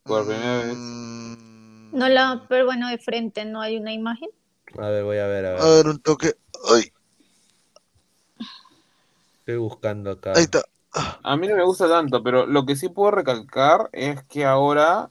[0.05, 0.77] Por primera vez.
[0.77, 4.29] Mm, No la, pero bueno, de frente no hay una imagen.
[4.79, 5.63] A ver, voy a ver, a ver.
[5.63, 6.35] A ver, un toque.
[6.75, 6.93] Ay,
[9.41, 10.35] Estoy buscando acá.
[10.35, 10.63] ahí está.
[11.23, 15.11] A mí no me gusta tanto, pero lo que sí puedo recalcar es que ahora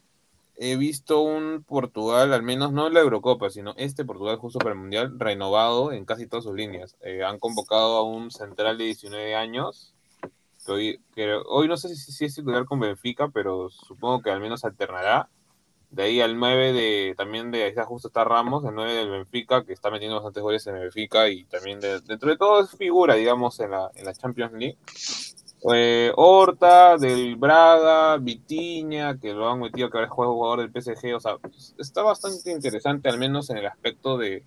[0.62, 4.80] he visto un Portugal, al menos no la Eurocopa, sino este Portugal justo para el
[4.80, 6.98] Mundial, renovado en casi todas sus líneas.
[7.02, 9.94] Eh, han convocado a un central de 19 años,
[10.66, 14.32] que hoy, que hoy no sé si, si es titular con Benfica, pero supongo que
[14.32, 15.30] al menos alternará.
[15.92, 19.10] De ahí al 9 de, también de, ahí está justo está Ramos, el 9 del
[19.10, 22.60] Benfica, que está metiendo bastantes goles en el Benfica y también de- dentro de todo
[22.62, 24.78] es figura, digamos, en la, en la Champions League.
[25.74, 31.16] Eh, Horta, del Braga, Vitiña, que lo han metido que ahora es jugador del PSG,
[31.16, 31.36] o sea,
[31.78, 34.46] está bastante interesante, al menos en el aspecto de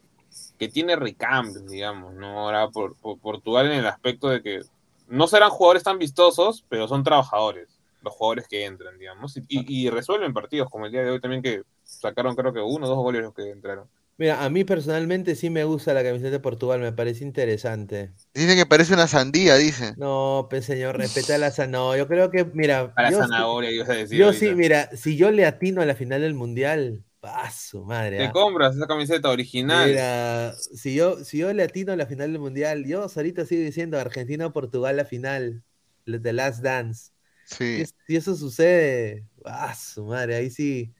[0.58, 2.40] que tiene recambios, digamos, ¿no?
[2.40, 4.62] Ahora por, por- Portugal en el aspecto de que
[5.08, 7.68] no serán jugadores tan vistosos, pero son trabajadores,
[8.00, 11.20] los jugadores que entran, digamos, y, y- y resuelven partidos, como el día de hoy
[11.20, 13.86] también que sacaron creo que uno o dos goles los que entraron.
[14.18, 18.12] Mira, a mí personalmente sí me gusta la camiseta de Portugal, me parece interesante.
[18.34, 19.94] Dicen que parece una sandía, dice.
[19.96, 22.02] No, pues señor, respeta la zanahoria.
[22.04, 24.18] Yo creo que, mira, Para yo, sí- zanahoria, ibas a decir.
[24.18, 24.46] yo ahorita.
[24.46, 28.16] sí, mira, si yo le atino a la final del mundial, Ah, su madre.
[28.18, 28.32] Te ah.
[28.32, 29.88] compras esa camiseta original.
[29.88, 33.62] Mira, si yo, si yo le atino a la final del mundial, yo ahorita sigo
[33.62, 35.62] diciendo Argentina o Portugal la final,
[36.04, 37.12] The Last Dance.
[37.44, 37.86] Sí.
[37.86, 40.92] Si, si eso sucede, ah, su madre, ahí sí.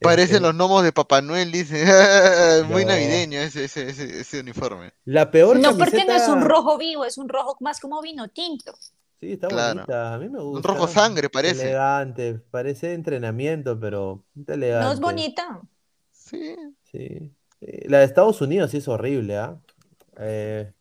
[0.00, 1.84] Parecen este, los gnomos de Papá Noel, dice.
[2.68, 2.90] Muy No.
[2.92, 4.92] navideño ese, ese, ese, ese uniforme.
[5.04, 8.28] La peor No, porque no es un rojo vivo, es un rojo más como vino
[8.28, 8.72] tinto.
[9.20, 9.74] Sí, está Claro.
[9.80, 10.68] bonita, a mí me gusta.
[10.68, 11.62] rojo sangre parece.
[11.62, 14.86] Elegante, parece entrenamiento, pero elegante.
[14.86, 15.60] No es bonita.
[16.12, 16.54] Sí.
[16.90, 17.32] Sí.
[17.88, 19.56] La de Estados Unidos sí es horrible, ¿ah?
[20.18, 20.72] Eh,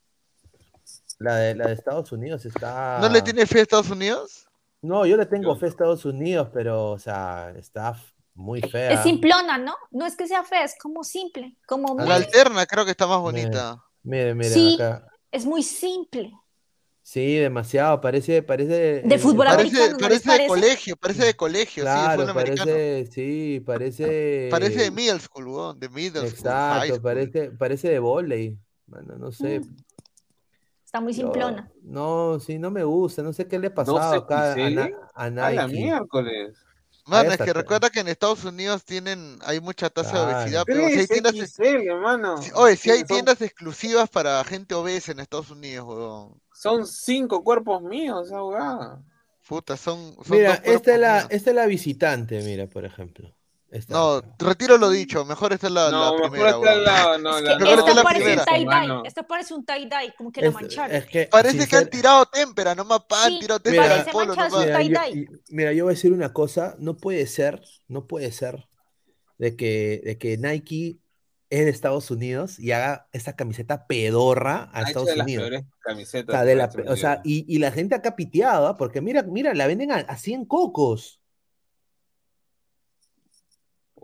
[1.19, 2.99] la, de, la de Estados Unidos está.
[3.01, 4.47] ¿No le tiene fe a Estados Unidos?
[4.81, 7.95] No, yo le tengo fe a Estados Unidos, pero, o sea, está
[8.35, 8.91] muy fea.
[8.93, 9.75] Es simplona, ¿no?
[9.91, 13.07] No es que sea fea, es como simple, como muy, La alterna creo que está
[13.07, 13.83] más bonita.
[14.03, 14.75] Mire, mire, Sí.
[14.75, 15.07] acá.
[15.31, 16.31] es muy simple.
[17.05, 19.01] Sí, demasiado, parece, parece.
[19.03, 22.21] De eh, fútbol Parece, americano, ¿no parece de colegio, parece de colegio, sí, de Claro,
[22.29, 22.71] americano.
[22.71, 24.47] parece, sí, parece.
[24.49, 27.01] Parece de middle school, weón, de middle school, Exacto, school.
[27.01, 28.57] parece, parece de volei.
[28.85, 29.59] Bueno, no sé.
[29.59, 29.75] Mm,
[30.85, 31.69] Está muy yo- simplona.
[31.81, 33.21] no, sí, no me gusta.
[33.23, 34.75] No sé qué le ha pasado 12 acá a, XL.
[34.75, 35.79] Na- a A la Nike.
[35.81, 36.57] miércoles.
[37.05, 40.87] Mano, es que recuerda que en Estados Unidos tienen, hay mucha tasa de obesidad, pero
[40.87, 42.41] si hay 3 tiendas, XL, mano.
[42.41, 46.41] si- oye, si hay Son- tiendas exclusivas para gente obesa en Estados Unidos, weón.
[46.53, 49.01] Son cinco cuerpos míos, jugada.
[49.47, 53.35] Puta, son, son Mira, dos esta es, la, esta es la visitante, mira, por ejemplo.
[53.73, 56.83] Esta No, retiro lo dicho, mejor esta es la, la No, mejor primera, está weón.
[56.83, 58.65] la, no, Es la, que Mejor está esta la parece un primera.
[58.65, 59.03] mano.
[59.03, 60.95] esta parece un tie-dye, como que la Es- mancharon.
[60.95, 64.53] es que, Parece que han tirado témpera, nomás pan, Sí, tirado Mira, témpera polo nomás.
[64.53, 68.67] Mira, yo, mira, voy a decir una cosa, no puede ser, no puede ser
[69.39, 70.99] de que, de que Nike
[71.49, 75.51] es de Estados Unidos y haga esa camiseta pedorra a Ha hecho Estados las Unidos.
[76.27, 78.77] O sea, de la o y, y la gente acá piteada, ¿ah?
[78.77, 81.19] porque mira, mira, la venden a, a 100 cocos.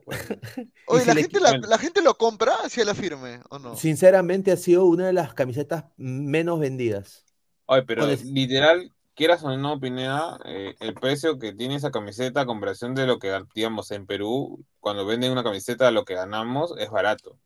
[0.87, 1.67] Oye, si ¿la le gente, la, bueno.
[1.67, 3.75] la gente lo compra hacia la firme, ¿o no?
[3.75, 7.25] Sinceramente ha sido una de las camisetas menos vendidas.
[7.65, 12.45] Oye, pero literal, quieras o no, Pineda, eh, el precio que tiene esa camiseta a
[12.45, 16.89] comparación de lo que, digamos, en Perú, cuando venden una camiseta, lo que ganamos es
[16.89, 17.37] barato.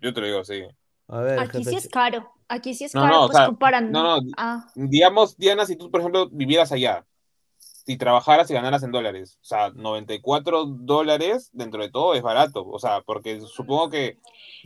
[0.00, 0.62] Yo te lo digo así.
[1.08, 3.36] A ver, Aquí sí jefe, es caro, aquí sí es No, caro, no, o pues
[3.38, 4.02] sea, comparando.
[4.02, 4.32] no, no.
[4.36, 7.04] Ah, Digamos, Diana, si tú, por ejemplo, vivieras allá
[7.86, 12.66] y trabajaras y ganaras en dólares, o sea, 94 dólares dentro de todo es barato,
[12.66, 14.18] o sea, porque supongo que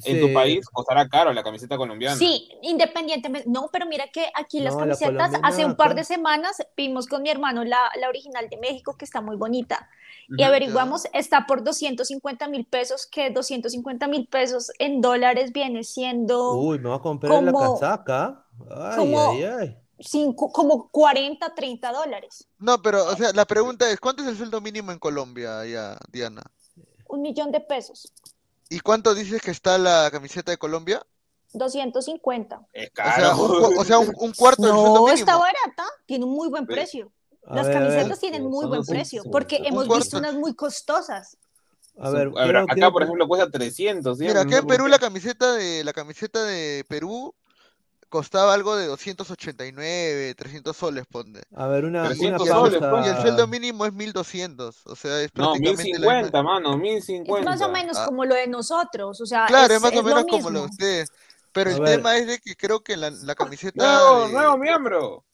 [0.04, 0.32] en tu sí.
[0.34, 2.16] país costará caro la camiseta colombiana.
[2.16, 3.48] Sí, independientemente.
[3.50, 6.56] No, pero mira que aquí las No, la camisetas, hace colombiana un par de semanas
[6.76, 9.88] vimos con mi hermano la, la original de México, que está muy bonita,
[10.36, 16.54] y averiguamos, está por 250 mil pesos, que 250 mil pesos en dólares viene siendo
[16.54, 18.44] Uy, me va a comprar la como- casaca.
[18.70, 19.76] Ay, como- ay, ay.
[20.00, 22.46] Cinco- como 40, 30 dólares.
[22.58, 25.98] No, pero, o sea, la pregunta es, ¿cuánto es el sueldo mínimo en Colombia, ya,
[26.10, 26.42] Diana?
[27.08, 28.12] Un millón de pesos,
[28.70, 31.02] ¿Y cuánto dices que está la camiseta de Colombia?
[31.54, 32.60] 250.
[32.72, 33.36] Es O sea, caro.
[33.42, 35.14] un, o sea, un, un cuarto del sueldo No, mínimo.
[35.14, 37.10] está barata, tiene un muy buen precio.
[37.46, 40.02] A Las ver, camisetas tienen muy buen precio, porque hemos cuarto.
[40.04, 41.38] visto unas muy costosas.
[41.98, 44.18] A ver, A ver, quiero- acá, quiero- por ejemplo, cuesta 300.
[44.18, 44.24] ¿sí?
[44.24, 47.34] Mira, acá No en Perú la camiseta de la camiseta de Perú
[48.08, 51.42] costaba algo de 289, 300 soles, ponte.
[51.54, 52.60] A ver, una, una 300 pausa.
[52.78, 56.12] soles, pues, Y el sueldo mínimo es 1200, o sea, es No, prácticamente la misma-
[56.14, 57.50] 1050, mano, Es 1050.
[57.50, 58.04] más o menos Ah.
[58.06, 60.50] como lo de nosotros, o sea, Claro, es, es más o es lo menos como
[60.50, 61.08] lo de ustedes.
[61.52, 61.96] Pero A el ver.
[61.96, 65.24] tema es de que creo que la, la camiseta Nuevo, de- nuevo miembro.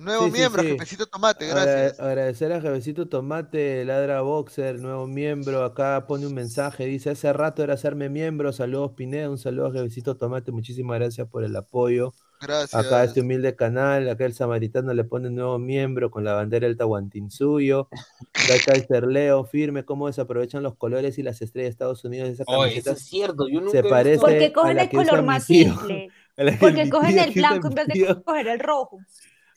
[0.00, 0.68] Nuevo Sí, miembro, sí.
[0.68, 1.98] jefecito tomate, gracias.
[1.98, 5.64] agradecer a Jefecito Tomate, Ladra Boxer, nuevo miembro.
[5.64, 8.52] Acá pone un mensaje, dice, hace rato era hacerme miembro.
[8.52, 12.12] Saludos Pineda, un saludo a Jefecito Tomate, muchísimas gracias por el apoyo.
[12.40, 12.74] Gracias.
[12.74, 16.76] Acá este humilde canal, acá el samaritano le pone nuevo miembro con la bandera del
[16.76, 17.88] Tahuantinsuyo.
[18.32, 22.30] Acá Kaiser Leo, firme, cómo desaprovechan los colores y las estrellas de Estados Unidos.
[22.30, 23.46] Esa Oye, camiseta eso es cierto.
[23.48, 26.08] Yo nunca se parece Porque a cogen la el color más simple,
[26.60, 29.00] porque cogen el blanco en vez de coger el rojo.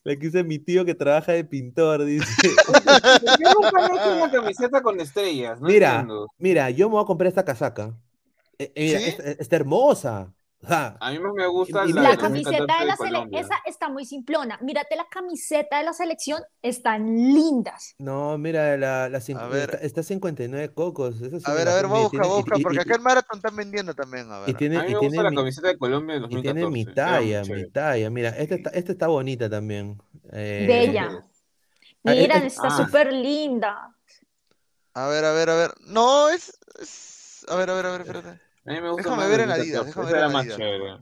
[0.04, 2.26] La que usa mi tío que trabaja de pintor, dice.
[3.40, 5.62] Yo nunca he hecho una camiseta con estrellas.
[5.62, 6.28] No Mira, entiendo.
[6.38, 7.96] mira, yo me voy a comprar esta casaca.
[8.60, 9.04] Eh, eh, ¿Sí?
[9.10, 10.34] esta- está hermosa.
[10.68, 13.56] A mí más me gusta Y- y la, La camiseta 2014 de la selección, esa
[13.66, 14.58] está muy simplona.
[14.62, 17.96] Mírate la camiseta de la selección, están lindas.
[17.98, 19.70] no, mira, la, la A ver.
[19.72, 21.22] está, está 59 cocos.
[21.22, 22.60] esa sí A ver, a ver, voy a y buscar, tiene- voy a y- buscar,
[22.60, 24.58] y- porque y- acá en Marathon están vendiendo también, a y ver.
[24.58, 26.54] tiene, A mí y tiene gusta la mi- camiseta de Colombia de y 2014.
[26.60, 27.70] tiene mi talla, mi chévere.
[27.72, 28.10] talla.
[28.10, 30.02] Mira, esta está, esta está bonita también.
[30.32, 31.10] Eh, Bella.
[32.06, 32.86] Ah, Mira, es- está ah.
[32.86, 33.96] súper linda.
[34.94, 35.72] A ver, a ver, a ver.
[35.88, 36.58] No, es...
[36.82, 38.40] es- A ver, a ver, a ver, espérate.
[38.66, 40.32] A mí me gusta Déjame más ver en 2014, Adidas, déjame esa ver era en
[40.34, 40.58] más Adidas.
[40.58, 40.98] chévere.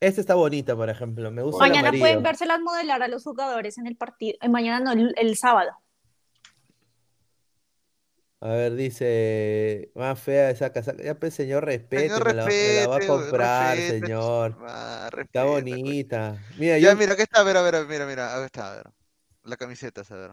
[0.00, 1.30] Esta está bonita, por ejemplo.
[1.30, 4.36] Me gusta Mañana pueden vérselas modelar a los jugadores en el partido.
[4.40, 5.70] eh, mañana no, el, el sábado.
[8.40, 11.02] A ver, dice, más fea esa casaca.
[11.02, 14.56] Ya, pues, señor, respete, Señor, me la, me la va a respete, comprar, respete, señor.
[14.60, 16.38] Ah, Está bonita.
[16.56, 18.72] Mira, Ya, yo, mira, aquí está, a ver, a ver, mira, mira, a ver, está,
[18.72, 18.84] a ver.
[19.42, 20.30] La camiseta, a ver.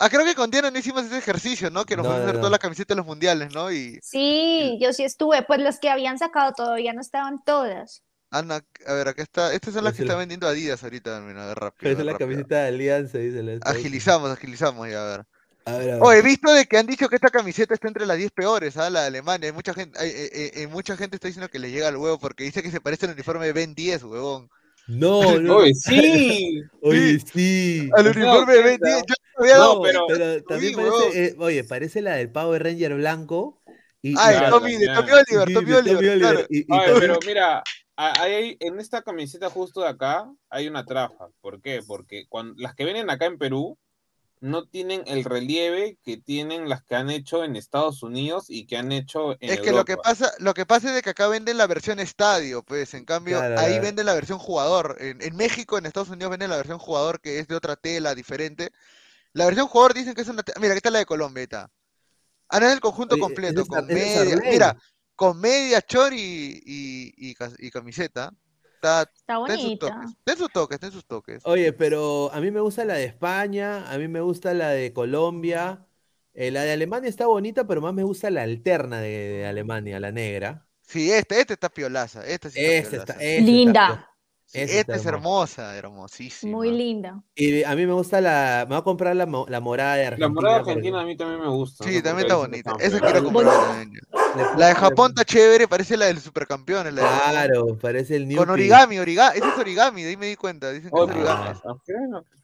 [0.00, 1.84] Ah, creo que con Diana no hicimos ese ejercicio, ¿no?
[1.84, 2.40] Que nos No, fuimos a hacer no.
[2.40, 3.70] todas las camisetas de los mundiales, ¿no?
[3.72, 8.02] Y Sí, yo sí estuve, pues las que habían sacado todavía no estaban todas.
[8.30, 9.52] Ana, a ver, acá está.
[9.54, 11.92] Estas son las que está la- vendiendo Adidas ahorita, mira, a ver, rápido.
[11.92, 12.28] esa es la rápido.
[12.28, 13.58] camiseta de Alianza, dice la.
[13.62, 15.26] Agilizamos, agilizamos ya, a ver.
[15.64, 16.02] A ver, a ver.
[16.02, 18.76] Oh, he visto de que han dicho que esta camiseta está entre las 10 peores,
[18.76, 18.90] ¿ah?
[18.90, 19.48] La de Alemania.
[19.48, 21.96] Hay mucha gente, hay, eh, eh, eh, mucha gente está diciendo que le llega al
[21.96, 24.50] huevo porque dice que se parece al uniforme de Ben 10, huevón.
[25.00, 25.56] No, no.
[25.58, 26.62] Oye, sí.
[26.82, 27.90] Oye, sí.
[27.96, 30.00] Al ¿No te uniforme de 10, yo no había dado No, cuenta.
[30.08, 33.60] pero- también parece, eh, oye, parece la del Power Ranger blanco.
[34.00, 34.86] Y, Ah, y- Tommy, de.
[34.86, 36.40] Tommy Oliver, Tommy Oliver, claro.
[36.48, 37.62] y- y Oye, también- pero mira,
[37.96, 41.28] hay, en esta camiseta justo de acá hay una trafa.
[41.40, 41.80] ¿Por qué?
[41.86, 43.76] Porque cuando, las que vienen acá en Perú
[44.40, 48.76] no tienen el relieve que tienen las que han hecho en Estados Unidos y que
[48.76, 51.28] han hecho en Es que lo que pasa, lo que pasa es de que acá
[51.28, 53.82] venden la versión estadio, pues, en cambio, Claro, ahí claro.
[53.82, 54.96] venden la versión jugador.
[55.00, 58.14] En, en México, en Estados Unidos venden la versión jugador que es de otra tela,
[58.14, 58.70] diferente.
[59.32, 60.60] La versión jugador dicen que es una tela.
[60.60, 61.70] Mira, aquí está la de Colombia, ahí está.
[62.48, 64.52] Ah, no, es el conjunto Oye, completo, es con Ar- ese es media, Arley.
[64.52, 64.76] mira,
[65.14, 68.32] con media, chor y, y, y camiseta.
[68.78, 69.86] Está, Está bonita.
[69.90, 71.42] toques, está en sus toques, está en sus toques.
[71.44, 74.92] Oye, pero a mí me gusta la de España, a mí me gusta la de
[74.92, 75.86] Colombia.
[76.34, 79.98] eh, la de Alemania está bonita, pero más me gusta la alterna de, de Alemania,
[80.00, 80.68] la negra.
[80.82, 83.22] Sí, este, este está piolaza, este sí está Esta está, piolaza.
[83.24, 84.10] está Linda,
[84.50, 86.56] Sí, esta es hermosa, hermosísima.
[86.56, 87.22] muy linda.
[87.34, 88.64] Y a mí me gusta la.
[88.66, 90.26] Me voy a comprar la, mo- la morada de Argentina.
[90.26, 91.84] La morada porque argentina a mí también me gusta.
[91.84, 92.76] Sí, no también por está bonita.
[92.80, 94.00] Esa quiero comprar también.
[94.56, 96.94] La de Japón está chévere, parece la del supercampeón.
[96.94, 97.30] La de.
[97.30, 99.36] Claro, parece el New Con origami, origami.
[99.38, 100.70] Ese es origami, de ahí me di cuenta.
[100.72, 101.48] Dicen que Oh, es origami.
[101.64, 101.74] ah,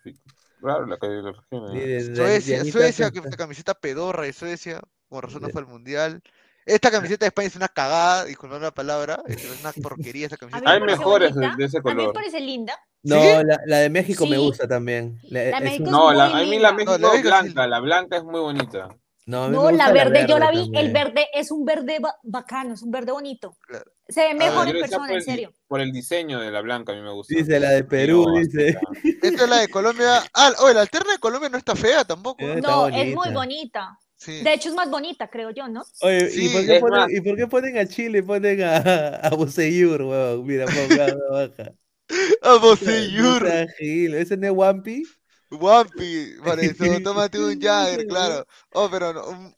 [0.02, 0.12] sí,
[0.60, 1.62] Claro, la que la región,
[2.10, 2.16] ¿no?
[2.16, 6.22] Suecia, Suecia, que esta camiseta pedorra de Suecia, con razón no fue al mundial.
[6.66, 10.70] Esta camiseta de España es una cagada, disculpad la palabra, es una porquería esta camiseta.
[10.70, 12.14] Hay mejores de- de ese A mí me color.
[12.14, 12.78] parece linda.
[13.02, 13.28] No, ¿Sí?
[13.44, 15.18] la, la de México me gusta también.
[15.24, 16.72] La- La es México No, la, a mí la.
[16.72, 17.42] México No, la México sí.
[17.42, 18.88] blanca, la blanca es muy bonita.
[19.26, 20.86] no, la verde, yo la vi, también.
[20.86, 23.56] el verde es un verde ba- bacano, es un verde bonito.
[23.66, 23.84] Claro.
[24.08, 25.52] Se ve Ah, mejor en persona, por en el, serio.
[25.66, 27.34] por el diseño de la blanca, a mí me gusta.
[27.34, 28.78] Dice la de Perú, dice.
[29.22, 30.22] Esta es la de Colombia.
[30.34, 32.42] Ah, oye, la alterna de Colombia no está fea tampoco.
[32.42, 33.98] Eh, No, es muy bonita.
[34.16, 34.42] Sí.
[34.42, 35.82] De hecho, es más bonita, creo yo, ¿no?
[36.00, 38.22] Oye, Sí, ¿y, por qué ponen, ¿y por qué ponen a Chile?
[38.22, 38.76] Ponen a,
[39.16, 40.46] a Boseyur, weón.
[40.46, 41.72] Mira, ponga baja.
[42.78, 45.02] Seas gil, ¿Ese no es Wampi?
[45.50, 48.46] Wampi, por eso, tómate un Jagger, claro.
[48.72, 49.56] Oh, pero no, un-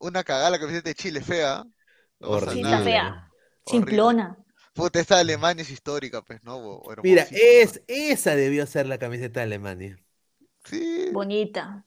[0.00, 1.64] una cagada la camiseta de Chile, fea.
[2.20, 3.30] No Sí, está fea.
[3.66, 4.36] Simplona.
[4.74, 6.82] Puta, esta de Alemania es histórica, pues, ¿no?
[7.02, 9.98] Mira, es, esa debió ser la camiseta de Alemania.
[10.64, 11.08] Sí.
[11.12, 11.84] Bonita.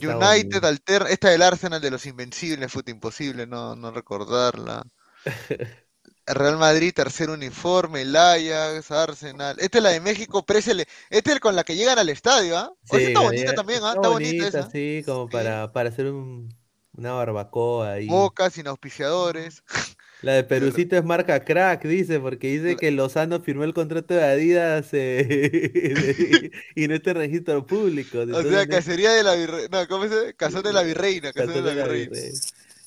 [0.00, 0.64] United, bonita.
[0.64, 4.84] Alter, esta del Arsenal de los Invencibles, fue imposible no, no recordarla.
[6.26, 9.56] Real Madrid, tercer uniforme, el Ajax, Arsenal.
[9.60, 10.86] Esta es la de México, présele.
[11.10, 12.72] Esta es con la que llegan al estadio, ¿ah?
[12.88, 13.92] Oye, Sí, está bonita también, ¿ah?
[13.92, 14.72] está Está bonita bonita, esa.
[14.72, 15.30] sí, como Sí.
[15.30, 16.48] para, para hacer un-
[16.92, 18.08] una barbacoa ahí.
[18.10, 19.62] Boca, sin auspiciadores.
[20.26, 24.24] La de Perucito es marca crack, dice, porque dice que Lozano firmó el contrato de
[24.24, 28.18] Adidas eh, y no está en registro público.
[28.34, 29.68] O sea, cacería de la virreina.
[29.70, 30.34] No, ¿cómo se dice?
[30.34, 31.32] Cazón de la virreina.
[31.32, 32.18] Cazón de la virreina.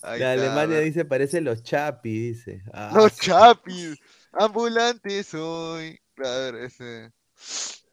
[0.01, 2.61] La está, Alemania dice, parece los Chapi, dice.
[2.73, 3.97] Ah, Los chapis.
[4.33, 5.97] Ambulante soy.
[6.17, 7.13] A ver, ese.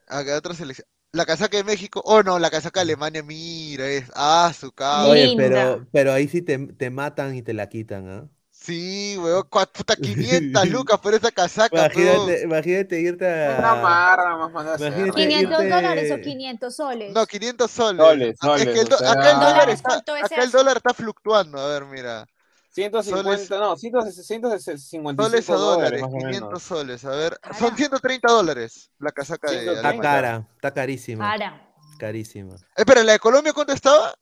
[0.08, 0.88] Acá otra selección.
[1.12, 2.02] La casaca de México.
[2.04, 4.10] Oh, no, la casaca de Alemania, mira, es.
[4.16, 5.12] Ah, su cabrón.
[5.12, 8.28] Oye, pero, pero ahí sí te, te matan y te la quitan, ¿ah?
[8.66, 13.24] Sí, weón, puta 500 lucas por esa casaca, Imagínate, imagínate irte
[13.58, 13.74] Una a...
[13.76, 17.12] marra más más Imagínate 500 irte- dólares o 500 soles.
[17.14, 18.06] No, 500 soles.
[18.06, 20.42] Soles, Ah, es que el soles, do- o sea- acá el dólar ¿Dólares está, acá
[20.42, 21.58] el dólar está fluctuando.
[21.60, 22.26] A ver, mira.
[22.70, 26.62] 150, no, 155 Soles a dólares, dólares más o 500 menos.
[26.62, 27.04] soles.
[27.06, 27.58] A ver, Cara.
[27.58, 29.72] son 130 dólares la casaca de 130.
[29.76, 30.10] Está Alemania.
[30.10, 31.72] cara, está carísima, Cara.
[31.98, 32.56] carísima.
[32.76, 34.12] Espera, ¿la de Colombia cuánto estaba?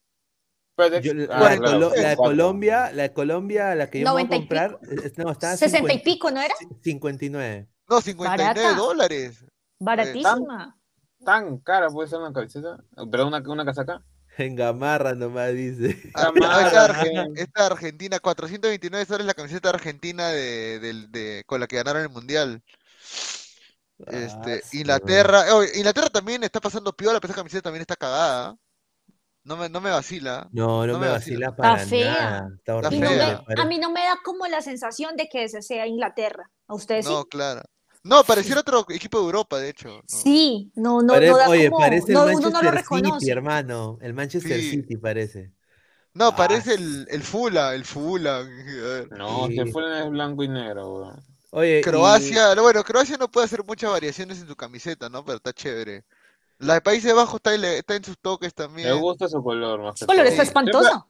[0.76, 2.16] Pero Yo- de- la, de claro, Colo- la de 24.
[2.16, 5.56] Colombia, la de Colombia, la que yo voy a 90 y comprar, es- no, está
[5.56, 6.54] 60 y 50 pico, ¿no era?
[6.82, 7.68] 59.
[7.88, 8.76] No, 59 Barata.
[8.76, 9.44] dólares.
[9.78, 10.76] Baratísima.
[11.24, 12.76] Tan cara puede ser una camiseta,
[13.10, 14.02] perdón, una, una casaca.
[14.36, 15.96] En gamarra nomás dice.
[16.14, 17.42] Ah, Camarada, esta, Arge- gente.
[17.42, 22.08] esta Argentina, 429 soles la camiseta argentina de, del- de- con la que ganaron el
[22.08, 22.60] mundial.
[24.08, 28.56] Este, Ah, Inglaterra, oh, Inglaterra también está pasando piola, pero esa camiseta también está cagada.
[29.44, 30.48] No me, no me vacila.
[30.52, 31.56] No, no no me me vacila vacila.
[31.56, 32.12] para Está fea.
[32.14, 32.48] nada.
[32.56, 33.44] Está Está Y horrible, no fea.
[33.56, 36.50] me a mí no me da como la sensación de que ese sea Inglaterra.
[36.66, 37.28] ¿A ustedes No, sí?
[37.30, 37.62] claro.
[38.02, 39.88] No, pareciera otro equipo de Europa, de hecho.
[39.88, 40.02] no.
[40.06, 42.72] Sí, no, no, Pare- no da oye, como, parece el no, uno no lo Manchester
[42.84, 43.30] City, reconoce.
[43.30, 43.98] hermano.
[44.02, 44.70] El Manchester Sí.
[44.70, 45.52] City parece.
[46.14, 48.44] No, Ah, parece el, el Fula, el Fula.
[49.10, 49.54] No, Sí.
[49.56, 51.24] que fue es blanco y negro, weón.
[51.50, 55.24] Oye, y- Croacia, bueno, Croacia no puede hacer muchas variaciones en su camiseta, ¿no?
[55.24, 56.04] Pero está chévere.
[56.58, 59.00] La de Países Bajos está, en- está en sus toques Me también.
[59.00, 60.84] gusta su color más Ese color está espantoso.
[60.84, 61.08] Siempre,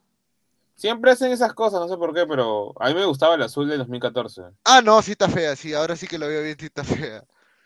[0.74, 3.68] siempre hacen esas cosas, no sé por qué, pero a mí me gustaba el azul
[3.68, 4.42] del 2014.
[4.64, 7.24] Ah, no, sí está fea, sí, ahora sí que lo veo bien, sí está fea.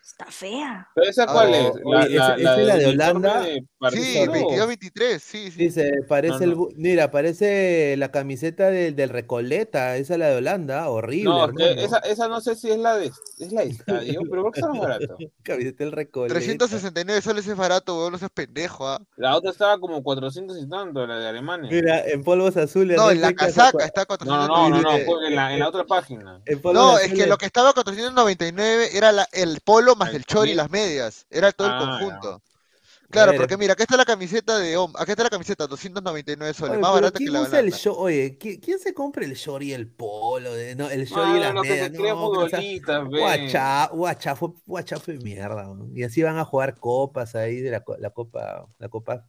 [0.09, 0.87] Está fea.
[0.95, 1.71] ¿Pero esa Ah, cuál es?
[1.85, 3.41] oye, esa es la de Holanda.
[3.41, 4.33] de Sí, Barcelona.
[4.65, 5.57] 22-23, sí, sí.
[5.57, 6.67] Dice, parece No, el, no.
[6.75, 11.99] mira, parece la camiseta del, del Recoleta, esa es la de Holanda, horrible, No, esa,
[11.99, 14.71] esa no sé si es la de, es la de estadio, pero creo que está
[14.73, 15.17] más barato.
[15.43, 16.33] Camiseta del Recoleta.
[16.33, 18.99] 369 soles es barato, weón, no seas pendejo, ¿ah?
[19.15, 21.69] La otra estaba como 400 y tanto, la de Alemania.
[21.71, 22.97] Mira, en polvos azules.
[22.97, 25.27] No, en la casaca está No, no, no, no, no, 499.
[25.29, 26.41] en la, en la otra página.
[26.73, 30.51] No, es que lo que estaba a 499 era la- el polo más El chori
[30.51, 31.25] y las medias.
[31.29, 32.41] Era todo el Ah, conjunto.
[33.11, 36.73] Claro, porque mira, acá está la camiseta de hom- acá está la camiseta, 299 soles,
[36.73, 37.73] Oye, más barata que ¿quién la usa el?
[37.97, 40.53] Oye, ¿qui- ¿quién se compra el short y el polo?
[40.53, 41.91] De, no, el short y Mano, las que medias.
[41.91, 43.19] No, ve.
[43.19, 45.67] guacha- guachafo, guachafo de mierda.
[45.95, 48.67] Y así van a jugar copas ahí de la, co- la copa.
[48.77, 49.25] La copa.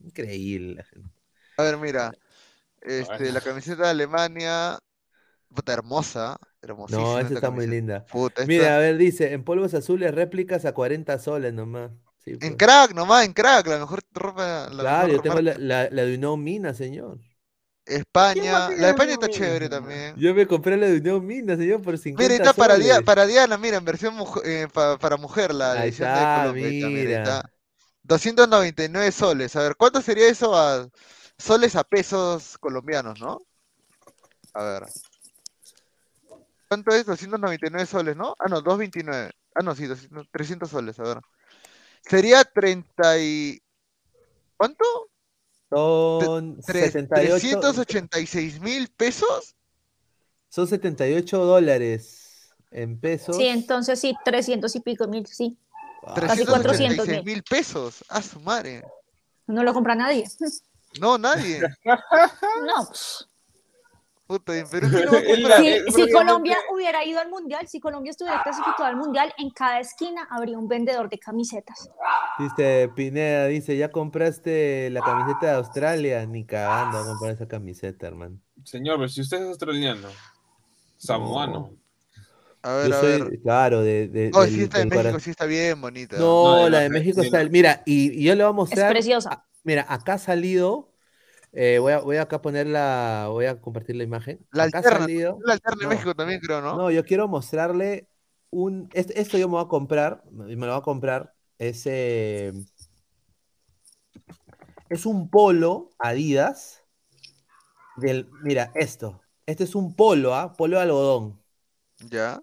[0.00, 0.74] Increíble.
[0.76, 1.08] la gente.
[1.56, 2.12] A ver, mira.
[2.80, 4.78] Este, la camiseta de Alemania,
[5.54, 8.04] puta hermosa, hermosísima No, esta esta está muy linda.
[8.06, 11.90] Puta, esta- Mira, a ver, dice, en polvos azules réplicas a 40 soles nomás.
[12.24, 12.56] Sí, en pues.
[12.56, 16.04] crack nomás, en crack, la mejor ropa, la Claro, mejor yo tengo la, la, la
[16.04, 17.18] de Unión Mina, señor.
[17.86, 20.14] España, la de España está chévere también.
[20.16, 23.76] Yo me compré la de Unión Mina, señor, por 50 Mira, está para, Diana, mira,
[23.76, 26.68] en versión mujer- eh, pa- para mujer, la Ahí edición está, de Colombia.
[26.70, 27.22] mira, mira.
[27.22, 27.50] está.
[28.02, 29.54] 299 soles.
[29.56, 30.88] A ver, ¿cuánto sería eso a
[31.36, 33.38] soles a pesos colombianos, no?
[34.54, 34.82] A ver.
[36.74, 37.06] ¿Cuánto es?
[37.06, 38.34] 299 soles, ¿no?
[38.36, 39.30] Ah, no, 229.
[39.54, 41.20] Ah, no, sí, 200 300 soles, a ver.
[42.00, 43.62] Sería 30 y...
[44.56, 44.84] ¿Cuánto?
[45.70, 49.54] Son Tre- 78, 386 mil pesos.
[50.48, 53.36] son 78 dólares en pesos.
[53.36, 55.56] Sí, entonces sí, 300 y pico mil, sí.
[56.04, 58.04] Ah, Casi 400 386 mil pesos.
[58.08, 58.82] A su madre.
[59.46, 60.28] No lo compra nadie.
[61.00, 61.62] No, nadie.
[62.66, 62.88] No.
[64.26, 65.60] Pues, Puta, en Perú, ¿quién lo va a Es comprar?
[65.60, 69.50] Si, eh, si Colombia hubiera ido al mundial, si Colombia estuviera clasificado al mundial, en
[69.50, 71.90] cada esquina habría un vendedor de camisetas.
[72.38, 76.26] Dice Pineda, dice, ¿ya compraste la camiseta de Australia?
[76.26, 78.38] Ni cagando a comprar esa camiseta, hermano.
[78.64, 80.08] Señor, pero si usted es australiano,
[80.96, 81.70] samoano.
[82.62, 83.40] A ver, Yo a soy, ver.
[83.42, 86.16] claro, de, de- Oh, del- sí está en del México, sí está bien bonita.
[86.16, 87.44] No, No, de la la- de México de está.
[87.44, 88.90] Mira, y, y yo le voy a Es mostrar.
[88.90, 89.30] preciosa.
[89.30, 90.93] a- Mira, acá ha salido.
[91.54, 93.26] Eh, voy, a, voy a acá poner la.
[93.30, 94.44] Voy a compartir la imagen.
[94.52, 95.38] La acá alterna, salido.
[95.44, 95.94] La alterna en no.
[95.94, 96.76] México también creo, ¿no?
[96.76, 98.08] No, yo quiero mostrarle
[98.50, 98.88] un.
[98.92, 100.22] es- Esto yo me voy a comprar.
[100.48, 101.32] y Me lo voy a comprar.
[101.58, 102.52] Es, eh,
[104.88, 106.82] es un polo Adidas.
[107.96, 109.20] Del, mira, esto.
[109.46, 110.52] Este es un polo, ¿ah?
[110.54, 111.40] Polo de algodón.
[112.10, 112.40] Ya.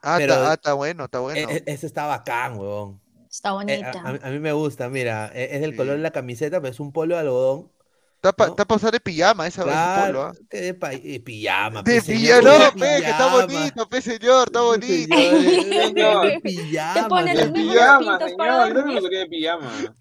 [0.00, 1.50] Ah, Pero- está, ah, está bueno, está bueno.
[1.50, 3.00] E- e- ese está bacán, huevón.
[3.28, 4.00] Está Eh, a, bonita.
[4.04, 5.30] a mí- a me gusta, mira.
[5.34, 7.72] e- Es del color de la camiseta, pero es un polo de algodón.
[8.20, 8.76] Está para ¿no?
[8.76, 10.32] usar de pijama esa, polo, Claro, ¿ah?
[10.50, 13.46] de, de pijama, De pe, pijama, no, pe, que está pijama.
[13.46, 15.16] bonito, pe, señor, está bonito.
[15.16, 18.74] señor, de- pijama, ponen De pijama, señor.
[18.74, 18.84] Dormir.
[18.86, 19.96] me gustaría de pijama.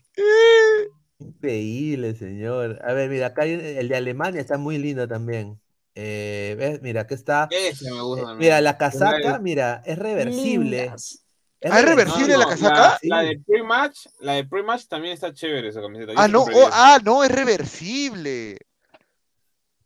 [1.20, 2.80] Increíble, señor.
[2.84, 5.60] A ver, mira, acá hay el de Alemania está muy lindo también.
[5.96, 6.82] Eh, ¿ves?
[6.82, 7.48] Mira, acá está.
[7.52, 10.82] Ese me gusta Eh, mira, la casaca, mira, es reversible.
[10.84, 11.24] Lindas.
[11.64, 12.98] Ah, ¿es reversible la casaca?
[13.02, 13.10] Sí.
[13.10, 16.14] La, de pre-match, la de pre-match también está chévere esa camiseta.
[16.14, 18.58] Yo Ah, sí no, oh, ah, no, es reversible.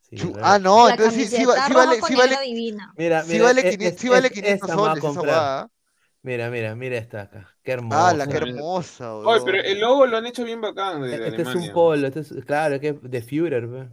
[0.01, 2.93] Sí, ah, no, la entonces sí, sí, sí vale, sí vale, negro divina.
[2.97, 4.91] Mira, sí mira, vale e- 500, es- sí vale es- 500 esta me voy a
[4.91, 5.69] soles esa guada.
[6.23, 7.55] Mira, mira, mira esta acá.
[7.63, 8.09] Qué hermosa.
[8.09, 9.05] Ah, la que hermosa.
[9.05, 11.73] hermosa, Oye, pero el logo lo han hecho bien bacán de, de Este es un
[11.73, 13.87] polo, este es, claro, es que de Führer, pe.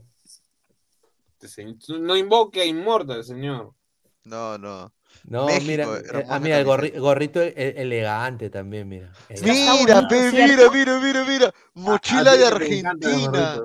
[1.41, 1.65] Este
[2.01, 3.73] No invoque a Immortal, señor.
[4.25, 4.93] No, no.
[5.25, 5.85] No, México, mira,
[6.21, 9.11] eh, ah, mira, el gorri- gorrito e- elegante también, mira.
[9.43, 11.55] Mira, pe, mira, mira, mira, mira.
[11.75, 13.61] Mochila A- a de te Argentina.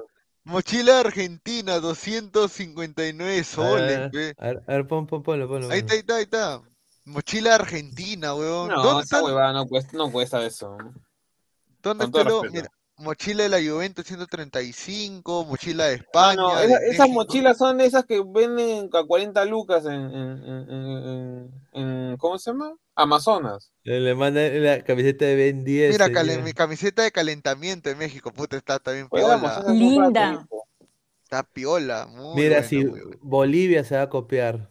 [0.46, 4.34] Mochila de Argentina, 259 soles, Ah, pe.
[4.38, 6.62] A ver, a ver, pon, pon, ponlo, ponlo, Ahí está, ahí está, ahí está.
[7.06, 8.70] Mochila de Argentina, weón.
[8.70, 9.24] No, ¿Dónde esa está?
[9.26, 10.78] huevada no cuesta, no cuesta eso.
[11.82, 12.44] ¿Dónde todo lo-.
[12.52, 16.36] Mira, mochila de la Juventus 135, mochila de Ah, España.
[16.36, 21.08] no, esa- esas mochilas son esas que venden a 40 lucas en, en, en, en-
[21.08, 22.74] en- en- ¿cómo se llama?
[22.96, 23.72] Amazonas.
[23.84, 25.92] Le le manda la camiseta de Ben 10.
[26.00, 29.74] Mira, mi camiseta de calentamiento de México, puta, está, está bien Juegamos piola.
[29.74, 30.48] Linda.
[31.24, 33.02] Está piola, muy Mira, buena, si muy.
[33.22, 34.70] Bolivia se va a copiar.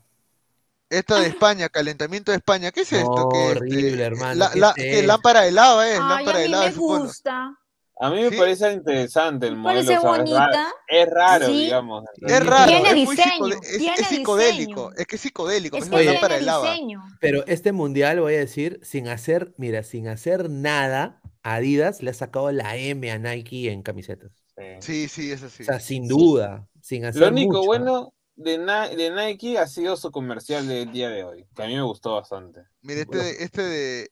[0.89, 3.11] Esta de España, calentamiento de España, ¿qué es esto?
[3.11, 5.99] No, ¿Qué, este, horrible, hermano, la- ¿qué la- es ¿qué lámpara de lava, es?
[6.01, 7.13] Ay, lámpara a de mí lava, me supongo.
[8.03, 8.37] A mí me Sí.
[8.37, 9.79] parece interesante el modelo.
[9.87, 10.73] parece o sea, es raro- bonita.
[10.89, 11.53] Es raro, Sí.
[11.65, 12.05] digamos.
[12.21, 14.91] Es raro, Tiene es diseño, es, tiene es psicodélico, diseño.
[14.99, 16.71] es que es psicodélico, Es que tiene lámpara de lava.
[16.73, 17.03] diseño.
[17.21, 22.15] Pero este mundial, voy a decir, sin hacer, mira, sin hacer nada, Adidas le ha
[22.15, 24.31] sacado la M a Nike en camisetas.
[24.81, 25.63] Sí, sí, eso sí.
[25.63, 26.09] O sea, sin Sí.
[26.09, 27.67] duda, sin hacer Lo único mucho.
[27.67, 31.67] bueno de, Ni- de Nike ha sido su comercial del día de hoy, que a
[31.67, 32.63] mí me gustó bastante.
[32.81, 34.09] Mira, este de, este de,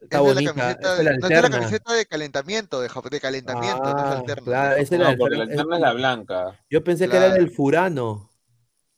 [0.00, 2.88] Está es de la bonita, camiseta es la no, es la camiseta de calentamiento, de,
[3.10, 4.44] de calentamiento, no es Ah, alterna.
[4.44, 6.60] claro, es No, la porque la alterna- es la blanca.
[6.70, 7.42] Yo pensé que era Claro.
[7.42, 8.30] del Furano.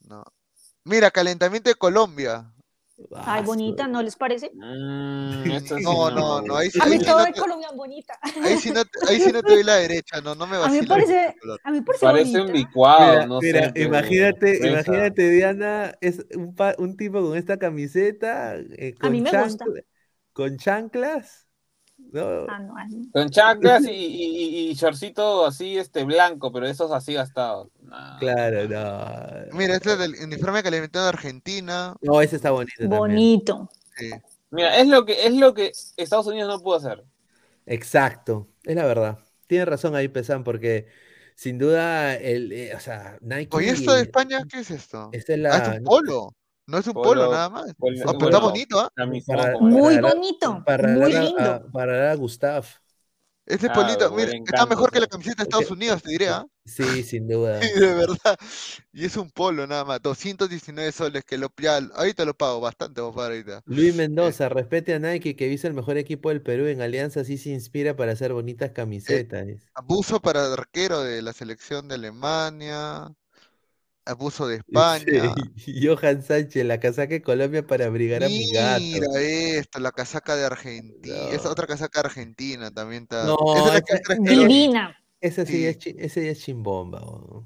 [0.09, 0.25] No.
[0.85, 2.53] Mira, calentamiento de Colombia.
[3.15, 4.53] Ah, Ay, bonita, ¿no les parece?
[4.55, 5.33] Mm,
[5.67, 7.69] sí No, no, no, ahí sí, A ahí mí sí todo no de te, Colombia
[7.71, 8.19] es bonita.
[8.23, 10.69] ahí sí no te- ahí sí no te doy la derecha, no, no me A
[10.69, 11.35] mí con parece,
[11.65, 12.53] a mí me parece Parece un bonita.
[12.69, 13.83] licuado, Mira, no mira, sé.
[13.83, 14.69] imagínate, fresa.
[14.69, 19.31] imagínate, Diana, es un, pa- un tipo con esta camiseta, eh, A mí con, me
[19.43, 19.65] gusta.
[19.65, 19.85] chancla-
[20.33, 21.47] con chanclas,
[21.99, 22.47] ¿no?
[22.49, 27.15] Ah, no, ay, Con chanclas y, y, y- shortcito así, este, blanco, pero esos así
[27.15, 27.69] gastados.
[28.19, 29.57] Claro, no.
[29.57, 31.97] Mira, este es del uniforme de calentamiento de Argentina.
[32.01, 32.99] No, ese está bonito también.
[32.99, 33.69] bonito.
[33.97, 34.11] Sí.
[34.51, 37.05] Mira, es lo que es lo que Estados Unidos no pudo hacer.
[37.67, 39.19] Exacto, es la verdad.
[39.47, 40.87] Tiene razón ahí, Pesan, porque
[41.37, 43.57] sin duda, el, eh, o sea, Nike.
[43.57, 45.11] Oye, ¿esto de España qué es esto?
[45.13, 45.75] Esta es Ah, es la.
[45.79, 46.35] un polo.
[46.73, 47.75] No es un polo, Polo, nada más.
[47.75, 48.89] polo, Ah, pero está bonito, ¿ah?
[49.27, 51.41] Para- como Muy regalar- bonito, Para muy lindo.
[51.43, 52.65] a- para Gustav.
[53.45, 56.47] Este Ah, polito, mira, está mejor que la camiseta de Estados Unidos, te diré, ¿ah?
[56.65, 57.61] Sí, sin duda.
[57.75, 58.39] Sí, de verdad.
[58.95, 60.01] Y es un polo nada más.
[60.01, 63.61] 219 soles que lo ya, ahorita lo pago bastante, pagar ahorita.
[63.67, 67.37] Luis Mendoza, respete a Nike que viste el mejor equipo del Perú en Alianza, así
[67.37, 69.47] se inspira para hacer bonitas camisetas.
[69.47, 69.67] dice.
[69.75, 73.13] Abuso para arquero de la selección de Alemania.
[74.05, 75.35] Abuso de España.
[75.55, 78.81] Dice, Johan Sánchez, la casaca de Colombia para abrigar a mi gato.
[78.81, 81.17] Mira esto, la casaca de Argentina.
[81.31, 81.51] Esa No.
[81.51, 83.25] otra casaca de Argentina también está.
[83.25, 84.97] No, Esa es esa- Divina.
[85.21, 85.67] Ese sí, Sí.
[85.67, 87.01] es, chi- ese ya es chimbomba.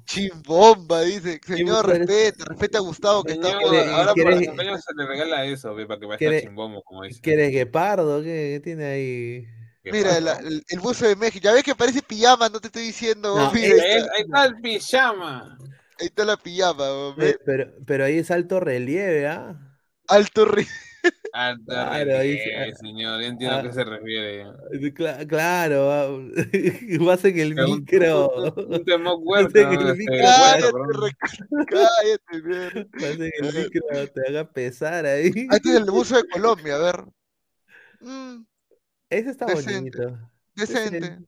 [0.05, 1.39] Chimbomba, dice.
[1.45, 4.93] Señor, respeta, respeta a Gustavo que está Señor, por- ¿Quiere- ahora por los cumpleaños se
[4.95, 7.21] le regala eso, para que vaya quiere- chimbombo, como dice.
[7.21, 8.23] ¿Qué eres, guepardo?
[8.23, 9.47] ¿Qué, qué tiene ahí?
[9.83, 11.43] ¿Qué Mira, la- el, el buzo de México.
[11.43, 13.35] Ya ves que parece pijama, no te estoy diciendo.
[13.35, 15.57] No, es- ahí está el pijama.
[15.99, 16.85] Ahí está la pijama.
[16.85, 17.39] Eh, ¿ves?
[17.45, 19.59] Pero, pero ahí es alto relieve, ¿ah?
[20.07, 20.67] Alto ri-
[21.33, 22.03] Alta Claro, ahí
[22.37, 23.63] relieve, ah, señor, yo entiendo a ah.
[23.63, 24.45] qué se refiere.
[24.93, 26.07] Cla- claro, ah,
[27.05, 28.29] vas en el Un- micro.
[28.29, 28.43] Un,
[29.03, 29.35] ¿no?
[29.37, 30.71] el Este, Cállate,
[31.67, 32.87] cállate, mierda.
[32.93, 35.31] Vas en el micro, te haga pesar ahí.
[35.49, 37.05] Ah, Este es el buzo de Colombia, a ver.
[37.99, 38.45] Mm,
[39.09, 40.29] Ese está decente, bonito.
[40.55, 41.19] decente.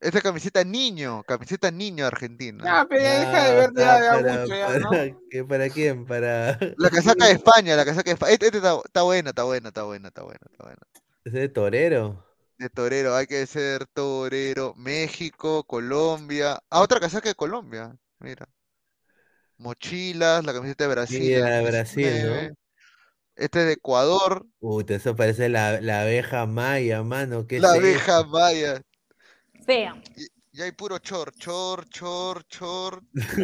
[0.00, 2.64] Esta camiseta niño, camiseta niño argentina.
[2.64, 5.02] Ya, pero ya deja de verte ya, ya para, mucho, ya, para, ¿no?
[5.30, 6.06] ¿qué- ¿Para quién?
[6.06, 6.58] Para.
[6.76, 8.32] La casaca de España, la casaca de España.
[8.32, 10.80] Este, este está, está buena, está buena, está buena, está buena, está buena.
[11.24, 12.24] Ese de torero.
[12.56, 14.72] De torero, hay que ser torero.
[14.76, 16.62] México, Colombia.
[16.70, 17.96] Ah, otra casaca de Colombia.
[18.20, 18.48] Mira.
[19.58, 21.44] Mochilas, la camiseta de Brasil.
[21.44, 22.50] del Mira, Brasil, ¿no?
[22.50, 22.54] 19.
[23.36, 24.46] Este es de Ecuador.
[24.60, 27.46] Uy, eso parece la, la abeja maya, mano.
[27.46, 28.24] ¿Qué La es abeja eso?
[28.24, 28.80] maya.
[29.68, 30.00] Fea.
[30.50, 33.02] Y hay puro chor, chor, chor, chor.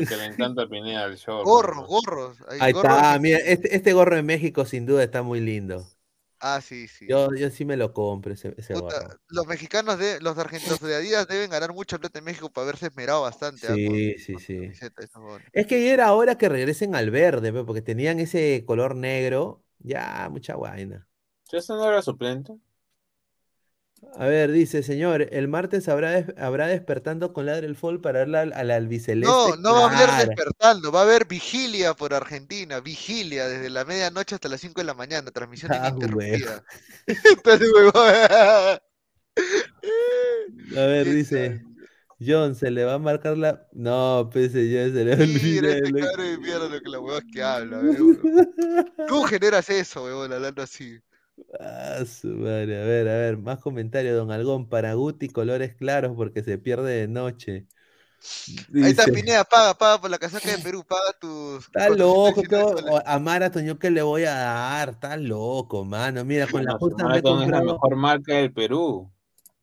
[0.09, 1.43] Que le encanta Pineda el show.
[1.45, 2.39] Gorros, gorros.
[2.49, 5.41] Hay Ahí gorros está, Argen- mira, este, este gorro de México sin duda está muy
[5.41, 5.87] lindo.
[6.41, 7.07] Ah, sí, sí.
[7.09, 9.19] Yo, yo sí me lo compro ese, ese Puta, gorro.
[9.29, 12.87] los mexicanos, de, los argentinos de Adidas deben ganar mucha plata en México para haberse
[12.87, 13.67] esmerado bastante.
[13.67, 14.71] ah, con- Sí, sí, sí.
[15.53, 19.63] Es que ya era hora que regresen al verde, porque tenían ese color negro.
[19.79, 21.07] Ya, mucha vaina.
[21.53, 22.55] ¿Eso no era suplente?
[24.17, 28.21] A ver, dice, señor, el martes habrá, des- habrá despertando con Ladre el Fall para
[28.21, 29.27] darle al, al albiceleste.
[29.29, 30.27] No, no va a haber Claro.
[30.29, 34.85] despertando, va a haber vigilia por Argentina, vigilia desde la medianoche hasta las 5 de
[34.87, 36.65] la mañana, transmisión Ah, ininterrumpida.
[37.07, 37.95] Entonces, huevón.
[40.77, 41.63] A ver, dice,
[42.25, 43.67] John, se le va a marcar la...
[43.73, 47.01] No, pese ya se le Mira olvida este lo- cabrón de mierda lo que la
[47.01, 48.21] huevas que habla, huevón.
[49.09, 50.99] Tú generas eso, huevón, hablando así.
[51.61, 52.81] Ah, su madre.
[52.83, 54.69] A ver, a ver, más comentarios, don Algón.
[54.69, 57.67] Para Guti, colores claros porque se pierde de noche.
[58.75, 62.49] Ahí está Pineda, paga, paga por la casaca de Perú, paga tus Está loco, 419
[62.49, 62.95] ¿qué- soles.
[62.95, 64.89] o- a Marathon, ¿yo qué le voy a dar?
[64.91, 66.25] Está loco, mano.
[66.25, 69.11] Mira, con la justa me he la mejor marca del Perú.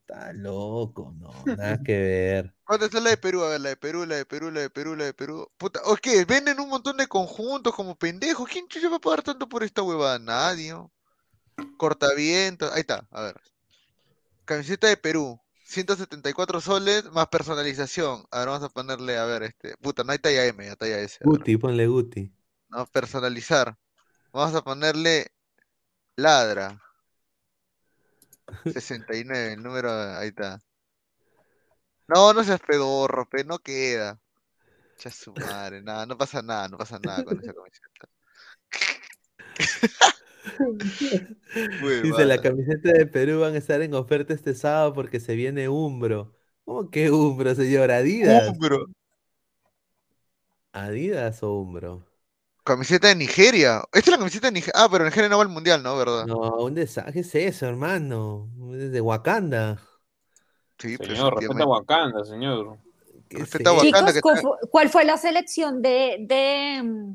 [0.00, 2.54] Está loco, no, nada que ver.
[2.64, 3.42] ¿Cuánto está la de Perú?
[3.42, 5.48] A ver, la de Perú, la de Perú, la de Perú, la de Perú.
[5.56, 6.24] Puta, ¿o qué?
[6.24, 8.48] Venden un montón de conjuntos como pendejos.
[8.48, 10.18] ¿Quién chucha va a pagar tanto por esta huevada?
[10.18, 10.70] Nadie.
[10.72, 10.92] ¿no?
[11.76, 12.72] Cortavientos.
[12.72, 13.40] Ahí está, a ver.
[14.44, 15.40] Camiseta de Perú.
[15.64, 18.26] 174 soles más personalización.
[18.30, 19.76] A ver, vamos a ponerle, a ver, este.
[19.78, 21.18] Puta, no hay talla M, hay talla S.
[21.22, 22.30] Guti, ponle Guti.
[22.68, 23.76] No, personalizar.
[24.32, 25.32] Vamos a ponerle
[26.16, 26.80] ladra.
[28.64, 30.60] 69, el número, ahí está.
[32.08, 34.20] No, no seas pedorro, pe, no queda.
[34.98, 38.08] Ya su madre, nada, no pasa nada, no pasa nada con esa camiseta.
[42.02, 45.68] Dice, la camiseta de Perú van a estar en oferta este sábado porque se viene
[45.68, 46.34] Umbro.
[46.64, 47.90] ¿Cómo que Umbro, señor?
[47.90, 48.48] Adidas.
[48.48, 48.86] Umbro.
[50.72, 52.06] ¿Adidas o Umbro?
[52.64, 53.82] Camiseta de Nigeria.
[53.92, 54.74] Esta es la camiseta de Nigeria.
[54.76, 55.96] Ah, pero Nigeria no va al mundial, ¿no?
[55.96, 56.26] ¿Verdad?
[56.26, 57.12] No, un desastre.
[57.12, 58.48] ¿Qué es eso, hermano?
[58.74, 59.80] Es de Wakanda.
[60.78, 62.78] Sí, Señor, respeta a Wakanda, señor.
[63.30, 64.12] Respeta a Wakanda.
[64.12, 67.14] Chicos, ¿cuál fue, cuál fue la selección de, de,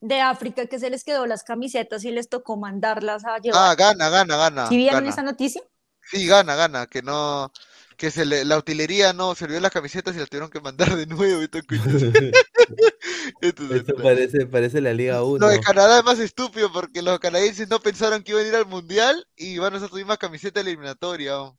[0.00, 3.68] de África que se les quedó las camisetas y les tocó mandarlas a llevar?
[3.70, 4.68] Ah, gana, gana, gana.
[4.68, 5.10] ¿Sí vieron gana.
[5.10, 5.62] esa noticia?
[6.02, 6.86] Sí, gana, gana.
[6.86, 7.52] Que no.
[7.96, 10.96] Que se le, la utilería no se olvidó las camisetas y las tuvieron que mandar
[10.96, 11.42] de nuevo.
[11.42, 11.82] y todo, coño.
[13.40, 15.38] Entonces, Eso parece, parece la Liga 1.
[15.38, 18.54] Lo de Canadá es más estúpido porque los canadienses no pensaron que iban a ir
[18.56, 21.40] al mundial y van a usar su misma camiseta eliminatoria.
[21.42, 21.58] oh.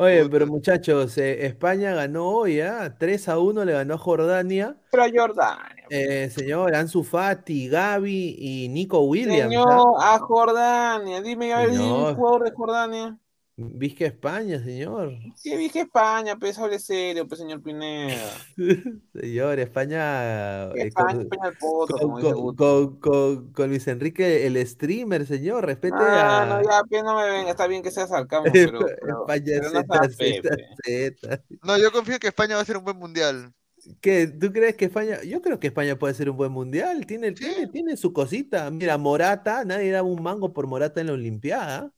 [0.00, 2.94] Oye, pero muchachos, eh, España ganó hoy, ¿ah?
[2.96, 4.76] 3 a 1 le ganó a Jordania.
[4.92, 5.86] Pero Jordania.
[5.90, 9.52] Eh, señor, Ansu Fati, Gaby y Nico Williams.
[9.56, 9.60] ¿ah?
[9.68, 11.20] Señor, a Jordania.
[11.20, 13.18] Dime, a ver, un jugador de Jordania.
[13.60, 15.14] Vizca España, señor.
[15.42, 18.14] Que dije España, pues hable serio, pues señor Pineda.
[19.20, 20.66] Señor, España.
[20.74, 25.26] Eh, España, con, España al poto, con- con- con- con- con Luis Enrique, el streamer,
[25.26, 25.66] señor.
[25.66, 26.46] Respete Ah, a.
[26.46, 29.70] no, ya, pues no me venga, está bien que seas sarcasmo, pero, pero, España pero
[29.72, 30.48] no Z, seas Z,
[30.84, 31.16] Pepe.
[31.20, 31.42] Z.
[31.64, 33.52] No, yo confío en que España va a ser un buen mundial.
[34.00, 34.28] ¿Qué?
[34.28, 35.20] ¿Tú crees que España?
[35.24, 37.06] Yo creo que España puede ser un buen mundial.
[37.06, 37.36] Tiene, Sí.
[37.44, 38.70] tiene, tiene su cosita.
[38.70, 41.90] Mira, Morata, nadie daba un mango por Morata en la Olimpiada.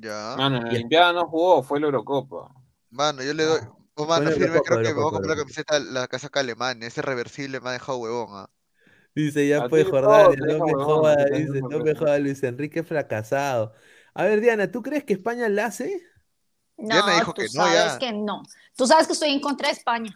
[0.00, 0.36] Ya.
[0.36, 2.54] Mano, en Olimpiada no jugó, fue la Eurocopa.
[2.90, 3.60] Mano, yo le doy.
[3.94, 6.86] Oh, mano, firme, creo que me voy a comprar la camiseta, la casaca alemana.
[6.86, 8.28] Ese reversible me ha dejado huevón.
[8.30, 8.50] ah.
[9.14, 13.72] Dice, ya todo Jordania, no me joda, dice, no me joda Luis Enrique fracasado.
[14.14, 16.00] A ver, Diana, ¿tú crees que España la hace?
[16.76, 17.98] No, Diana dijo tú que no, sabes ya.
[17.98, 18.42] que no.
[18.76, 20.12] Tú sabes que estoy en contra de España.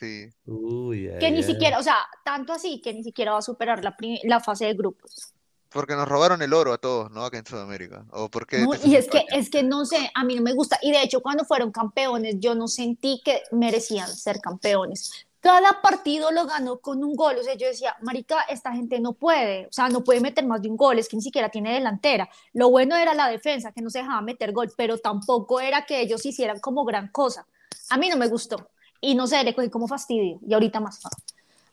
[0.00, 0.32] Sí.
[0.44, 1.42] Uy, Que ay, ni ay.
[1.44, 4.74] siquiera, o sea, tanto así que ni siquiera va a superar la, la fase de
[4.74, 5.35] grupos.
[5.76, 7.24] Porque nos robaron el oro a todos, ¿no?
[7.24, 8.04] Acá en Sudamérica.
[8.10, 10.54] ¿O por qué No, y es que, es que no sé, a mí no me
[10.54, 10.78] gusta.
[10.82, 15.26] Y de hecho, cuando fueron campeones, yo no sentí que merecían ser campeones.
[15.40, 17.36] Cada partido lo ganó con un gol.
[17.38, 19.66] O sea, yo decía, Marica, esta gente no puede.
[19.66, 20.98] O sea, no puede meter más de un gol.
[20.98, 22.28] Es que ni siquiera tiene delantera.
[22.52, 26.00] Lo bueno era la defensa, que no se dejaba meter gol, pero tampoco era que
[26.00, 27.46] ellos hicieran como gran cosa.
[27.90, 28.70] A mí no me gustó.
[29.00, 30.40] Y no sé, le cogí como fastidio.
[30.48, 31.00] Y ahorita más.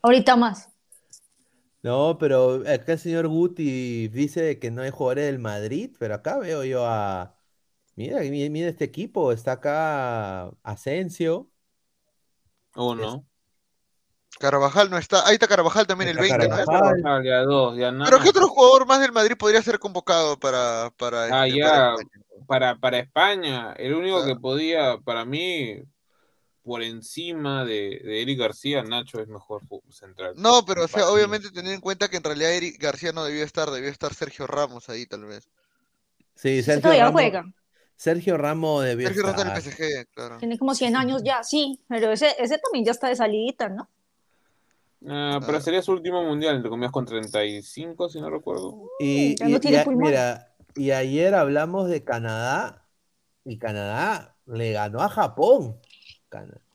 [0.02, 0.70] Ahorita más.
[1.84, 6.38] No, pero acá el señor Guti dice que no hay jugadores del Madrid, pero acá
[6.40, 7.36] veo yo a...
[7.96, 11.52] Mira, mi- mira este equipo, está acá Asensio,
[12.76, 13.26] Uno.
[14.40, 15.26] Carvajal no está.
[15.28, 16.56] Ahí está Carvajal también el Está 20, ¿no?
[16.58, 17.02] Carvajal.
[17.06, 18.10] Ah, ya dos, ya nada.
[18.10, 21.70] Pero ¿qué otro jugador más del Madrid podría ser convocado para, para, Ah, este, ya,
[21.70, 22.26] para España?
[22.48, 24.26] para, para España, el único Ah.
[24.26, 25.82] que podía, para mí,
[26.64, 30.34] por encima de, de Eric García, Nacho es mejor central.
[30.38, 33.44] No, pero o sea, obviamente tener en cuenta que en realidad Eric García no debió
[33.44, 35.50] estar, debió estar Sergio Ramos ahí tal vez.
[36.36, 37.54] sí, Sergio Todavía Ramos, juega.
[37.96, 39.74] Sergio Ramos debió Sergio Ramos en el estar.
[39.74, 40.40] PSG, claro.
[40.40, 41.80] Tiene como 100 años ya, sí.
[41.88, 43.90] Pero ese, ese también ya está de salidita, ¿no?
[45.06, 48.90] Ah, pero sería su último mundial, entre comillas, con 35, si no recuerdo.
[49.02, 52.88] Y, no a- mira, y ayer hablamos de Canadá
[53.46, 55.80] y Canadá le ganó a Japón.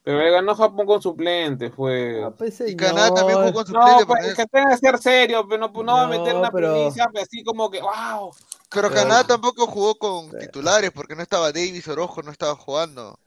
[0.03, 2.23] Pero le ganó Japón con suplente, fue.
[2.23, 4.05] Ah, pues, Y Canadá también jugó con No, suplente.
[4.05, 6.51] pues, porque- que tenga que ser serio, pero no, no va a meter No, una
[6.51, 8.31] pero- primicia pues, así como que, wow.
[8.71, 13.19] Pero Pero- Canadá tampoco jugó con titulares porque no estaba Davis Orojo, no estaba jugando.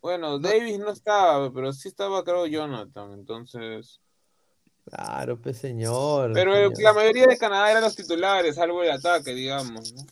[0.00, 4.00] Bueno, Davis no estaba, pero sí estaba, creo, Jonathan, entonces.
[4.88, 6.30] Claro, pues señor.
[6.32, 6.72] Pero señor.
[6.80, 9.92] la mayoría de Canadá eran los titulares, salvo el ataque, digamos.
[9.94, 10.02] ¿no?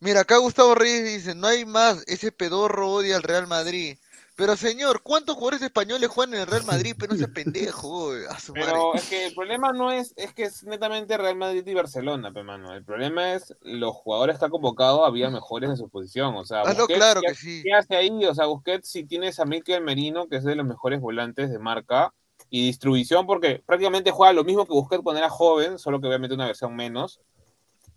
[0.00, 3.96] Mira, acá Gustavo Reyes dice, no hay más, ese pedorro odia al Real Madrid.
[4.36, 6.94] Pero señor, ¿cuántos jugadores españoles juegan en el Real Madrid?
[6.98, 8.66] Pero no sea pendejo, güey, a su madre.
[8.70, 12.32] Pero es que el problema no es, es que es netamente Real Madrid y Barcelona,
[12.32, 12.74] pe, mano.
[12.74, 16.34] El problema es los jugadores que ha convocado había mejores en su posición.
[16.36, 17.62] O sea, Busquets, claro ¿qué, que sí.
[17.64, 18.24] qué hace ahí?
[18.24, 21.58] O sea, Busquets si tienes a Mikel Merino, que es de los mejores volantes de
[21.58, 22.12] marca,
[22.50, 26.34] y distribución, porque prácticamente juega lo mismo que Busquets cuando era joven, solo que obviamente
[26.34, 27.20] una versión menos,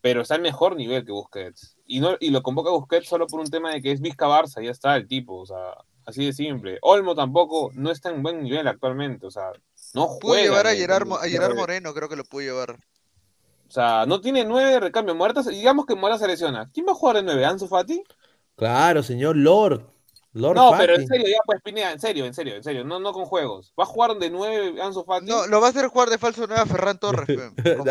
[0.02, 1.78] pero está al mejor nivel que Busquets.
[1.86, 4.64] Y, no, y lo convoca Busquets solo por un tema de que es Vizca Barça,
[4.64, 5.76] ya está el tipo, o sea,
[6.08, 6.80] así de simple.
[6.82, 9.52] Olmo tampoco no está en buen nivel actualmente, o sea,
[9.94, 10.44] no Pudo juega.
[10.44, 12.72] llevar a Gerard, a Gerard Moreno, creo que lo pudo llevar.
[12.72, 15.48] O sea, no tiene nueve de recambio muertos.
[15.48, 16.70] Digamos que Mora se lesiona.
[16.74, 17.46] ¿Quién va a jugar de nueve?
[17.46, 18.02] ¿Ansu Fati?
[18.56, 19.86] Claro, señor Lord.
[20.34, 20.82] Lord No, Fati.
[20.82, 22.86] pero en serio, ya pues Pineda, en serio, en serio, en serio.
[22.86, 23.74] No, no con juegos.
[23.78, 25.26] ¿Va a jugar de nueve Ansu Fati?
[25.26, 27.40] No, lo va a hacer jugar de falso nueva Ferran Torres,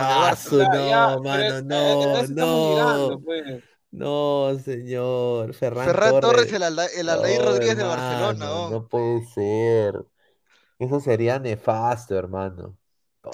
[0.00, 3.20] Ah, no, mano, no, a no.
[3.90, 5.54] No, señor.
[5.54, 6.52] Ferran, Ferran Torres, Torres.
[6.52, 8.70] el, Alda- el No, Rodríguez de Barcelona, oh.
[8.70, 9.94] No puede ser.
[10.78, 12.78] Eso sería nefasto, hermano.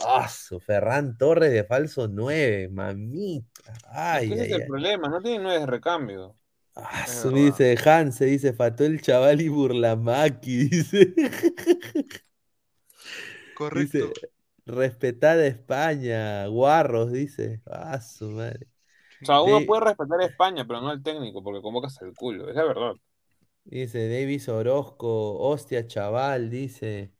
[0.06, 3.74] Ah, su Ferran Torres de falso 9, mamita.
[3.90, 4.66] Ay, ay, es el ay.
[4.66, 6.36] problema, no tiene nueve de recambio.
[6.74, 7.62] Ah, Es su verdad.
[7.66, 7.74] dice
[8.26, 11.14] dice, faltó el chaval y Burlamaki, dice.
[13.54, 14.04] Correcto.
[14.04, 14.18] Dice,
[14.66, 17.62] respetar a España, guarros, dice.
[17.66, 18.68] Ah, su madre.
[19.22, 22.48] O sea, uno puede respetar a España, pero no al técnico, porque convocas al culo,
[22.50, 22.92] es la verdad.
[23.64, 27.12] Dice Davis Orozco, hostia, chaval, dice.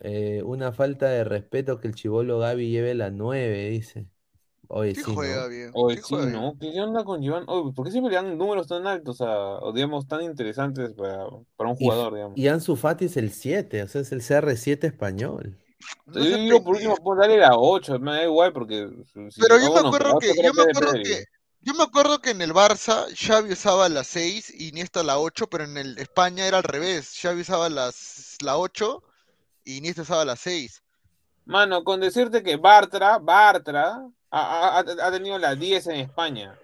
[0.00, 4.08] Eh, una falta de respeto que el chivolo Gaby lleve la 9, dice.
[4.68, 5.48] Oye, Sí sí, juega ¿no?
[5.48, 5.70] bien.
[5.72, 6.42] Oye, sí sí, juega bien.
[6.42, 6.56] ¿no?
[6.60, 7.44] ¿Qué qué onda con Joan?
[7.48, 11.26] Oye, ¿por qué siempre le dan números tan altos a, o digamos, tan interesantes para,
[11.56, 12.40] para un Y, jugador, digamos?
[12.40, 15.58] y Ansu Fati es el 7, o sea, es el CR7 español.
[16.06, 18.88] No yo digo, por último, pues dale la 8, me da igual, porque
[19.30, 21.24] si Pero yo me acuerdo que, yo me acuerdo que,
[21.62, 25.48] yo me acuerdo que en el Barça Xavi usaba la 6 y Iniesta la 8,
[25.48, 27.14] pero en el España era al revés.
[27.20, 29.02] Xavi usaba las, la 8
[29.64, 30.82] y Iniesta usaba la 6.
[31.46, 36.58] Mano, con decirte que Bartra, Bartra, ha, ha- ha tenido la 10 en España.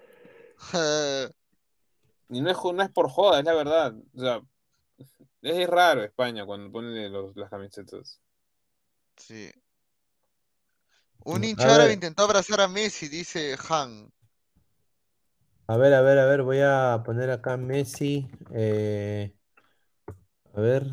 [2.29, 3.93] Y no es, no es por joda, es la verdad.
[4.15, 4.41] O sea,
[5.41, 8.19] es raro España cuando ponen los- las camisetas.
[9.17, 9.51] Sí.
[11.33, 11.93] Un A hincha árabe ver.
[11.93, 14.11] intentó abrazar a Messi, dice Han.
[15.67, 18.27] A ver, a ver, a ver, voy a poner acá Messi.
[18.53, 19.33] eh,
[20.53, 20.91] a ver,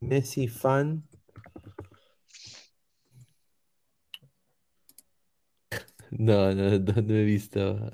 [0.00, 1.04] Messi fan.
[6.10, 7.90] No, no, no, no he visto.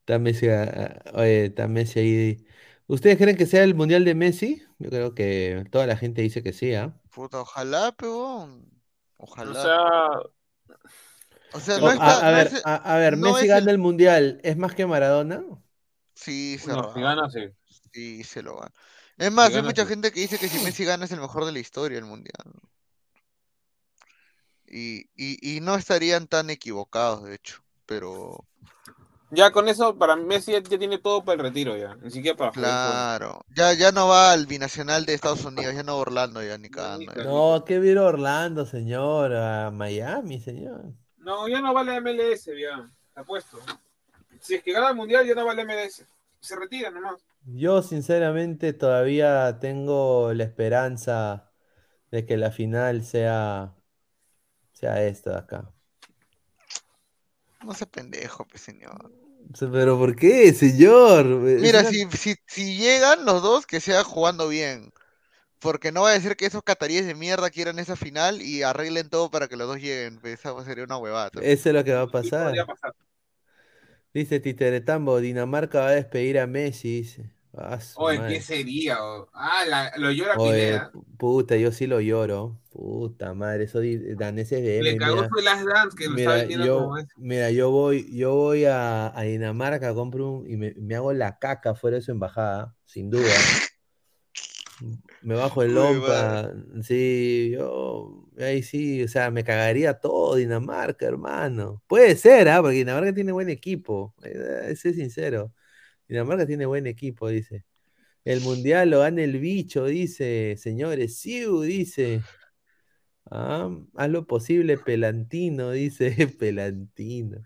[0.00, 2.46] Está Messi, ah, ah, oye, está Messi ahí.
[2.86, 4.62] ¿Ustedes creen que sea el mundial de Messi?
[4.78, 7.00] Yo creo que toda la gente dice que sí, ¿ah?
[7.14, 8.50] Puta, ojalá, peón.
[9.42, 9.62] O Ojalá.
[9.62, 10.20] sea,
[11.52, 13.54] O sea, no a, está, a no ver, es, a, a ver, no Messi es
[13.54, 15.42] gana el- el mundial, ¿es más que Maradona?
[16.14, 16.92] Sí, no, cerrado.
[16.92, 17.40] si gana, sí.
[17.92, 18.72] Sí, se lo gana.
[19.18, 19.86] Es más, hay gana, mucha sí.
[19.86, 22.44] gente que dice que si Messi gana es el mejor de la historia del mundial.
[24.66, 27.62] Y, y, y no estarían tan equivocados, de hecho.
[27.86, 28.46] Pero,
[29.34, 31.96] Ya con eso, para Messi ya, ya tiene todo para el retiro ya.
[31.96, 33.44] Ni siquiera para jugar claro.
[33.54, 36.58] Ya, ya no va al binacional de Estados Unidos, ya no va a Orlando, ya
[36.58, 37.12] ni cagando.
[37.14, 37.24] ya.
[37.24, 40.92] No, que viene Orlando, señor, a Miami, señor.
[41.18, 42.90] No, ya no vale MLS, ya.
[43.14, 43.58] Apuesto.
[44.40, 46.04] Si es que gana el mundial, ya no vale MLS.
[46.40, 47.24] Se retira nomás.
[47.46, 51.50] Yo sinceramente todavía tengo la esperanza
[52.10, 53.74] de que la final sea,
[54.72, 55.70] sea esta de acá.
[57.64, 59.10] No se pendejo, pues, señor.
[59.72, 61.26] Pero ¿por qué, señor?
[61.58, 64.92] Mira, si, si, si llegan los dos, que sea jugando bien.
[65.60, 69.10] Porque no va a decir que esos cataríes de mierda quieran esa final y arreglen
[69.10, 70.18] todo para que los dos lleguen.
[70.20, 71.30] pues, Esa sería una huevada.
[71.42, 72.54] Eso es lo que va a pasar.
[72.66, 72.94] pasar.
[74.14, 77.30] Dice Titeretambo, Dinamarca va a despedir a Messi, dice.
[77.56, 78.34] Ah, Oye, madre.
[78.34, 78.96] ¿qué sería?
[79.32, 80.92] Ah, la- lo llora Oye, Pineda.
[81.16, 82.58] puta, yo sí lo lloro.
[82.70, 83.82] Puta madre, esos
[84.16, 85.28] daneses de Le cagó mira.
[85.28, 87.06] su Last Dance que lo Mira, yo, como es.
[87.16, 91.38] mira, yo voy, yo voy a, a Dinamarca, compro un, y me, me hago la
[91.38, 93.22] caca fuera de su embajada, sin duda.
[95.22, 96.52] Me bajo el lompa,
[96.82, 101.82] sí, yo, ahí sí, o sea, me cagaría todo Dinamarca, hermano.
[101.86, 102.60] Puede ser, ¿ah?
[102.60, 105.52] Porque Dinamarca tiene buen equipo, eh, ese es sincero.
[106.08, 107.64] Dinamarca tiene buen equipo, dice.
[108.24, 112.22] El mundial lo gana el bicho, dice, señores, Siu, dice.
[113.30, 117.38] Ah, haz lo posible, Pelantino, dice Pelantino.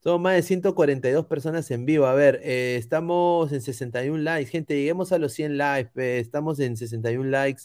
[0.00, 2.06] Somos más de 142 personas en vivo.
[2.06, 4.50] A ver, eh, estamos en 61 likes.
[4.50, 6.18] Gente, lleguemos a los 100 likes.
[6.20, 7.64] Estamos en 61 likes.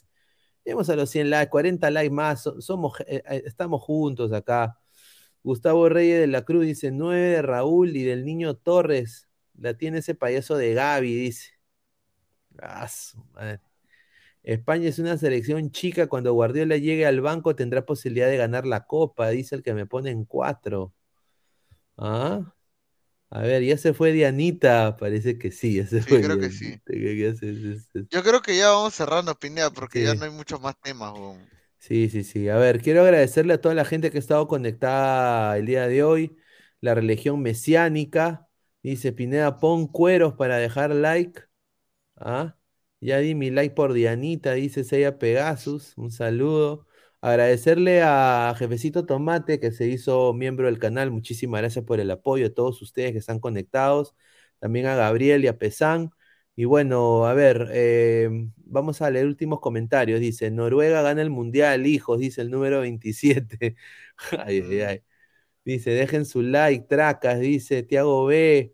[0.65, 2.43] Lleguemos a los 100 likes, 40 likes más.
[2.43, 4.77] so- somos, eh, eh, estamos juntos acá.
[5.43, 9.30] Gustavo Reyes de la Cruz dice 9 de Raúl y del niño Torres.
[9.64, 11.52] La tiene ese payaso de Gaby, dice.
[12.61, 13.61] Ah, su madre.
[14.44, 16.07] España es una selección chica.
[16.07, 19.85] Cuando Guardiola llegue al banco tendrá posibilidad de ganar la copa, dice el que me
[19.85, 20.94] pone en cuatro.
[21.98, 22.53] ¿Ah?
[23.30, 24.98] A ver, ya se fue Dianita.
[24.98, 26.81] Parece que sí, ya se Sí, fue creo que sí.
[28.10, 31.14] Yo creo que ya vamos cerrando, Pineda, porque ya no hay muchos más temas.
[31.80, 32.49] Sí, sí, sí.
[32.49, 36.03] A ver, quiero agradecerle a toda la gente que ha estado conectada el día de
[36.03, 36.35] hoy.
[36.81, 38.49] La religión mesiánica.
[38.84, 41.41] Dice Pineda, pon cueros para dejar like.
[42.18, 42.57] ¿Ah?
[43.01, 45.93] Ya di mi like por Dianita, dice Seiya Pegasus.
[45.97, 46.88] Un saludo.
[47.22, 51.11] Agradecerle a Jefecito Tomate que se hizo miembro del canal.
[51.11, 54.15] Muchísimas gracias por el apoyo a todos ustedes que están conectados.
[54.60, 56.11] También a Gabriel y a Pesán.
[56.55, 60.19] Y bueno, a ver, eh, vamos a leer últimos comentarios.
[60.19, 63.76] Dice, Noruega gana el mundial, hijos, dice el número 27.
[64.39, 64.81] Ay, ay, Mm.
[64.88, 65.03] ay.
[65.65, 68.72] Dice, dejen su like, tracas, dice Tiago B.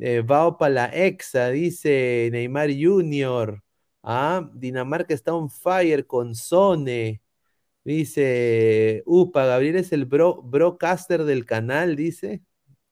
[0.00, 3.62] Eh, Vao para la Exa, dice Neymar Junior.
[4.02, 7.20] Ah, Dinamarca está on fire con Sone.
[7.84, 12.42] Dice, upa, Gabriel es el bro, broadcaster del canal, dice.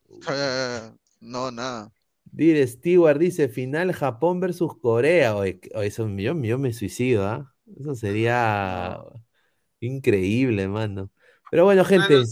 [0.29, 1.93] Eh, no, nada.
[2.25, 5.37] Dire Stewart dice, final Japón versus Corea.
[5.37, 7.55] Oye, eso, yo, yo me suicido, ¿ah?
[7.79, 8.99] Eso sería
[9.81, 11.11] increíble, mano.
[11.51, 12.23] Pero bueno, gente.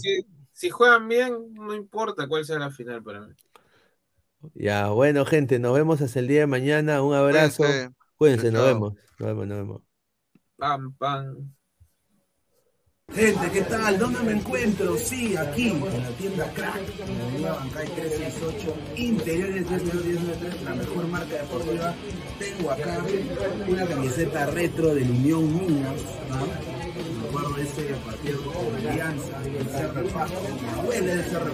[0.53, 3.33] Si juegan bien, no importa cuál sea la final para mí.
[4.53, 7.01] Ya, bueno, gente, nos vemos hasta el día de mañana.
[7.01, 7.63] Un abrazo.
[7.63, 7.95] Cuídense.
[8.15, 8.93] Cuídense, nos vemos.
[9.19, 9.81] Nos vemos, nos vemos.
[10.57, 11.55] Pam, pam.
[13.13, 13.99] Gente, ¿qué tal?
[13.99, 14.97] ¿Dónde me encuentro?
[14.97, 21.07] Sí, aquí, en la tienda Crack, en la avenida Bancay 368, interiores 1093, la mejor
[21.07, 21.93] marca deportiva.
[22.39, 23.05] Tengo acá
[23.67, 26.47] una camiseta retro del Unión Minas, ¿no?
[27.21, 31.53] Me acuerdo de ese partido con Alianza, el Cerro Paco, mi abuela es del Cerro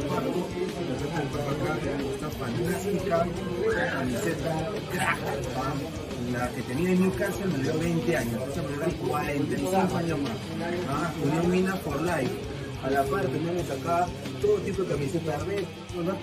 [3.78, 4.68] la camiseta camiseta
[6.56, 10.32] que tenía en Newcastle me dio 20 años, esa me dio 45 años más.
[10.90, 12.32] Ah, Unión Mina for Life.
[12.84, 14.08] A la par tenemos acá
[14.42, 15.64] todo tipo de camisetas red,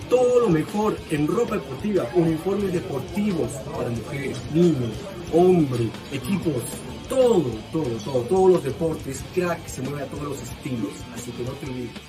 [0.09, 4.91] todo lo mejor en ropa deportiva, uniformes deportivos para mujeres, niños,
[5.31, 6.61] hombres, equipos,
[7.07, 11.43] todo, todo, todo, todos los deportes, crack se mueve a todos los estilos, así que
[11.43, 12.08] no te olvides.